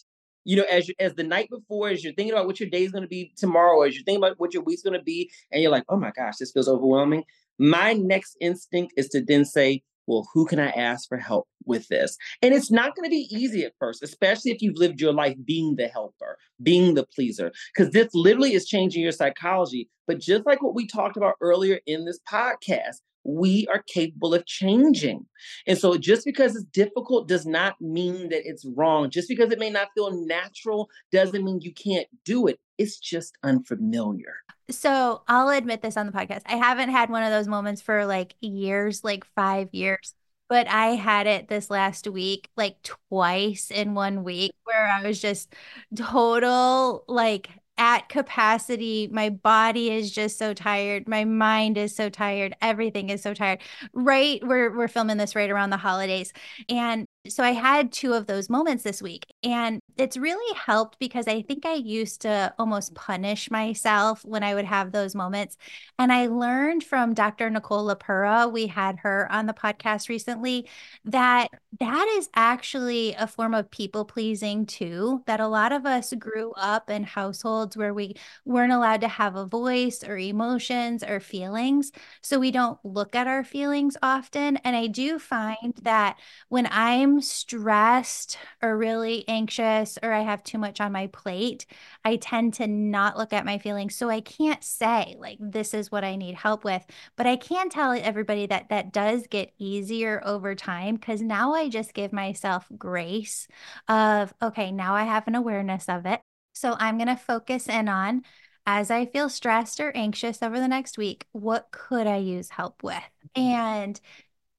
You 0.43 0.55
know, 0.57 0.65
as 0.71 0.89
as 0.99 1.13
the 1.13 1.23
night 1.23 1.49
before, 1.51 1.89
as 1.89 2.03
you're 2.03 2.13
thinking 2.13 2.33
about 2.33 2.47
what 2.47 2.59
your 2.59 2.69
day 2.69 2.83
is 2.83 2.91
going 2.91 3.03
to 3.03 3.07
be 3.07 3.31
tomorrow, 3.37 3.83
as 3.83 3.93
you're 3.93 4.03
thinking 4.03 4.23
about 4.23 4.39
what 4.39 4.53
your 4.55 4.63
week's 4.63 4.81
going 4.81 4.97
to 4.97 5.03
be, 5.03 5.29
and 5.51 5.61
you're 5.61 5.71
like, 5.71 5.83
oh 5.87 5.97
my 5.97 6.11
gosh, 6.11 6.37
this 6.37 6.51
feels 6.51 6.67
overwhelming. 6.67 7.23
My 7.59 7.93
next 7.93 8.37
instinct 8.41 8.93
is 8.97 9.07
to 9.09 9.23
then 9.23 9.45
say, 9.45 9.83
well, 10.07 10.27
who 10.33 10.45
can 10.47 10.59
I 10.59 10.69
ask 10.71 11.07
for 11.07 11.17
help 11.17 11.47
with 11.65 11.87
this? 11.89 12.17
And 12.41 12.55
it's 12.55 12.71
not 12.71 12.95
going 12.95 13.07
to 13.07 13.13
be 13.13 13.27
easy 13.29 13.63
at 13.63 13.73
first, 13.79 14.01
especially 14.01 14.51
if 14.51 14.61
you've 14.61 14.77
lived 14.77 14.99
your 14.99 15.13
life 15.13 15.37
being 15.45 15.75
the 15.75 15.87
helper, 15.87 16.37
being 16.61 16.95
the 16.95 17.05
pleaser, 17.05 17.51
because 17.73 17.93
this 17.93 18.09
literally 18.13 18.53
is 18.53 18.65
changing 18.65 19.03
your 19.03 19.11
psychology. 19.11 19.89
But 20.07 20.19
just 20.19 20.45
like 20.47 20.63
what 20.63 20.73
we 20.73 20.87
talked 20.87 21.17
about 21.17 21.35
earlier 21.39 21.79
in 21.85 22.05
this 22.05 22.19
podcast, 22.29 22.97
we 23.23 23.67
are 23.67 23.83
capable 23.87 24.33
of 24.33 24.45
changing. 24.45 25.25
And 25.67 25.77
so 25.77 25.95
just 25.97 26.25
because 26.25 26.55
it's 26.55 26.65
difficult 26.65 27.27
does 27.27 27.45
not 27.45 27.79
mean 27.79 28.29
that 28.29 28.41
it's 28.45 28.65
wrong. 28.75 29.09
Just 29.09 29.27
because 29.29 29.51
it 29.51 29.59
may 29.59 29.69
not 29.69 29.89
feel 29.95 30.25
natural 30.25 30.89
doesn't 31.11 31.43
mean 31.43 31.59
you 31.61 31.73
can't 31.73 32.07
do 32.25 32.47
it. 32.47 32.59
It's 32.77 32.99
just 32.99 33.37
unfamiliar. 33.43 34.33
So 34.69 35.21
I'll 35.27 35.49
admit 35.49 35.81
this 35.81 35.97
on 35.97 36.05
the 36.07 36.11
podcast. 36.11 36.41
I 36.45 36.55
haven't 36.55 36.89
had 36.89 37.09
one 37.09 37.23
of 37.23 37.29
those 37.31 37.47
moments 37.47 37.81
for 37.81 38.05
like 38.05 38.35
years, 38.41 39.03
like 39.03 39.23
five 39.35 39.69
years. 39.71 40.15
but 40.51 40.67
I 40.67 40.87
had 40.95 41.27
it 41.27 41.47
this 41.47 41.69
last 41.69 42.07
week, 42.09 42.49
like 42.57 42.75
twice 42.83 43.71
in 43.71 43.93
one 43.93 44.25
week, 44.25 44.51
where 44.65 44.85
I 44.85 45.01
was 45.01 45.21
just 45.21 45.55
total 45.95 47.05
like 47.07 47.49
at 47.81 48.09
capacity. 48.09 49.09
My 49.11 49.31
body 49.31 49.89
is 49.89 50.11
just 50.11 50.37
so 50.37 50.53
tired. 50.53 51.07
My 51.07 51.25
mind 51.25 51.79
is 51.79 51.95
so 51.95 52.09
tired. 52.09 52.55
Everything 52.61 53.09
is 53.09 53.23
so 53.23 53.33
tired. 53.33 53.59
Right. 53.91 54.39
We're 54.45 54.77
we're 54.77 54.87
filming 54.87 55.17
this 55.17 55.35
right 55.35 55.49
around 55.49 55.71
the 55.71 55.77
holidays. 55.77 56.31
And 56.69 57.07
so 57.27 57.43
I 57.43 57.51
had 57.51 57.91
two 57.91 58.13
of 58.13 58.25
those 58.25 58.49
moments 58.49 58.83
this 58.83 59.01
week. 59.01 59.25
And 59.43 59.79
it's 59.97 60.17
really 60.17 60.57
helped 60.57 60.97
because 60.97 61.27
I 61.27 61.43
think 61.43 61.65
I 61.65 61.73
used 61.73 62.21
to 62.21 62.51
almost 62.57 62.95
punish 62.95 63.51
myself 63.51 64.25
when 64.25 64.41
I 64.43 64.55
would 64.55 64.65
have 64.65 64.91
those 64.91 65.13
moments. 65.13 65.57
And 65.99 66.11
I 66.11 66.27
learned 66.27 66.83
from 66.83 67.13
Dr. 67.13 67.49
Nicole 67.51 67.87
LePera, 67.87 68.51
we 68.51 68.65
had 68.67 68.97
her 68.99 69.31
on 69.31 69.45
the 69.45 69.53
podcast 69.53 70.09
recently, 70.09 70.67
that 71.05 71.49
that 71.79 72.07
is 72.17 72.29
actually 72.35 73.13
a 73.13 73.27
form 73.27 73.53
of 73.53 73.69
people 73.69 74.03
pleasing 74.03 74.65
too. 74.65 75.21
That 75.27 75.39
a 75.39 75.47
lot 75.47 75.71
of 75.71 75.85
us 75.85 76.13
grew 76.17 76.53
up 76.53 76.89
in 76.89 77.03
households 77.03 77.77
where 77.77 77.93
we 77.93 78.15
weren't 78.45 78.73
allowed 78.73 79.01
to 79.01 79.07
have 79.07 79.35
a 79.35 79.45
voice 79.45 80.03
or 80.03 80.17
emotions 80.17 81.03
or 81.03 81.19
feelings. 81.19 81.91
So 82.21 82.39
we 82.39 82.49
don't 82.49 82.79
look 82.83 83.15
at 83.15 83.27
our 83.27 83.43
feelings 83.43 83.95
often. 84.01 84.57
And 84.57 84.75
I 84.75 84.87
do 84.87 85.19
find 85.19 85.75
that 85.83 86.17
when 86.49 86.67
I'm 86.71 87.10
stressed 87.19 88.37
or 88.61 88.77
really 88.77 89.27
anxious 89.27 89.97
or 90.01 90.13
I 90.13 90.21
have 90.21 90.43
too 90.43 90.57
much 90.57 90.79
on 90.79 90.91
my 90.91 91.07
plate, 91.07 91.65
I 92.05 92.15
tend 92.15 92.53
to 92.55 92.67
not 92.67 93.17
look 93.17 93.33
at 93.33 93.45
my 93.45 93.57
feelings. 93.57 93.95
So 93.95 94.09
I 94.09 94.21
can't 94.21 94.63
say, 94.63 95.17
like, 95.19 95.37
this 95.41 95.73
is 95.73 95.91
what 95.91 96.03
I 96.03 96.15
need 96.15 96.35
help 96.35 96.63
with. 96.63 96.85
But 97.17 97.27
I 97.27 97.35
can 97.35 97.69
tell 97.69 97.91
everybody 97.91 98.45
that 98.45 98.69
that 98.69 98.93
does 98.93 99.27
get 99.27 99.53
easier 99.57 100.21
over 100.23 100.55
time 100.55 100.95
because 100.95 101.21
now 101.21 101.53
I 101.53 101.67
just 101.67 101.93
give 101.93 102.13
myself 102.13 102.67
grace 102.77 103.47
of, 103.87 104.33
okay, 104.41 104.71
now 104.71 104.93
I 104.93 105.03
have 105.03 105.27
an 105.27 105.35
awareness 105.35 105.89
of 105.89 106.05
it. 106.05 106.21
So 106.53 106.75
I'm 106.79 106.97
going 106.97 107.07
to 107.07 107.15
focus 107.15 107.67
in 107.67 107.89
on 107.89 108.21
as 108.65 108.91
I 108.91 109.05
feel 109.05 109.29
stressed 109.29 109.79
or 109.79 109.91
anxious 109.95 110.43
over 110.43 110.59
the 110.59 110.67
next 110.67 110.97
week, 110.97 111.25
what 111.31 111.67
could 111.71 112.07
I 112.07 112.17
use 112.17 112.49
help 112.49 112.83
with? 112.83 112.95
Mm-hmm. 113.35 113.41
And 113.41 114.01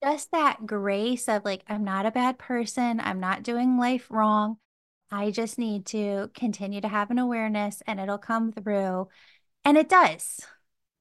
just 0.03 0.31
that 0.33 0.67
grace 0.67 1.29
of 1.29 1.45
like, 1.45 1.63
I'm 1.69 1.85
not 1.85 2.07
a 2.07 2.11
bad 2.11 2.39
person. 2.39 3.01
I'm 3.01 3.21
not 3.21 3.43
doing 3.43 3.79
life 3.79 4.09
wrong. 4.11 4.57
I 5.11 5.31
just 5.31 5.59
need 5.59 5.87
to 5.87 6.31
continue 6.35 6.81
to 6.81 6.89
have 6.89 7.11
an 7.11 7.19
awareness 7.19 7.83
and 7.87 8.01
it'll 8.01 8.19
come 8.19 8.53
through. 8.53 9.09
And 9.65 9.77
it 9.77 9.89
does. 9.89 10.41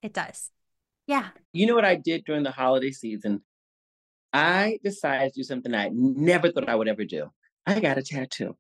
It 0.02 0.14
does. 0.14 0.52
Yeah. 1.08 1.30
You 1.54 1.66
know 1.66 1.76
what 1.76 1.86
I 1.86 1.96
did 1.96 2.26
during 2.26 2.44
the 2.44 2.52
holiday 2.52 2.92
season? 2.92 3.42
I 4.34 4.80
decided 4.84 5.34
to 5.34 5.40
do 5.40 5.44
something 5.44 5.74
I 5.74 5.90
never 5.94 6.52
thought 6.52 6.70
I 6.70 6.76
would 6.76 6.88
ever 6.88 7.06
do. 7.06 7.32
I 7.66 7.80
got 7.80 7.98
a 7.98 8.04
tattoo. 8.04 8.56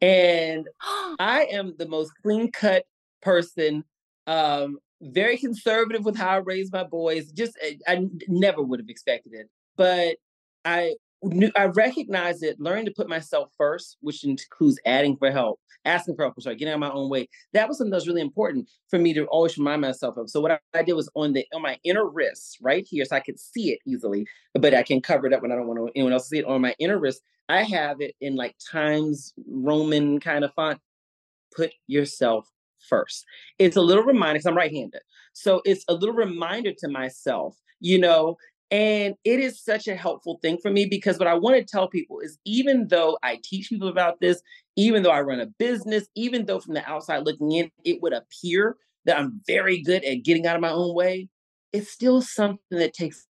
And 0.00 0.68
I 1.18 1.48
am 1.52 1.74
the 1.78 1.88
most 1.88 2.12
clean 2.22 2.50
cut 2.50 2.84
person, 3.22 3.84
um, 4.26 4.78
very 5.00 5.38
conservative 5.38 6.04
with 6.04 6.16
how 6.16 6.28
I 6.28 6.36
raise 6.36 6.70
my 6.72 6.84
boys. 6.84 7.30
Just, 7.32 7.56
I, 7.62 7.78
I 7.86 8.06
never 8.28 8.62
would 8.62 8.80
have 8.80 8.88
expected 8.88 9.32
it. 9.34 9.48
But 9.80 10.18
I 10.66 10.96
knew, 11.22 11.50
I 11.56 11.64
recognized 11.64 12.42
it, 12.42 12.60
learning 12.60 12.84
to 12.84 12.92
put 12.94 13.08
myself 13.08 13.48
first, 13.56 13.96
which 14.02 14.24
includes 14.24 14.78
adding 14.84 15.16
for 15.16 15.30
help, 15.30 15.58
asking 15.86 16.16
for 16.16 16.24
help, 16.24 16.38
sorry, 16.42 16.56
getting 16.56 16.72
out 16.72 16.74
of 16.74 16.80
my 16.80 16.90
own 16.90 17.08
way. 17.08 17.30
That 17.54 17.66
was 17.66 17.78
something 17.78 17.90
that 17.90 17.96
was 17.96 18.06
really 18.06 18.20
important 18.20 18.68
for 18.90 18.98
me 18.98 19.14
to 19.14 19.24
always 19.28 19.56
remind 19.56 19.80
myself 19.80 20.18
of. 20.18 20.28
So 20.28 20.38
what 20.42 20.50
I, 20.50 20.58
I 20.74 20.82
did 20.82 20.92
was 20.92 21.08
on 21.14 21.32
the 21.32 21.46
on 21.54 21.62
my 21.62 21.78
inner 21.82 22.06
wrist, 22.06 22.58
right 22.60 22.86
here, 22.86 23.06
so 23.06 23.16
I 23.16 23.20
could 23.20 23.40
see 23.40 23.70
it 23.70 23.78
easily, 23.86 24.26
but 24.52 24.74
I 24.74 24.82
can 24.82 25.00
cover 25.00 25.26
it 25.26 25.32
up 25.32 25.40
when 25.40 25.50
I 25.50 25.54
don't 25.54 25.66
want 25.66 25.92
anyone 25.96 26.12
else 26.12 26.24
to 26.24 26.28
see 26.28 26.38
it. 26.40 26.44
On 26.44 26.60
my 26.60 26.74
inner 26.78 26.98
wrist, 26.98 27.22
I 27.48 27.62
have 27.62 28.02
it 28.02 28.14
in 28.20 28.36
like 28.36 28.54
Times 28.70 29.32
Roman 29.48 30.20
kind 30.20 30.44
of 30.44 30.52
font. 30.52 30.78
Put 31.56 31.72
yourself 31.86 32.46
first. 32.86 33.24
It's 33.58 33.76
a 33.76 33.80
little 33.80 34.04
reminder 34.04 34.34
because 34.34 34.46
I'm 34.46 34.56
right-handed. 34.58 35.00
So 35.32 35.62
it's 35.64 35.86
a 35.88 35.94
little 35.94 36.14
reminder 36.14 36.72
to 36.80 36.88
myself, 36.88 37.56
you 37.80 37.98
know, 37.98 38.36
and 38.70 39.16
it 39.24 39.40
is 39.40 39.62
such 39.62 39.88
a 39.88 39.96
helpful 39.96 40.38
thing 40.42 40.58
for 40.58 40.70
me 40.70 40.86
because 40.86 41.18
what 41.18 41.26
I 41.26 41.34
want 41.34 41.56
to 41.56 41.64
tell 41.64 41.88
people 41.88 42.20
is 42.20 42.38
even 42.44 42.86
though 42.88 43.18
I 43.22 43.40
teach 43.42 43.68
people 43.68 43.88
about 43.88 44.20
this, 44.20 44.40
even 44.76 45.02
though 45.02 45.10
I 45.10 45.22
run 45.22 45.40
a 45.40 45.46
business, 45.46 46.06
even 46.14 46.46
though 46.46 46.60
from 46.60 46.74
the 46.74 46.88
outside 46.88 47.24
looking 47.24 47.52
in, 47.52 47.70
it 47.84 48.00
would 48.00 48.12
appear 48.12 48.76
that 49.06 49.18
I'm 49.18 49.40
very 49.46 49.82
good 49.82 50.04
at 50.04 50.22
getting 50.22 50.46
out 50.46 50.54
of 50.54 50.62
my 50.62 50.70
own 50.70 50.94
way, 50.94 51.28
it's 51.72 51.90
still 51.90 52.22
something 52.22 52.78
that 52.78 52.94
takes 52.94 53.26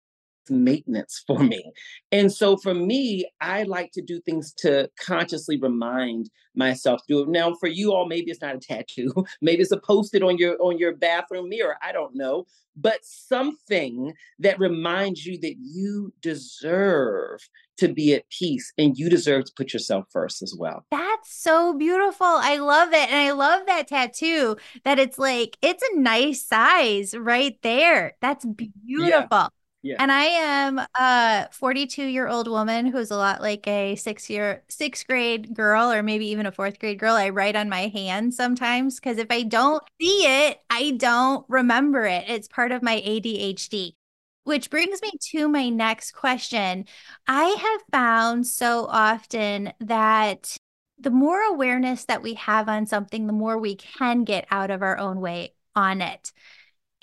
maintenance 0.51 1.23
for 1.27 1.39
me. 1.39 1.73
And 2.13 2.33
so 2.33 2.57
for 2.57 2.75
me, 2.75 3.31
I 3.41 3.63
like 3.65 3.93
to 3.93 4.03
do 4.03 4.21
things 4.21 4.53
to 4.59 4.91
consciously 4.99 5.59
remind 5.59 6.31
myself 6.55 7.01
to 7.01 7.07
do 7.09 7.23
it. 7.23 7.29
Now 7.29 7.55
for 7.55 7.69
you 7.69 7.93
all, 7.93 8.07
maybe 8.07 8.31
it's 8.31 8.43
not 8.43 8.57
a 8.57 8.59
tattoo, 8.59 9.13
maybe 9.41 9.63
it's 9.63 9.73
a 9.73 9.81
post-it 9.81 10.23
on 10.23 10.39
your 10.39 10.57
on 10.61 10.79
your 10.79 10.95
bathroom 10.95 11.49
mirror. 11.49 11.77
I 11.83 11.93
don't 11.93 12.15
know. 12.15 12.47
But 12.77 13.05
something 13.05 14.15
that 14.39 14.59
reminds 14.59 15.27
you 15.27 15.39
that 15.41 15.57
you 15.61 16.13
deserve 16.23 17.41
to 17.79 17.89
be 17.89 18.15
at 18.15 18.29
peace 18.29 18.73
and 18.79 18.97
you 18.97 19.11
deserve 19.11 19.47
to 19.47 19.53
put 19.57 19.73
yourself 19.73 20.05
first 20.11 20.43
as 20.43 20.55
well. 20.57 20.85
That's 20.91 21.35
so 21.35 21.75
beautiful. 21.75 22.27
I 22.27 22.57
love 22.57 22.91
it. 22.93 23.11
And 23.11 23.17
I 23.17 23.33
love 23.33 23.67
that 23.67 23.89
tattoo 23.89 24.57
that 24.85 24.99
it's 24.99 25.19
like, 25.19 25.57
it's 25.63 25.83
a 25.83 25.99
nice 25.99 26.45
size 26.47 27.15
right 27.17 27.57
there. 27.63 28.17
That's 28.21 28.45
beautiful. 28.45 29.29
Yeah. 29.31 29.49
Yeah. 29.83 29.97
And 29.99 30.13
I 30.13 30.25
am 30.25 30.81
a 30.99 31.49
42 31.53 32.05
year 32.05 32.29
old 32.29 32.49
woman 32.49 32.87
who's 32.87 33.11
a 33.11 33.17
lot 33.17 33.41
like 33.41 33.67
a 33.67 33.97
six 33.97 34.29
year, 34.29 34.63
sixth 34.69 35.07
grade 35.07 35.55
girl, 35.55 35.91
or 35.91 36.03
maybe 36.03 36.27
even 36.29 36.45
a 36.47 36.53
fourth 36.53 36.79
grade 36.79 36.99
girl. 36.99 37.15
I 37.15 37.31
write 37.31 37.57
on 37.57 37.71
my 37.71 37.89
hand 37.89 38.35
sometimes 38.35 39.01
because 39.01 39.17
if 39.17 39.29
I 39.31 39.43
don't 39.43 39.83
see 40.01 40.27
it, 40.27 40.59
I 40.69 40.93
don't 40.93 41.47
remember 41.49 42.05
it. 42.05 42.25
It's 42.29 42.49
part 42.49 42.73
of 42.73 42.83
my 42.83 43.01
ADHD. 43.05 43.97
Which 44.45 44.71
brings 44.71 45.01
me 45.03 45.13
to 45.33 45.49
my 45.49 45.69
next 45.69 46.13
question. 46.13 46.87
I 47.27 47.45
have 47.45 47.81
found 47.93 48.47
so 48.47 48.87
often 48.87 49.73
that 49.81 50.57
the 50.99 51.11
more 51.11 51.41
awareness 51.43 52.05
that 52.07 52.23
we 52.23 52.35
have 52.35 52.69
on 52.69 52.87
something, 52.87 53.27
the 53.27 53.33
more 53.33 53.59
we 53.59 53.77
can 53.77 54.25
get 54.25 54.47
out 54.51 54.71
of 54.71 54.83
our 54.83 54.99
own 54.99 55.21
way 55.21 55.55
on 55.75 56.03
it. 56.03 56.33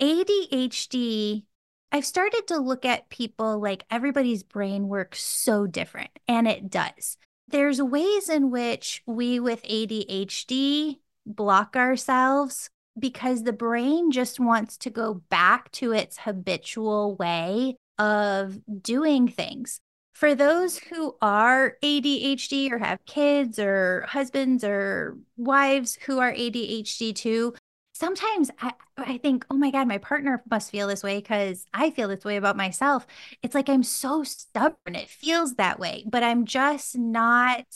ADHD 0.00 1.44
I've 1.90 2.04
started 2.04 2.46
to 2.48 2.58
look 2.58 2.84
at 2.84 3.08
people 3.08 3.58
like 3.60 3.84
everybody's 3.90 4.42
brain 4.42 4.88
works 4.88 5.22
so 5.22 5.66
different, 5.66 6.10
and 6.26 6.46
it 6.46 6.70
does. 6.70 7.16
There's 7.48 7.80
ways 7.80 8.28
in 8.28 8.50
which 8.50 9.02
we 9.06 9.40
with 9.40 9.62
ADHD 9.62 10.98
block 11.24 11.76
ourselves 11.76 12.68
because 12.98 13.42
the 13.42 13.52
brain 13.52 14.10
just 14.10 14.38
wants 14.38 14.76
to 14.78 14.90
go 14.90 15.14
back 15.30 15.70
to 15.72 15.92
its 15.92 16.18
habitual 16.18 17.16
way 17.16 17.76
of 17.98 18.58
doing 18.82 19.28
things. 19.28 19.80
For 20.12 20.34
those 20.34 20.78
who 20.78 21.16
are 21.22 21.76
ADHD 21.82 22.72
or 22.72 22.78
have 22.78 23.04
kids 23.06 23.58
or 23.58 24.04
husbands 24.08 24.64
or 24.64 25.16
wives 25.36 25.96
who 26.06 26.18
are 26.18 26.32
ADHD 26.32 27.14
too, 27.14 27.54
sometimes 27.98 28.50
I, 28.60 28.72
I 28.96 29.18
think, 29.18 29.44
oh 29.50 29.56
my 29.56 29.70
God, 29.70 29.88
my 29.88 29.98
partner 29.98 30.42
must 30.50 30.70
feel 30.70 30.86
this 30.86 31.02
way 31.02 31.18
because 31.18 31.64
I 31.74 31.90
feel 31.90 32.08
this 32.08 32.24
way 32.24 32.36
about 32.36 32.56
myself. 32.56 33.06
It's 33.42 33.54
like 33.54 33.68
I'm 33.68 33.82
so 33.82 34.22
stubborn. 34.22 34.94
It 34.94 35.08
feels 35.08 35.54
that 35.54 35.80
way, 35.80 36.04
but 36.06 36.22
I'm 36.22 36.44
just 36.44 36.96
not 36.96 37.66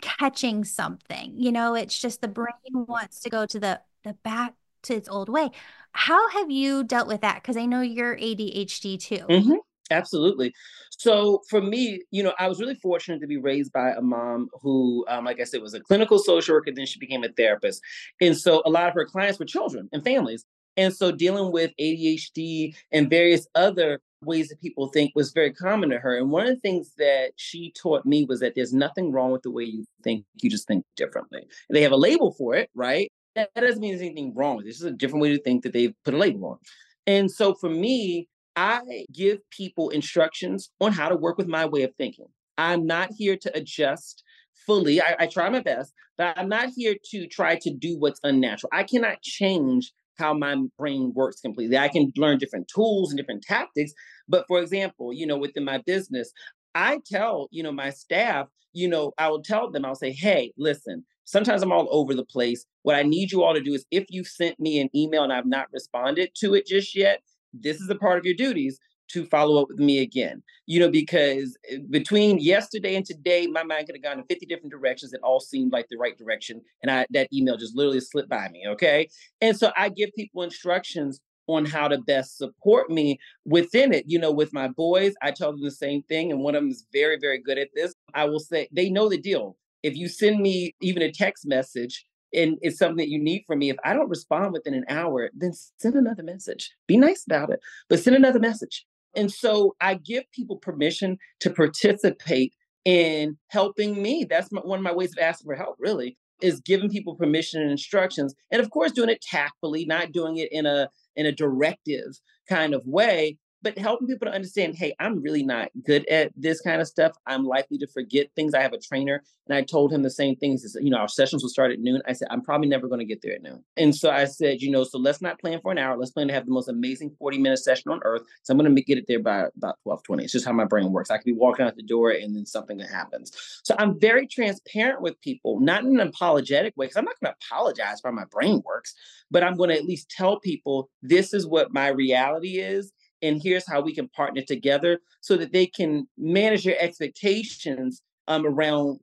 catching 0.00 0.64
something. 0.64 1.34
You 1.36 1.52
know, 1.52 1.74
it's 1.74 1.98
just 1.98 2.20
the 2.20 2.28
brain 2.28 2.52
wants 2.72 3.20
to 3.20 3.30
go 3.30 3.44
to 3.46 3.58
the 3.58 3.80
the 4.04 4.14
back 4.24 4.54
to 4.84 4.94
its 4.94 5.08
old 5.08 5.28
way. 5.28 5.50
How 5.92 6.28
have 6.30 6.50
you 6.50 6.84
dealt 6.84 7.08
with 7.08 7.20
that? 7.20 7.42
Because 7.42 7.56
I 7.56 7.66
know 7.66 7.80
you're 7.80 8.16
ADHD 8.16 8.98
too. 8.98 9.24
Mm-hmm. 9.28 9.54
Absolutely. 9.92 10.52
So 10.90 11.42
for 11.48 11.60
me, 11.60 12.02
you 12.10 12.22
know, 12.22 12.34
I 12.38 12.48
was 12.48 12.60
really 12.60 12.74
fortunate 12.76 13.20
to 13.20 13.26
be 13.26 13.36
raised 13.36 13.72
by 13.72 13.90
a 13.90 14.00
mom 14.00 14.48
who, 14.60 15.04
um, 15.08 15.24
like 15.24 15.40
I 15.40 15.44
said, 15.44 15.62
was 15.62 15.74
a 15.74 15.80
clinical 15.80 16.18
social 16.18 16.54
worker. 16.54 16.72
Then 16.74 16.86
she 16.86 16.98
became 16.98 17.24
a 17.24 17.28
therapist, 17.28 17.80
and 18.20 18.36
so 18.36 18.62
a 18.64 18.70
lot 18.70 18.88
of 18.88 18.94
her 18.94 19.04
clients 19.04 19.38
were 19.38 19.44
children 19.44 19.88
and 19.92 20.02
families. 20.04 20.44
And 20.76 20.94
so 20.94 21.12
dealing 21.12 21.52
with 21.52 21.70
ADHD 21.78 22.74
and 22.92 23.10
various 23.10 23.46
other 23.54 24.00
ways 24.22 24.48
that 24.48 24.60
people 24.60 24.88
think 24.88 25.12
was 25.14 25.32
very 25.32 25.52
common 25.52 25.90
to 25.90 25.98
her. 25.98 26.16
And 26.16 26.30
one 26.30 26.46
of 26.46 26.54
the 26.54 26.60
things 26.60 26.92
that 26.96 27.32
she 27.36 27.72
taught 27.72 28.06
me 28.06 28.24
was 28.24 28.40
that 28.40 28.54
there's 28.54 28.72
nothing 28.72 29.12
wrong 29.12 29.32
with 29.32 29.42
the 29.42 29.50
way 29.50 29.64
you 29.64 29.84
think. 30.02 30.24
You 30.40 30.48
just 30.48 30.66
think 30.66 30.84
differently. 30.96 31.46
They 31.70 31.82
have 31.82 31.92
a 31.92 31.96
label 31.96 32.32
for 32.32 32.54
it, 32.54 32.70
right? 32.74 33.10
That, 33.34 33.50
doesn't 33.54 33.80
mean 33.80 33.92
there's 33.92 34.02
anything 34.02 34.34
wrong 34.34 34.56
with 34.56 34.66
it. 34.66 34.68
This 34.68 34.76
is 34.76 34.84
a 34.84 34.90
different 34.90 35.22
way 35.22 35.36
to 35.36 35.42
think 35.42 35.62
that 35.62 35.72
they've 35.72 35.94
put 36.04 36.14
a 36.14 36.18
label 36.18 36.46
on. 36.46 36.58
And 37.06 37.30
so 37.30 37.54
for 37.54 37.68
me, 37.68 38.28
I 38.56 39.06
give 39.12 39.38
people 39.50 39.90
instructions 39.90 40.70
on 40.80 40.92
how 40.92 41.08
to 41.08 41.16
work 41.16 41.38
with 41.38 41.48
my 41.48 41.64
way 41.64 41.82
of 41.82 41.94
thinking. 41.96 42.26
I'm 42.58 42.86
not 42.86 43.10
here 43.16 43.36
to 43.36 43.56
adjust 43.56 44.22
fully. 44.66 45.00
I, 45.00 45.16
I, 45.20 45.26
try 45.26 45.48
my 45.48 45.60
best, 45.60 45.92
but 46.18 46.38
I'm 46.38 46.48
not 46.48 46.68
here 46.76 46.94
to 47.10 47.26
try 47.26 47.56
to 47.62 47.70
do 47.70 47.98
what's 47.98 48.20
unnatural. 48.22 48.70
I 48.72 48.84
cannot 48.84 49.22
change 49.22 49.92
how 50.18 50.34
my 50.34 50.56
brain 50.78 51.12
works 51.14 51.40
completely. 51.40 51.78
I 51.78 51.88
can 51.88 52.12
learn 52.16 52.38
different 52.38 52.68
tools 52.68 53.10
and 53.10 53.18
different 53.18 53.42
tactics. 53.42 53.92
But 54.28 54.44
for 54.46 54.60
example, 54.60 55.12
you 55.12 55.26
know, 55.26 55.38
within 55.38 55.64
my 55.64 55.78
business, 55.78 56.30
I 56.74 57.00
tell, 57.06 57.48
you 57.50 57.62
know, 57.62 57.72
my 57.72 57.90
staff, 57.90 58.48
you 58.72 58.88
know, 58.88 59.12
I 59.18 59.28
will 59.28 59.42
tell 59.42 59.70
them, 59.70 59.84
I'll 59.84 59.94
say, 59.94 60.12
hey, 60.12 60.52
listen, 60.56 61.04
sometimes 61.24 61.62
I'm 61.62 61.72
all 61.72 61.88
over 61.90 62.14
the 62.14 62.24
place. 62.24 62.64
What 62.82 62.96
I 62.96 63.02
need 63.02 63.32
you 63.32 63.42
all 63.42 63.54
to 63.54 63.60
do 63.60 63.74
is 63.74 63.86
if 63.90 64.06
you 64.10 64.24
sent 64.24 64.60
me 64.60 64.80
an 64.80 64.90
email 64.94 65.24
and 65.24 65.32
I've 65.32 65.46
not 65.46 65.68
responded 65.72 66.30
to 66.36 66.54
it 66.54 66.66
just 66.66 66.94
yet, 66.94 67.22
this 67.52 67.80
is 67.80 67.88
a 67.90 67.94
part 67.94 68.18
of 68.18 68.24
your 68.24 68.34
duties 68.34 68.78
to 69.12 69.26
follow 69.26 69.60
up 69.60 69.68
with 69.68 69.78
me 69.78 70.00
again. 70.00 70.42
You 70.66 70.80
know, 70.80 70.90
because 70.90 71.56
eh, 71.68 71.78
between 71.90 72.38
yesterday 72.38 72.94
and 72.94 73.04
today, 73.04 73.46
my 73.46 73.62
mind 73.62 73.86
could 73.86 73.96
have 73.96 74.02
gone 74.02 74.18
in 74.18 74.24
50 74.24 74.46
different 74.46 74.72
directions 74.72 75.12
that 75.12 75.20
all 75.22 75.40
seemed 75.40 75.72
like 75.72 75.86
the 75.88 75.98
right 75.98 76.16
direction. 76.16 76.62
And 76.82 76.90
I 76.90 77.06
that 77.10 77.28
email 77.32 77.56
just 77.56 77.76
literally 77.76 78.00
slipped 78.00 78.30
by 78.30 78.48
me. 78.48 78.64
Okay. 78.68 79.08
And 79.40 79.56
so 79.56 79.70
I 79.76 79.88
give 79.90 80.10
people 80.16 80.42
instructions 80.42 81.20
on 81.48 81.64
how 81.64 81.88
to 81.88 81.98
best 81.98 82.38
support 82.38 82.90
me 82.90 83.18
within 83.44 83.92
it. 83.92 84.04
You 84.06 84.18
know, 84.18 84.32
with 84.32 84.52
my 84.52 84.68
boys, 84.68 85.14
I 85.22 85.32
tell 85.32 85.50
them 85.50 85.62
the 85.62 85.70
same 85.70 86.02
thing. 86.04 86.30
And 86.30 86.40
one 86.40 86.54
of 86.54 86.62
them 86.62 86.70
is 86.70 86.86
very, 86.92 87.18
very 87.20 87.38
good 87.38 87.58
at 87.58 87.68
this. 87.74 87.94
I 88.14 88.24
will 88.24 88.40
say 88.40 88.68
they 88.72 88.88
know 88.88 89.08
the 89.08 89.18
deal. 89.18 89.56
If 89.82 89.96
you 89.96 90.08
send 90.08 90.40
me 90.40 90.74
even 90.80 91.02
a 91.02 91.10
text 91.10 91.46
message, 91.46 92.06
and 92.34 92.58
it's 92.62 92.78
something 92.78 92.96
that 92.96 93.08
you 93.08 93.22
need 93.22 93.44
from 93.46 93.58
me. 93.58 93.70
If 93.70 93.76
I 93.84 93.92
don't 93.92 94.08
respond 94.08 94.52
within 94.52 94.74
an 94.74 94.84
hour, 94.88 95.30
then 95.34 95.52
send 95.78 95.94
another 95.94 96.22
message. 96.22 96.72
Be 96.86 96.96
nice 96.96 97.24
about 97.26 97.50
it, 97.50 97.60
but 97.88 98.00
send 98.00 98.16
another 98.16 98.40
message. 98.40 98.84
And 99.14 99.30
so 99.30 99.76
I 99.80 99.94
give 99.94 100.24
people 100.32 100.56
permission 100.56 101.18
to 101.40 101.50
participate 101.50 102.54
in 102.84 103.36
helping 103.48 104.02
me. 104.02 104.26
That's 104.28 104.50
my, 104.50 104.60
one 104.62 104.78
of 104.78 104.82
my 104.82 104.92
ways 104.92 105.12
of 105.12 105.22
asking 105.22 105.46
for 105.46 105.54
help, 105.54 105.76
really, 105.78 106.16
is 106.40 106.60
giving 106.60 106.90
people 106.90 107.14
permission 107.14 107.60
and 107.62 107.70
instructions. 107.70 108.34
And 108.50 108.60
of 108.60 108.70
course, 108.70 108.92
doing 108.92 109.10
it 109.10 109.22
tactfully, 109.22 109.84
not 109.84 110.12
doing 110.12 110.38
it 110.38 110.50
in 110.50 110.66
a 110.66 110.88
in 111.14 111.26
a 111.26 111.32
directive 111.32 112.18
kind 112.48 112.74
of 112.74 112.86
way, 112.86 113.36
but 113.62 113.78
helping 113.78 114.08
people 114.08 114.26
to 114.26 114.32
understand, 114.32 114.74
hey, 114.74 114.94
I'm 114.98 115.22
really 115.22 115.42
not 115.42 115.70
good 115.84 116.06
at 116.08 116.32
this 116.36 116.60
kind 116.60 116.80
of 116.80 116.88
stuff. 116.88 117.12
I'm 117.26 117.44
likely 117.44 117.78
to 117.78 117.86
forget 117.86 118.28
things. 118.34 118.54
I 118.54 118.60
have 118.60 118.72
a 118.72 118.78
trainer, 118.78 119.22
and 119.48 119.56
I 119.56 119.62
told 119.62 119.92
him 119.92 120.02
the 120.02 120.10
same 120.10 120.36
things. 120.36 120.76
You 120.80 120.90
know, 120.90 120.98
our 120.98 121.08
sessions 121.08 121.42
will 121.42 121.50
start 121.50 121.72
at 121.72 121.80
noon. 121.80 122.02
I 122.06 122.12
said, 122.12 122.28
I'm 122.30 122.42
probably 122.42 122.68
never 122.68 122.88
going 122.88 123.00
to 123.00 123.04
get 123.04 123.22
there 123.22 123.34
at 123.34 123.42
noon. 123.42 123.64
And 123.76 123.94
so 123.94 124.10
I 124.10 124.24
said, 124.24 124.60
you 124.60 124.70
know, 124.70 124.84
so 124.84 124.98
let's 124.98 125.22
not 125.22 125.40
plan 125.40 125.60
for 125.60 125.72
an 125.72 125.78
hour. 125.78 125.96
Let's 125.96 126.10
plan 126.10 126.28
to 126.28 126.34
have 126.34 126.46
the 126.46 126.52
most 126.52 126.68
amazing 126.68 127.14
40 127.18 127.38
minute 127.38 127.58
session 127.58 127.90
on 127.90 128.00
earth. 128.04 128.22
So 128.42 128.52
I'm 128.52 128.58
going 128.58 128.74
to 128.74 128.82
get 128.82 128.98
it 128.98 129.06
there 129.08 129.20
by 129.20 129.46
about 129.56 129.78
12, 129.84 130.02
20. 130.02 130.24
It's 130.24 130.32
just 130.32 130.44
how 130.44 130.52
my 130.52 130.64
brain 130.64 130.92
works. 130.92 131.10
I 131.10 131.16
could 131.16 131.24
be 131.24 131.32
walking 131.32 131.64
out 131.66 131.76
the 131.76 131.82
door 131.82 132.10
and 132.10 132.34
then 132.36 132.46
something 132.46 132.78
happens. 132.80 133.32
So 133.62 133.74
I'm 133.78 133.98
very 133.98 134.26
transparent 134.26 135.00
with 135.02 135.20
people, 135.20 135.60
not 135.60 135.84
in 135.84 136.00
an 136.00 136.08
apologetic 136.08 136.74
way, 136.76 136.86
because 136.86 136.96
I'm 136.96 137.04
not 137.04 137.20
going 137.20 137.32
to 137.32 137.46
apologize 137.46 138.00
for 138.00 138.08
how 138.10 138.14
my 138.14 138.24
brain 138.24 138.62
works, 138.64 138.94
but 139.30 139.42
I'm 139.42 139.56
going 139.56 139.70
to 139.70 139.76
at 139.76 139.84
least 139.84 140.10
tell 140.10 140.40
people 140.40 140.90
this 141.02 141.32
is 141.32 141.46
what 141.46 141.72
my 141.72 141.88
reality 141.88 142.58
is 142.58 142.92
and 143.22 143.40
here's 143.42 143.66
how 143.66 143.80
we 143.80 143.94
can 143.94 144.08
partner 144.08 144.42
together 144.42 144.98
so 145.20 145.36
that 145.36 145.52
they 145.52 145.66
can 145.66 146.06
manage 146.18 146.64
your 146.64 146.76
expectations 146.78 148.02
um, 148.28 148.46
around 148.46 148.98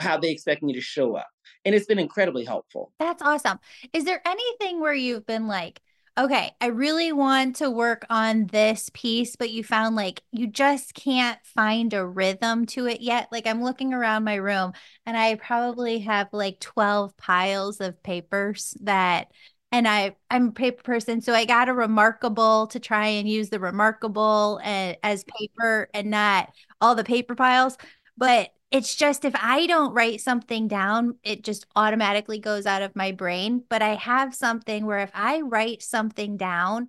how 0.00 0.16
they 0.16 0.30
expect 0.30 0.62
me 0.62 0.72
to 0.72 0.80
show 0.80 1.16
up. 1.16 1.28
And 1.64 1.74
it's 1.74 1.86
been 1.86 1.98
incredibly 1.98 2.44
helpful. 2.44 2.92
That's 2.98 3.22
awesome. 3.22 3.58
Is 3.92 4.04
there 4.04 4.22
anything 4.26 4.80
where 4.80 4.94
you've 4.94 5.26
been 5.26 5.46
like, 5.46 5.80
okay, 6.16 6.52
I 6.60 6.66
really 6.66 7.10
want 7.12 7.56
to 7.56 7.70
work 7.70 8.06
on 8.08 8.46
this 8.46 8.88
piece, 8.94 9.34
but 9.34 9.50
you 9.50 9.64
found 9.64 9.96
like 9.96 10.22
you 10.30 10.46
just 10.46 10.94
can't 10.94 11.38
find 11.44 11.92
a 11.92 12.06
rhythm 12.06 12.66
to 12.66 12.86
it 12.86 13.00
yet? 13.00 13.28
Like 13.32 13.46
I'm 13.46 13.62
looking 13.62 13.92
around 13.92 14.24
my 14.24 14.36
room 14.36 14.72
and 15.06 15.16
I 15.16 15.34
probably 15.34 16.00
have 16.00 16.28
like 16.32 16.60
12 16.60 17.16
piles 17.16 17.80
of 17.80 18.00
papers 18.02 18.76
that 18.82 19.32
and 19.74 19.88
I 19.88 20.14
I'm 20.30 20.48
a 20.48 20.52
paper 20.52 20.82
person, 20.84 21.20
so 21.20 21.34
I 21.34 21.44
got 21.46 21.68
a 21.68 21.74
remarkable 21.74 22.68
to 22.68 22.78
try 22.78 23.08
and 23.08 23.28
use 23.28 23.50
the 23.50 23.58
remarkable 23.58 24.60
and, 24.62 24.96
as 25.02 25.24
paper 25.24 25.88
and 25.92 26.10
not 26.10 26.52
all 26.80 26.94
the 26.94 27.02
paper 27.02 27.34
piles. 27.34 27.76
But 28.16 28.50
it's 28.70 28.94
just 28.94 29.24
if 29.24 29.34
I 29.34 29.66
don't 29.66 29.92
write 29.92 30.20
something 30.20 30.68
down, 30.68 31.18
it 31.24 31.42
just 31.42 31.66
automatically 31.74 32.38
goes 32.38 32.66
out 32.66 32.82
of 32.82 32.94
my 32.94 33.10
brain. 33.10 33.64
But 33.68 33.82
I 33.82 33.96
have 33.96 34.32
something 34.32 34.86
where 34.86 35.00
if 35.00 35.10
I 35.12 35.40
write 35.40 35.82
something 35.82 36.36
down, 36.36 36.88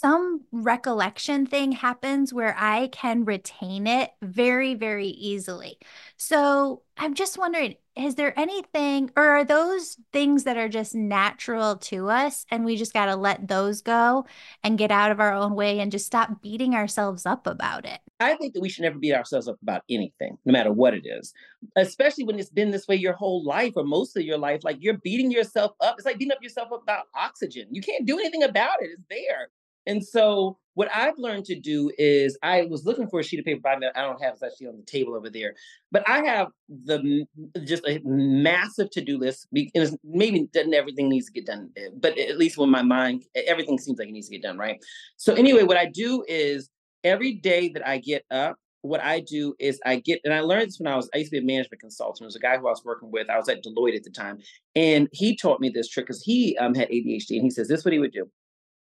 some 0.00 0.42
recollection 0.52 1.46
thing 1.46 1.72
happens 1.72 2.32
where 2.32 2.54
I 2.56 2.88
can 2.88 3.24
retain 3.24 3.86
it 3.86 4.10
very, 4.22 4.74
very 4.74 5.08
easily. 5.08 5.78
So 6.16 6.82
I'm 6.96 7.14
just 7.14 7.38
wondering 7.38 7.76
is 7.96 8.14
there 8.14 8.38
anything, 8.38 9.10
or 9.16 9.26
are 9.26 9.44
those 9.44 9.96
things 10.12 10.44
that 10.44 10.56
are 10.56 10.68
just 10.68 10.94
natural 10.94 11.74
to 11.78 12.08
us 12.08 12.46
and 12.48 12.64
we 12.64 12.76
just 12.76 12.92
got 12.92 13.06
to 13.06 13.16
let 13.16 13.48
those 13.48 13.82
go 13.82 14.24
and 14.62 14.78
get 14.78 14.92
out 14.92 15.10
of 15.10 15.18
our 15.18 15.32
own 15.32 15.56
way 15.56 15.80
and 15.80 15.90
just 15.90 16.06
stop 16.06 16.40
beating 16.40 16.76
ourselves 16.76 17.26
up 17.26 17.48
about 17.48 17.84
it? 17.84 17.98
I 18.20 18.36
think 18.36 18.54
that 18.54 18.60
we 18.60 18.68
should 18.68 18.82
never 18.82 19.00
beat 19.00 19.14
ourselves 19.14 19.48
up 19.48 19.60
about 19.62 19.82
anything, 19.90 20.38
no 20.44 20.52
matter 20.52 20.72
what 20.72 20.94
it 20.94 21.06
is, 21.06 21.34
especially 21.74 22.22
when 22.22 22.38
it's 22.38 22.50
been 22.50 22.70
this 22.70 22.86
way 22.86 22.94
your 22.94 23.14
whole 23.14 23.44
life 23.44 23.72
or 23.74 23.82
most 23.82 24.16
of 24.16 24.22
your 24.22 24.38
life. 24.38 24.60
Like 24.62 24.76
you're 24.78 24.98
beating 24.98 25.32
yourself 25.32 25.72
up. 25.80 25.96
It's 25.98 26.06
like 26.06 26.18
beating 26.18 26.32
up 26.32 26.42
yourself 26.42 26.70
up 26.72 26.84
about 26.84 27.06
oxygen. 27.16 27.66
You 27.72 27.82
can't 27.82 28.06
do 28.06 28.16
anything 28.20 28.44
about 28.44 28.80
it, 28.80 28.90
it's 28.92 29.02
there. 29.10 29.48
And 29.88 30.04
so 30.04 30.58
what 30.74 30.88
I've 30.94 31.18
learned 31.18 31.44
to 31.46 31.58
do 31.58 31.90
is 31.98 32.38
I 32.42 32.66
was 32.66 32.84
looking 32.84 33.08
for 33.08 33.18
a 33.18 33.24
sheet 33.24 33.40
of 33.40 33.44
paper 33.44 33.60
me. 33.80 33.88
I 33.96 34.02
don't 34.02 34.22
have 34.22 34.34
it's 34.34 34.44
actually 34.44 34.68
on 34.68 34.76
the 34.76 34.84
table 34.84 35.16
over 35.16 35.28
there, 35.28 35.54
but 35.90 36.08
I 36.08 36.24
have 36.24 36.48
the 36.68 37.26
just 37.64 37.84
a 37.84 38.00
massive 38.04 38.90
to 38.90 39.00
do 39.00 39.18
list. 39.18 39.48
And 39.52 39.98
maybe 40.04 40.46
doesn't 40.52 40.74
everything 40.74 41.08
needs 41.08 41.26
to 41.26 41.32
get 41.32 41.46
done, 41.46 41.70
eh, 41.76 41.88
but 41.96 42.16
at 42.16 42.38
least 42.38 42.58
when 42.58 42.70
my 42.70 42.82
mind 42.82 43.24
everything 43.34 43.78
seems 43.78 43.98
like 43.98 44.08
it 44.08 44.12
needs 44.12 44.28
to 44.28 44.36
get 44.36 44.42
done, 44.42 44.56
right? 44.56 44.78
So 45.16 45.34
anyway, 45.34 45.64
what 45.64 45.78
I 45.78 45.86
do 45.86 46.22
is 46.28 46.70
every 47.02 47.32
day 47.32 47.70
that 47.70 47.84
I 47.84 47.98
get 47.98 48.24
up, 48.30 48.56
what 48.82 49.02
I 49.02 49.18
do 49.18 49.56
is 49.58 49.80
I 49.84 49.96
get, 49.96 50.20
and 50.24 50.32
I 50.32 50.40
learned 50.40 50.68
this 50.68 50.78
when 50.78 50.92
I 50.92 50.94
was, 50.94 51.10
I 51.12 51.18
used 51.18 51.32
to 51.32 51.40
be 51.40 51.44
a 51.44 51.46
management 51.46 51.80
consultant. 51.80 52.20
There 52.20 52.26
was 52.26 52.36
a 52.36 52.40
guy 52.40 52.56
who 52.56 52.68
I 52.68 52.70
was 52.70 52.82
working 52.84 53.10
with. 53.10 53.28
I 53.28 53.36
was 53.36 53.48
at 53.48 53.64
Deloitte 53.64 53.96
at 53.96 54.04
the 54.04 54.10
time. 54.10 54.38
And 54.76 55.08
he 55.12 55.34
taught 55.34 55.60
me 55.60 55.70
this 55.70 55.88
trick 55.88 56.06
because 56.06 56.22
he 56.22 56.56
um, 56.58 56.74
had 56.74 56.88
ADHD. 56.88 57.30
And 57.30 57.42
he 57.42 57.50
says, 57.50 57.66
this 57.66 57.80
is 57.80 57.84
what 57.84 57.92
he 57.92 57.98
would 57.98 58.12
do 58.12 58.30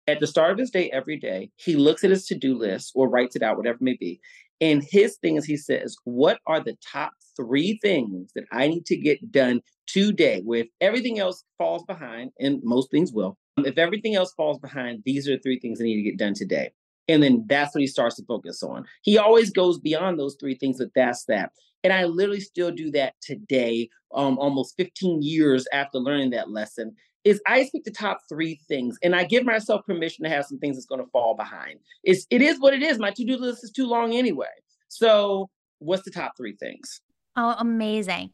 at 0.09 0.21
the 0.21 0.27
start 0.27 0.53
of 0.53 0.59
his 0.59 0.71
day 0.71 0.91
every 0.91 1.19
day, 1.19 1.51
he 1.57 1.77
looks 1.77 2.03
at 2.03 2.11
his 2.11 2.27
to 2.27 2.35
do 2.35 2.57
list 2.57 2.93
or 2.95 3.09
writes 3.09 3.37
it 3.37 3.43
out, 3.43 3.59
whatever 3.59 3.77
it 3.77 3.83
may 3.83 3.97
be. 4.01 4.21
And 4.61 4.83
his 4.83 5.17
thing 5.19 5.37
is, 5.37 5.45
he 5.45 5.57
says, 5.57 5.97
What 6.05 6.41
are 6.47 6.61
the 6.61 6.77
top 6.85 7.13
three 7.37 7.79
things 7.81 8.33
that 8.35 8.45
I 8.51 8.67
need 8.67 8.87
to 8.87 8.97
get 8.97 9.31
done 9.31 9.61
today? 9.87 10.41
Where 10.45 10.61
if 10.61 10.69
everything 10.81 11.19
else 11.19 11.45
falls 11.59 11.85
behind, 11.85 12.33
and 12.41 12.61
most 12.65 12.91
things 12.91 13.13
will, 13.13 13.37
if 13.59 13.79
everything 13.79 14.17
else 14.17 14.33
falls 14.33 14.59
behind, 14.59 15.03
these 15.05 15.29
are 15.29 15.37
the 15.37 15.43
three 15.43 15.61
things 15.61 15.81
I 15.81 15.85
need 15.85 16.03
to 16.03 16.11
get 16.11 16.19
done 16.19 16.35
today. 16.35 16.73
And 17.07 17.23
then 17.23 17.45
that's 17.47 17.75
what 17.75 17.81
he 17.81 17.87
starts 17.87 18.17
to 18.17 18.25
focus 18.25 18.63
on. 18.63 18.85
He 19.03 19.17
always 19.19 19.51
goes 19.51 19.79
beyond 19.79 20.19
those 20.19 20.37
three 20.41 20.55
things, 20.55 20.79
but 20.79 20.91
that's 20.95 21.25
that. 21.27 21.53
And 21.85 21.93
I 21.93 22.05
literally 22.05 22.41
still 22.41 22.71
do 22.71 22.91
that 22.93 23.15
today, 23.23 23.89
um, 24.13 24.39
almost 24.39 24.75
15 24.77 25.23
years 25.23 25.67
after 25.73 25.99
learning 25.99 26.31
that 26.31 26.51
lesson 26.51 26.95
is 27.29 27.41
I 27.47 27.65
speak 27.65 27.85
the 27.85 27.91
top 27.91 28.21
three 28.27 28.59
things 28.69 28.97
and 29.03 29.15
I 29.15 29.25
give 29.25 29.45
myself 29.45 29.85
permission 29.85 30.25
to 30.25 30.31
have 30.31 30.47
some 30.47 30.59
things 30.59 30.77
that's 30.77 30.87
going 30.87 31.05
to 31.05 31.11
fall 31.11 31.35
behind. 31.35 31.79
It's 32.03 32.27
it 32.31 32.41
is 32.41 32.59
what 32.59 32.73
it 32.73 32.83
is. 32.83 32.99
My 32.99 33.11
to-do 33.11 33.37
list 33.37 33.63
is 33.63 33.71
too 33.71 33.87
long 33.87 34.15
anyway. 34.15 34.47
So 34.89 35.51
what's 35.79 36.05
the 36.05 36.11
top 36.11 36.33
three 36.39 36.57
things? 36.57 37.03
Oh, 37.37 37.55
amazing. 37.59 38.31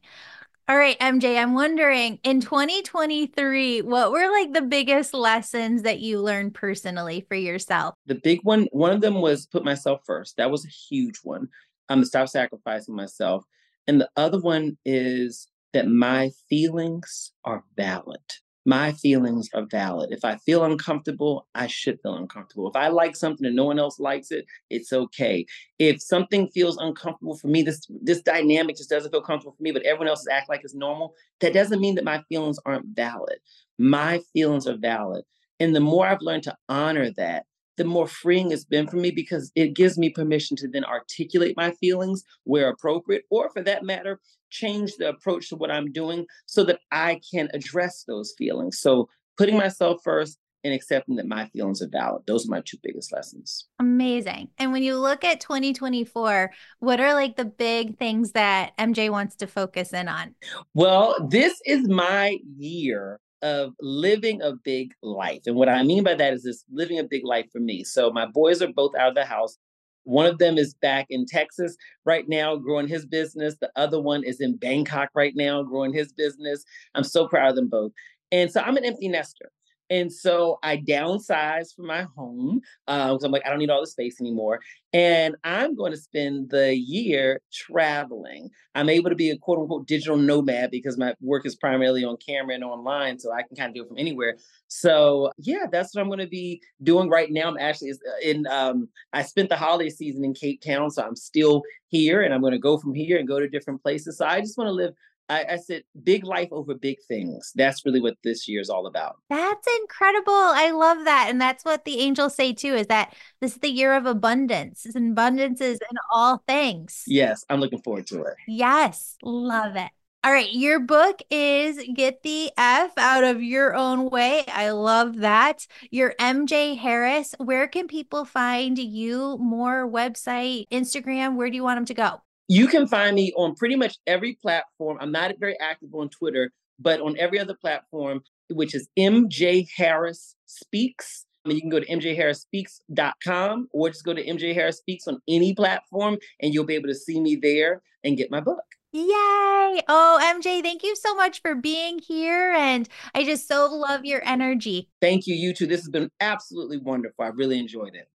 All 0.67 0.77
right, 0.77 0.97
MJ, 0.97 1.37
I'm 1.37 1.53
wondering 1.53 2.19
in 2.23 2.39
2023, 2.39 3.81
what 3.81 4.11
were 4.11 4.31
like 4.31 4.53
the 4.53 4.63
biggest 4.63 5.13
lessons 5.13 5.83
that 5.83 5.99
you 5.99 6.21
learned 6.21 6.55
personally 6.55 7.23
for 7.27 7.35
yourself? 7.35 7.93
The 8.07 8.15
big 8.15 8.39
one, 8.43 8.67
one 8.71 8.91
of 8.91 9.01
them 9.01 9.21
was 9.21 9.45
put 9.45 9.63
myself 9.63 10.01
first. 10.05 10.37
That 10.37 10.49
was 10.49 10.65
a 10.65 10.69
huge 10.69 11.19
one. 11.21 11.49
I'm 11.89 11.99
um, 11.99 12.01
to 12.01 12.07
stop 12.07 12.29
sacrificing 12.29 12.95
myself. 12.95 13.43
And 13.87 14.01
the 14.01 14.09
other 14.15 14.39
one 14.39 14.77
is 14.85 15.47
that 15.73 15.87
my 15.87 16.31
feelings 16.49 17.31
are 17.43 17.63
valid 17.75 18.23
my 18.65 18.91
feelings 18.93 19.47
are 19.53 19.65
valid. 19.69 20.11
If 20.11 20.25
I 20.25 20.37
feel 20.37 20.63
uncomfortable, 20.63 21.47
I 21.53 21.67
should 21.67 22.01
feel 22.01 22.15
uncomfortable. 22.15 22.67
If 22.67 22.75
I 22.75 22.87
like 22.87 23.15
something 23.15 23.45
and 23.45 23.55
no 23.55 23.65
one 23.65 23.77
else 23.77 23.99
likes 23.99 24.31
it, 24.31 24.45
it's 24.71 24.91
okay. 24.91 25.45
If 25.77 26.01
something 26.01 26.49
feels 26.49 26.77
uncomfortable 26.77 27.37
for 27.37 27.47
me, 27.47 27.61
this 27.61 27.85
this 28.01 28.21
dynamic 28.21 28.77
just 28.77 28.89
doesn't 28.89 29.11
feel 29.11 29.21
comfortable 29.21 29.55
for 29.55 29.63
me, 29.63 29.71
but 29.71 29.83
everyone 29.83 30.07
else 30.07 30.21
is 30.21 30.27
act 30.31 30.49
like 30.49 30.61
it's 30.63 30.73
normal, 30.73 31.13
that 31.41 31.53
doesn't 31.53 31.79
mean 31.79 31.95
that 31.95 32.03
my 32.03 32.23
feelings 32.27 32.59
aren't 32.65 32.87
valid. 32.95 33.37
My 33.77 34.21
feelings 34.33 34.67
are 34.67 34.77
valid. 34.77 35.23
And 35.59 35.75
the 35.75 35.79
more 35.79 36.07
I've 36.07 36.21
learned 36.21 36.43
to 36.43 36.57
honor 36.67 37.11
that, 37.11 37.45
the 37.77 37.83
more 37.83 38.07
freeing 38.07 38.51
it's 38.51 38.63
been 38.63 38.87
for 38.87 38.97
me 38.97 39.11
because 39.11 39.51
it 39.55 39.75
gives 39.75 39.97
me 39.97 40.09
permission 40.09 40.55
to 40.57 40.67
then 40.67 40.85
articulate 40.85 41.55
my 41.57 41.71
feelings 41.71 42.23
where 42.43 42.69
appropriate, 42.69 43.23
or 43.29 43.49
for 43.49 43.61
that 43.63 43.83
matter, 43.83 44.19
change 44.49 44.95
the 44.97 45.09
approach 45.09 45.49
to 45.49 45.55
what 45.55 45.71
I'm 45.71 45.91
doing 45.91 46.25
so 46.45 46.63
that 46.65 46.79
I 46.91 47.19
can 47.31 47.49
address 47.53 48.03
those 48.07 48.33
feelings. 48.37 48.79
So 48.79 49.09
putting 49.37 49.57
myself 49.57 50.01
first 50.03 50.39
and 50.65 50.73
accepting 50.73 51.15
that 51.17 51.27
my 51.27 51.45
feelings 51.49 51.81
are 51.81 51.87
valid. 51.87 52.23
Those 52.25 52.47
are 52.47 52.51
my 52.51 52.61
two 52.65 52.77
biggest 52.81 53.13
lessons. 53.13 53.67
Amazing. 53.79 54.49
And 54.57 54.71
when 54.71 54.81
you 54.81 54.97
look 54.97 55.23
at 55.23 55.39
2024, 55.39 56.51
what 56.79 56.99
are 56.99 57.13
like 57.13 57.35
the 57.35 57.45
big 57.45 57.99
things 57.99 58.31
that 58.31 58.75
MJ 58.79 59.11
wants 59.11 59.35
to 59.37 59.47
focus 59.47 59.93
in 59.93 60.07
on? 60.07 60.33
Well, 60.73 61.27
this 61.29 61.53
is 61.67 61.87
my 61.87 62.39
year 62.57 63.19
of 63.45 63.75
living 63.79 64.41
a 64.41 64.53
big 64.63 64.91
life. 65.03 65.41
And 65.45 65.55
what 65.55 65.69
I 65.69 65.83
mean 65.83 66.03
by 66.03 66.15
that 66.15 66.33
is 66.33 66.43
this 66.43 66.65
living 66.71 66.97
a 66.97 67.03
big 67.03 67.23
life 67.23 67.45
for 67.51 67.59
me. 67.59 67.83
So 67.83 68.09
my 68.09 68.25
boys 68.25 68.63
are 68.63 68.73
both 68.73 68.95
out 68.95 69.09
of 69.09 69.15
the 69.15 69.23
house. 69.23 69.59
One 70.03 70.25
of 70.25 70.39
them 70.39 70.57
is 70.57 70.73
back 70.73 71.05
in 71.11 71.27
Texas 71.27 71.77
right 72.05 72.27
now, 72.27 72.55
growing 72.55 72.87
his 72.87 73.05
business. 73.05 73.55
The 73.61 73.71
other 73.75 74.01
one 74.01 74.23
is 74.23 74.41
in 74.41 74.57
Bangkok 74.57 75.09
right 75.13 75.33
now, 75.35 75.61
growing 75.61 75.93
his 75.93 76.11
business. 76.11 76.65
I'm 76.95 77.03
so 77.03 77.27
proud 77.27 77.49
of 77.49 77.55
them 77.55 77.69
both. 77.69 77.91
And 78.31 78.51
so 78.51 78.61
I'm 78.61 78.77
an 78.77 78.85
empty 78.85 79.09
nester. 79.09 79.51
And 79.89 80.11
so 80.11 80.59
I 80.63 80.77
downsized 80.77 81.75
from 81.75 81.87
my 81.87 82.07
home 82.15 82.61
because 82.87 83.23
uh, 83.23 83.25
I'm 83.25 83.31
like, 83.31 83.45
I 83.45 83.49
don't 83.49 83.59
need 83.59 83.69
all 83.69 83.81
the 83.81 83.87
space 83.87 84.19
anymore. 84.19 84.59
And 84.93 85.35
I'm 85.43 85.75
going 85.75 85.91
to 85.91 85.97
spend 85.97 86.49
the 86.49 86.73
year 86.73 87.41
traveling. 87.51 88.49
I'm 88.75 88.89
able 88.89 89.09
to 89.09 89.15
be 89.15 89.29
a 89.29 89.37
quote 89.37 89.59
unquote 89.59 89.87
digital 89.87 90.17
nomad 90.17 90.71
because 90.71 90.97
my 90.97 91.13
work 91.21 91.45
is 91.45 91.55
primarily 91.55 92.03
on 92.03 92.17
camera 92.17 92.55
and 92.55 92.63
online. 92.63 93.19
So 93.19 93.31
I 93.31 93.43
can 93.43 93.57
kind 93.57 93.69
of 93.69 93.75
do 93.75 93.83
it 93.83 93.89
from 93.89 93.97
anywhere. 93.97 94.37
So 94.67 95.31
yeah, 95.37 95.65
that's 95.71 95.93
what 95.93 96.01
I'm 96.01 96.07
going 96.07 96.19
to 96.19 96.27
be 96.27 96.61
doing 96.81 97.09
right 97.09 97.31
now. 97.31 97.49
I'm 97.49 97.57
actually 97.57 97.91
uh, 97.91 98.19
in, 98.23 98.47
um, 98.47 98.87
I 99.13 99.23
spent 99.23 99.49
the 99.49 99.57
holiday 99.57 99.89
season 99.89 100.23
in 100.23 100.33
Cape 100.33 100.61
Town. 100.61 100.89
So 100.89 101.03
I'm 101.03 101.15
still 101.15 101.61
here 101.87 102.21
and 102.21 102.33
I'm 102.33 102.41
going 102.41 102.53
to 102.53 102.59
go 102.59 102.77
from 102.77 102.93
here 102.93 103.17
and 103.17 103.27
go 103.27 103.39
to 103.39 103.49
different 103.49 103.83
places. 103.83 104.17
So 104.17 104.25
I 104.25 104.39
just 104.39 104.57
want 104.57 104.69
to 104.69 104.73
live 104.73 104.93
I, 105.29 105.45
I, 105.51 105.55
said 105.57 105.83
big 106.03 106.23
life 106.23 106.49
over 106.51 106.75
big 106.75 106.97
things. 107.07 107.51
That's 107.55 107.85
really 107.85 108.01
what 108.01 108.17
this 108.23 108.47
year 108.47 108.61
is 108.61 108.69
all 108.69 108.85
about. 108.85 109.17
That's 109.29 109.67
incredible. 109.81 110.33
I 110.33 110.71
love 110.71 111.05
that. 111.05 111.27
And 111.29 111.41
that's 111.41 111.65
what 111.65 111.85
the 111.85 111.99
angels 111.99 112.35
say 112.35 112.53
too 112.53 112.75
is 112.75 112.87
that 112.87 113.15
this 113.41 113.53
is 113.53 113.57
the 113.59 113.69
year 113.69 113.93
of 113.95 114.05
abundance. 114.05 114.85
It's 114.85 114.95
abundances 114.95 115.75
in 115.75 115.97
all 116.11 116.43
things. 116.47 117.03
Yes, 117.07 117.43
I'm 117.49 117.59
looking 117.59 117.81
forward 117.81 118.07
to 118.07 118.23
it. 118.23 118.35
Yes, 118.47 119.17
love 119.23 119.75
it. 119.75 119.89
All 120.25 120.31
right, 120.31 120.51
your 120.51 120.79
book 120.79 121.21
is 121.29 121.79
Get 121.93 122.23
the 122.23 122.51
F 122.57 122.97
Out 122.97 123.23
of 123.23 123.43
Your 123.43 123.75
Own 123.75 124.09
Way. 124.09 124.43
I 124.47 124.71
love 124.71 125.17
that. 125.17 125.67
Your 125.91 126.15
MJ 126.19 126.75
Harris. 126.75 127.35
Where 127.37 127.67
can 127.67 127.87
people 127.87 128.25
find 128.25 128.79
you? 128.79 129.37
More 129.39 129.87
website, 129.87 130.67
Instagram? 130.71 131.35
Where 131.35 131.51
do 131.51 131.55
you 131.55 131.63
want 131.63 131.77
them 131.77 131.85
to 131.85 131.93
go? 131.93 132.21
You 132.47 132.67
can 132.67 132.87
find 132.87 133.15
me 133.15 133.33
on 133.35 133.55
pretty 133.55 133.75
much 133.75 133.97
every 134.05 134.37
platform. 134.41 134.97
I'm 135.01 135.11
not 135.11 135.31
very 135.39 135.59
active 135.59 135.89
on 135.93 136.09
Twitter, 136.09 136.51
but 136.79 137.01
on 137.01 137.17
every 137.17 137.39
other 137.39 137.55
platform, 137.59 138.21
which 138.49 138.75
is 138.75 138.87
MJ 138.97 139.67
Harris 139.75 140.35
Speaks. 140.45 141.25
I 141.43 141.49
mean, 141.49 141.57
you 141.57 141.61
can 141.61 141.69
go 141.69 141.79
to 141.79 141.85
mjharrisspeaks.com 141.85 143.67
or 143.71 143.89
just 143.89 144.03
go 144.03 144.13
to 144.13 144.23
MJ 144.23 144.53
Harris 144.53 144.77
Speaks 144.77 145.07
on 145.07 145.19
any 145.27 145.53
platform 145.53 146.17
and 146.41 146.53
you'll 146.53 146.65
be 146.65 146.75
able 146.75 146.87
to 146.87 146.95
see 146.95 147.19
me 147.19 147.35
there 147.35 147.81
and 148.03 148.17
get 148.17 148.31
my 148.31 148.39
book. 148.39 148.63
Yay! 148.93 149.81
Oh, 149.89 150.19
MJ, 150.21 150.61
thank 150.63 150.81
you 150.81 150.95
so 150.95 151.13
much 151.15 151.41
for 151.41 151.53
being 151.53 151.99
here. 151.99 152.53
And 152.53 152.87
I 153.13 153.25
just 153.25 153.47
so 153.47 153.65
love 153.65 154.05
your 154.05 154.23
energy. 154.25 154.89
Thank 155.01 155.27
you, 155.27 155.35
you 155.35 155.53
too. 155.53 155.67
This 155.67 155.81
has 155.81 155.89
been 155.89 156.09
absolutely 156.21 156.77
wonderful. 156.77 157.25
I 157.25 157.29
really 157.29 157.59
enjoyed 157.59 157.93
it. 157.93 158.07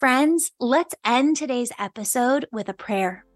Friends, 0.00 0.52
let's 0.58 0.94
end 1.04 1.36
today's 1.36 1.72
episode 1.78 2.46
with 2.50 2.70
a 2.70 2.72
prayer. 2.72 3.26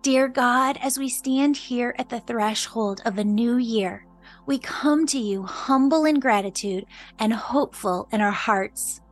Dear 0.00 0.26
God, 0.26 0.78
as 0.80 0.98
we 0.98 1.10
stand 1.10 1.54
here 1.54 1.94
at 1.98 2.08
the 2.08 2.20
threshold 2.20 3.02
of 3.04 3.18
a 3.18 3.24
new 3.24 3.58
year, 3.58 4.06
we 4.46 4.58
come 4.58 5.04
to 5.08 5.18
you 5.18 5.42
humble 5.42 6.06
in 6.06 6.18
gratitude 6.18 6.86
and 7.18 7.30
hopeful 7.30 8.08
in 8.10 8.22
our 8.22 8.30
hearts. 8.30 9.02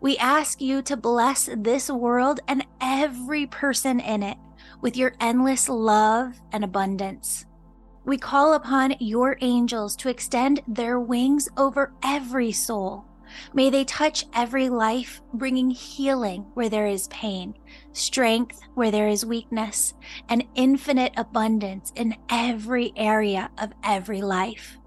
We 0.00 0.16
ask 0.18 0.60
you 0.60 0.80
to 0.82 0.96
bless 0.96 1.48
this 1.56 1.90
world 1.90 2.38
and 2.46 2.64
every 2.80 3.48
person 3.48 3.98
in 3.98 4.22
it 4.22 4.38
with 4.80 4.96
your 4.96 5.16
endless 5.18 5.68
love 5.68 6.40
and 6.52 6.62
abundance. 6.62 7.46
We 8.04 8.16
call 8.16 8.54
upon 8.54 8.94
your 9.00 9.36
angels 9.40 9.96
to 9.96 10.08
extend 10.08 10.62
their 10.68 11.00
wings 11.00 11.48
over 11.56 11.92
every 12.04 12.52
soul 12.52 13.07
May 13.52 13.70
they 13.70 13.84
touch 13.84 14.26
every 14.34 14.68
life, 14.68 15.20
bringing 15.32 15.70
healing 15.70 16.46
where 16.54 16.68
there 16.68 16.86
is 16.86 17.08
pain, 17.08 17.54
strength 17.92 18.60
where 18.74 18.90
there 18.90 19.08
is 19.08 19.26
weakness, 19.26 19.94
and 20.28 20.44
infinite 20.54 21.12
abundance 21.16 21.92
in 21.94 22.16
every 22.28 22.92
area 22.96 23.50
of 23.58 23.72
every 23.82 24.22
life. 24.22 24.78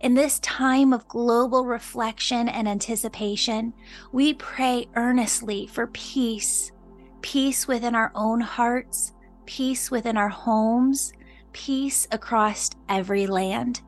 In 0.00 0.14
this 0.14 0.38
time 0.40 0.92
of 0.92 1.08
global 1.08 1.64
reflection 1.64 2.48
and 2.48 2.68
anticipation, 2.68 3.72
we 4.12 4.34
pray 4.34 4.86
earnestly 4.96 5.66
for 5.66 5.86
peace 5.88 6.70
peace 7.22 7.66
within 7.66 7.94
our 7.94 8.12
own 8.14 8.38
hearts, 8.38 9.14
peace 9.46 9.90
within 9.90 10.18
our 10.18 10.28
homes, 10.28 11.10
peace 11.54 12.06
across 12.12 12.70
every 12.90 13.26
land. 13.26 13.80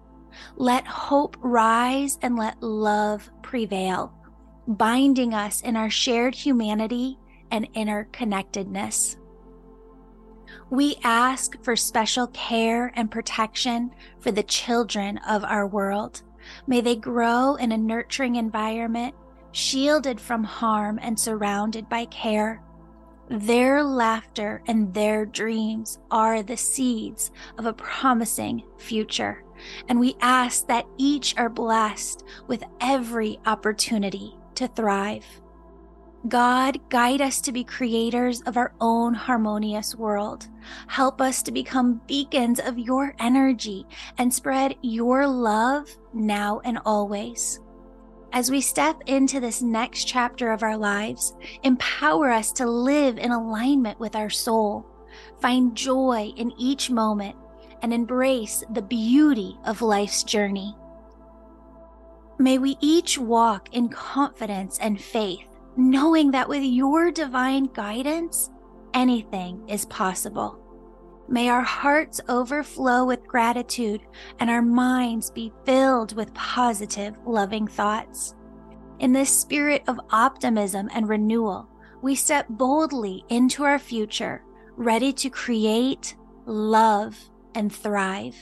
Let 0.57 0.87
hope 0.87 1.37
rise 1.41 2.18
and 2.22 2.37
let 2.37 2.62
love 2.62 3.30
prevail, 3.43 4.12
binding 4.66 5.34
us 5.34 5.61
in 5.61 5.76
our 5.76 5.91
shared 5.91 6.34
humanity 6.34 7.18
and 7.51 7.72
interconnectedness. 7.74 9.16
We 10.70 10.97
ask 11.03 11.62
for 11.62 11.76
special 11.76 12.26
care 12.28 12.93
and 12.97 13.11
protection 13.11 13.93
for 14.20 14.32
the 14.32 14.43
children 14.43 15.18
of 15.18 15.45
our 15.45 15.66
world. 15.66 16.22
May 16.66 16.80
they 16.80 16.97
grow 16.97 17.55
in 17.55 17.72
a 17.72 17.78
nurturing 17.78 18.37
environment, 18.37 19.14
shielded 19.53 20.20
from 20.20 20.45
harm 20.45 20.99
and 21.01 21.18
surrounded 21.18 21.89
by 21.89 22.07
care. 22.07 22.62
Their 23.28 23.82
laughter 23.82 24.62
and 24.66 24.93
their 24.95 25.26
dreams 25.26 25.99
are 26.11 26.43
the 26.43 26.57
seeds 26.57 27.30
of 27.59 27.66
a 27.66 27.72
promising 27.72 28.62
future. 28.78 29.43
And 29.88 30.00
we 30.00 30.16
ask 30.20 30.66
that 30.66 30.86
each 30.96 31.36
are 31.36 31.48
blessed 31.48 32.24
with 32.46 32.64
every 32.80 33.38
opportunity 33.46 34.36
to 34.56 34.68
thrive. 34.68 35.26
God, 36.28 36.80
guide 36.88 37.20
us 37.20 37.40
to 37.42 37.52
be 37.52 37.62
creators 37.62 38.42
of 38.42 38.56
our 38.56 38.72
own 38.80 39.14
harmonious 39.14 39.94
world. 39.94 40.48
Help 40.88 41.20
us 41.20 41.40
to 41.44 41.52
become 41.52 42.00
beacons 42.08 42.58
of 42.58 42.78
your 42.78 43.14
energy 43.20 43.86
and 44.18 44.32
spread 44.32 44.74
your 44.82 45.26
love 45.26 45.88
now 46.12 46.60
and 46.64 46.80
always. 46.84 47.60
As 48.32 48.50
we 48.50 48.60
step 48.60 49.00
into 49.06 49.38
this 49.38 49.62
next 49.62 50.04
chapter 50.06 50.50
of 50.50 50.64
our 50.64 50.76
lives, 50.76 51.36
empower 51.62 52.30
us 52.30 52.50
to 52.52 52.66
live 52.66 53.18
in 53.18 53.30
alignment 53.30 54.00
with 54.00 54.16
our 54.16 54.30
soul, 54.30 54.84
find 55.40 55.76
joy 55.76 56.32
in 56.36 56.52
each 56.58 56.90
moment, 56.90 57.36
and 57.82 57.92
embrace 57.92 58.64
the 58.70 58.82
beauty 58.82 59.58
of 59.64 59.82
life's 59.82 60.22
journey. 60.22 60.74
May 62.38 62.58
we 62.58 62.76
each 62.80 63.18
walk 63.18 63.68
in 63.72 63.88
confidence 63.88 64.78
and 64.78 65.00
faith, 65.00 65.46
knowing 65.76 66.30
that 66.32 66.48
with 66.48 66.62
your 66.62 67.10
divine 67.10 67.64
guidance, 67.72 68.50
anything 68.92 69.66
is 69.68 69.86
possible. 69.86 70.58
May 71.28 71.48
our 71.48 71.62
hearts 71.62 72.20
overflow 72.28 73.04
with 73.04 73.26
gratitude 73.26 74.02
and 74.38 74.48
our 74.48 74.62
minds 74.62 75.30
be 75.30 75.52
filled 75.64 76.14
with 76.14 76.32
positive, 76.34 77.16
loving 77.26 77.66
thoughts. 77.66 78.34
In 79.00 79.12
this 79.12 79.30
spirit 79.30 79.82
of 79.88 80.00
optimism 80.10 80.88
and 80.94 81.08
renewal, 81.08 81.68
we 82.00 82.14
step 82.14 82.46
boldly 82.48 83.24
into 83.28 83.64
our 83.64 83.78
future, 83.78 84.42
ready 84.76 85.12
to 85.14 85.28
create, 85.28 86.14
love, 86.44 87.18
and 87.57 87.74
thrive. 87.74 88.36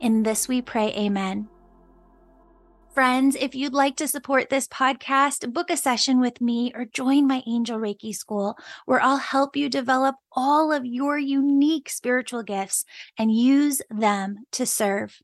In 0.00 0.22
this 0.22 0.46
we 0.46 0.62
pray, 0.62 0.92
Amen. 0.94 1.48
Friends, 2.94 3.36
if 3.40 3.56
you'd 3.56 3.72
like 3.72 3.96
to 3.96 4.06
support 4.06 4.50
this 4.50 4.68
podcast, 4.68 5.52
book 5.52 5.68
a 5.68 5.76
session 5.76 6.20
with 6.20 6.40
me 6.40 6.70
or 6.76 6.84
join 6.84 7.26
my 7.26 7.42
Angel 7.44 7.76
Reiki 7.76 8.14
School, 8.14 8.56
where 8.84 9.00
I'll 9.00 9.16
help 9.16 9.56
you 9.56 9.68
develop 9.68 10.14
all 10.30 10.70
of 10.70 10.86
your 10.86 11.18
unique 11.18 11.90
spiritual 11.90 12.44
gifts 12.44 12.84
and 13.18 13.34
use 13.34 13.82
them 13.90 14.44
to 14.52 14.64
serve. 14.64 15.18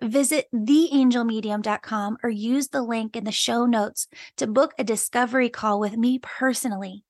Visit 0.00 0.46
theangelmedium.com 0.54 2.18
or 2.22 2.30
use 2.30 2.68
the 2.68 2.82
link 2.82 3.16
in 3.16 3.24
the 3.24 3.32
show 3.32 3.66
notes 3.66 4.06
to 4.36 4.46
book 4.46 4.72
a 4.78 4.84
discovery 4.84 5.48
call 5.48 5.80
with 5.80 5.96
me 5.96 6.20
personally. 6.22 7.02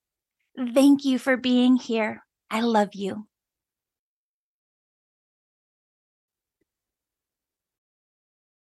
Thank 0.56 1.04
you 1.04 1.18
for 1.18 1.36
being 1.36 1.76
here. 1.76 2.24
I 2.50 2.62
love 2.62 2.94
you. 2.94 3.26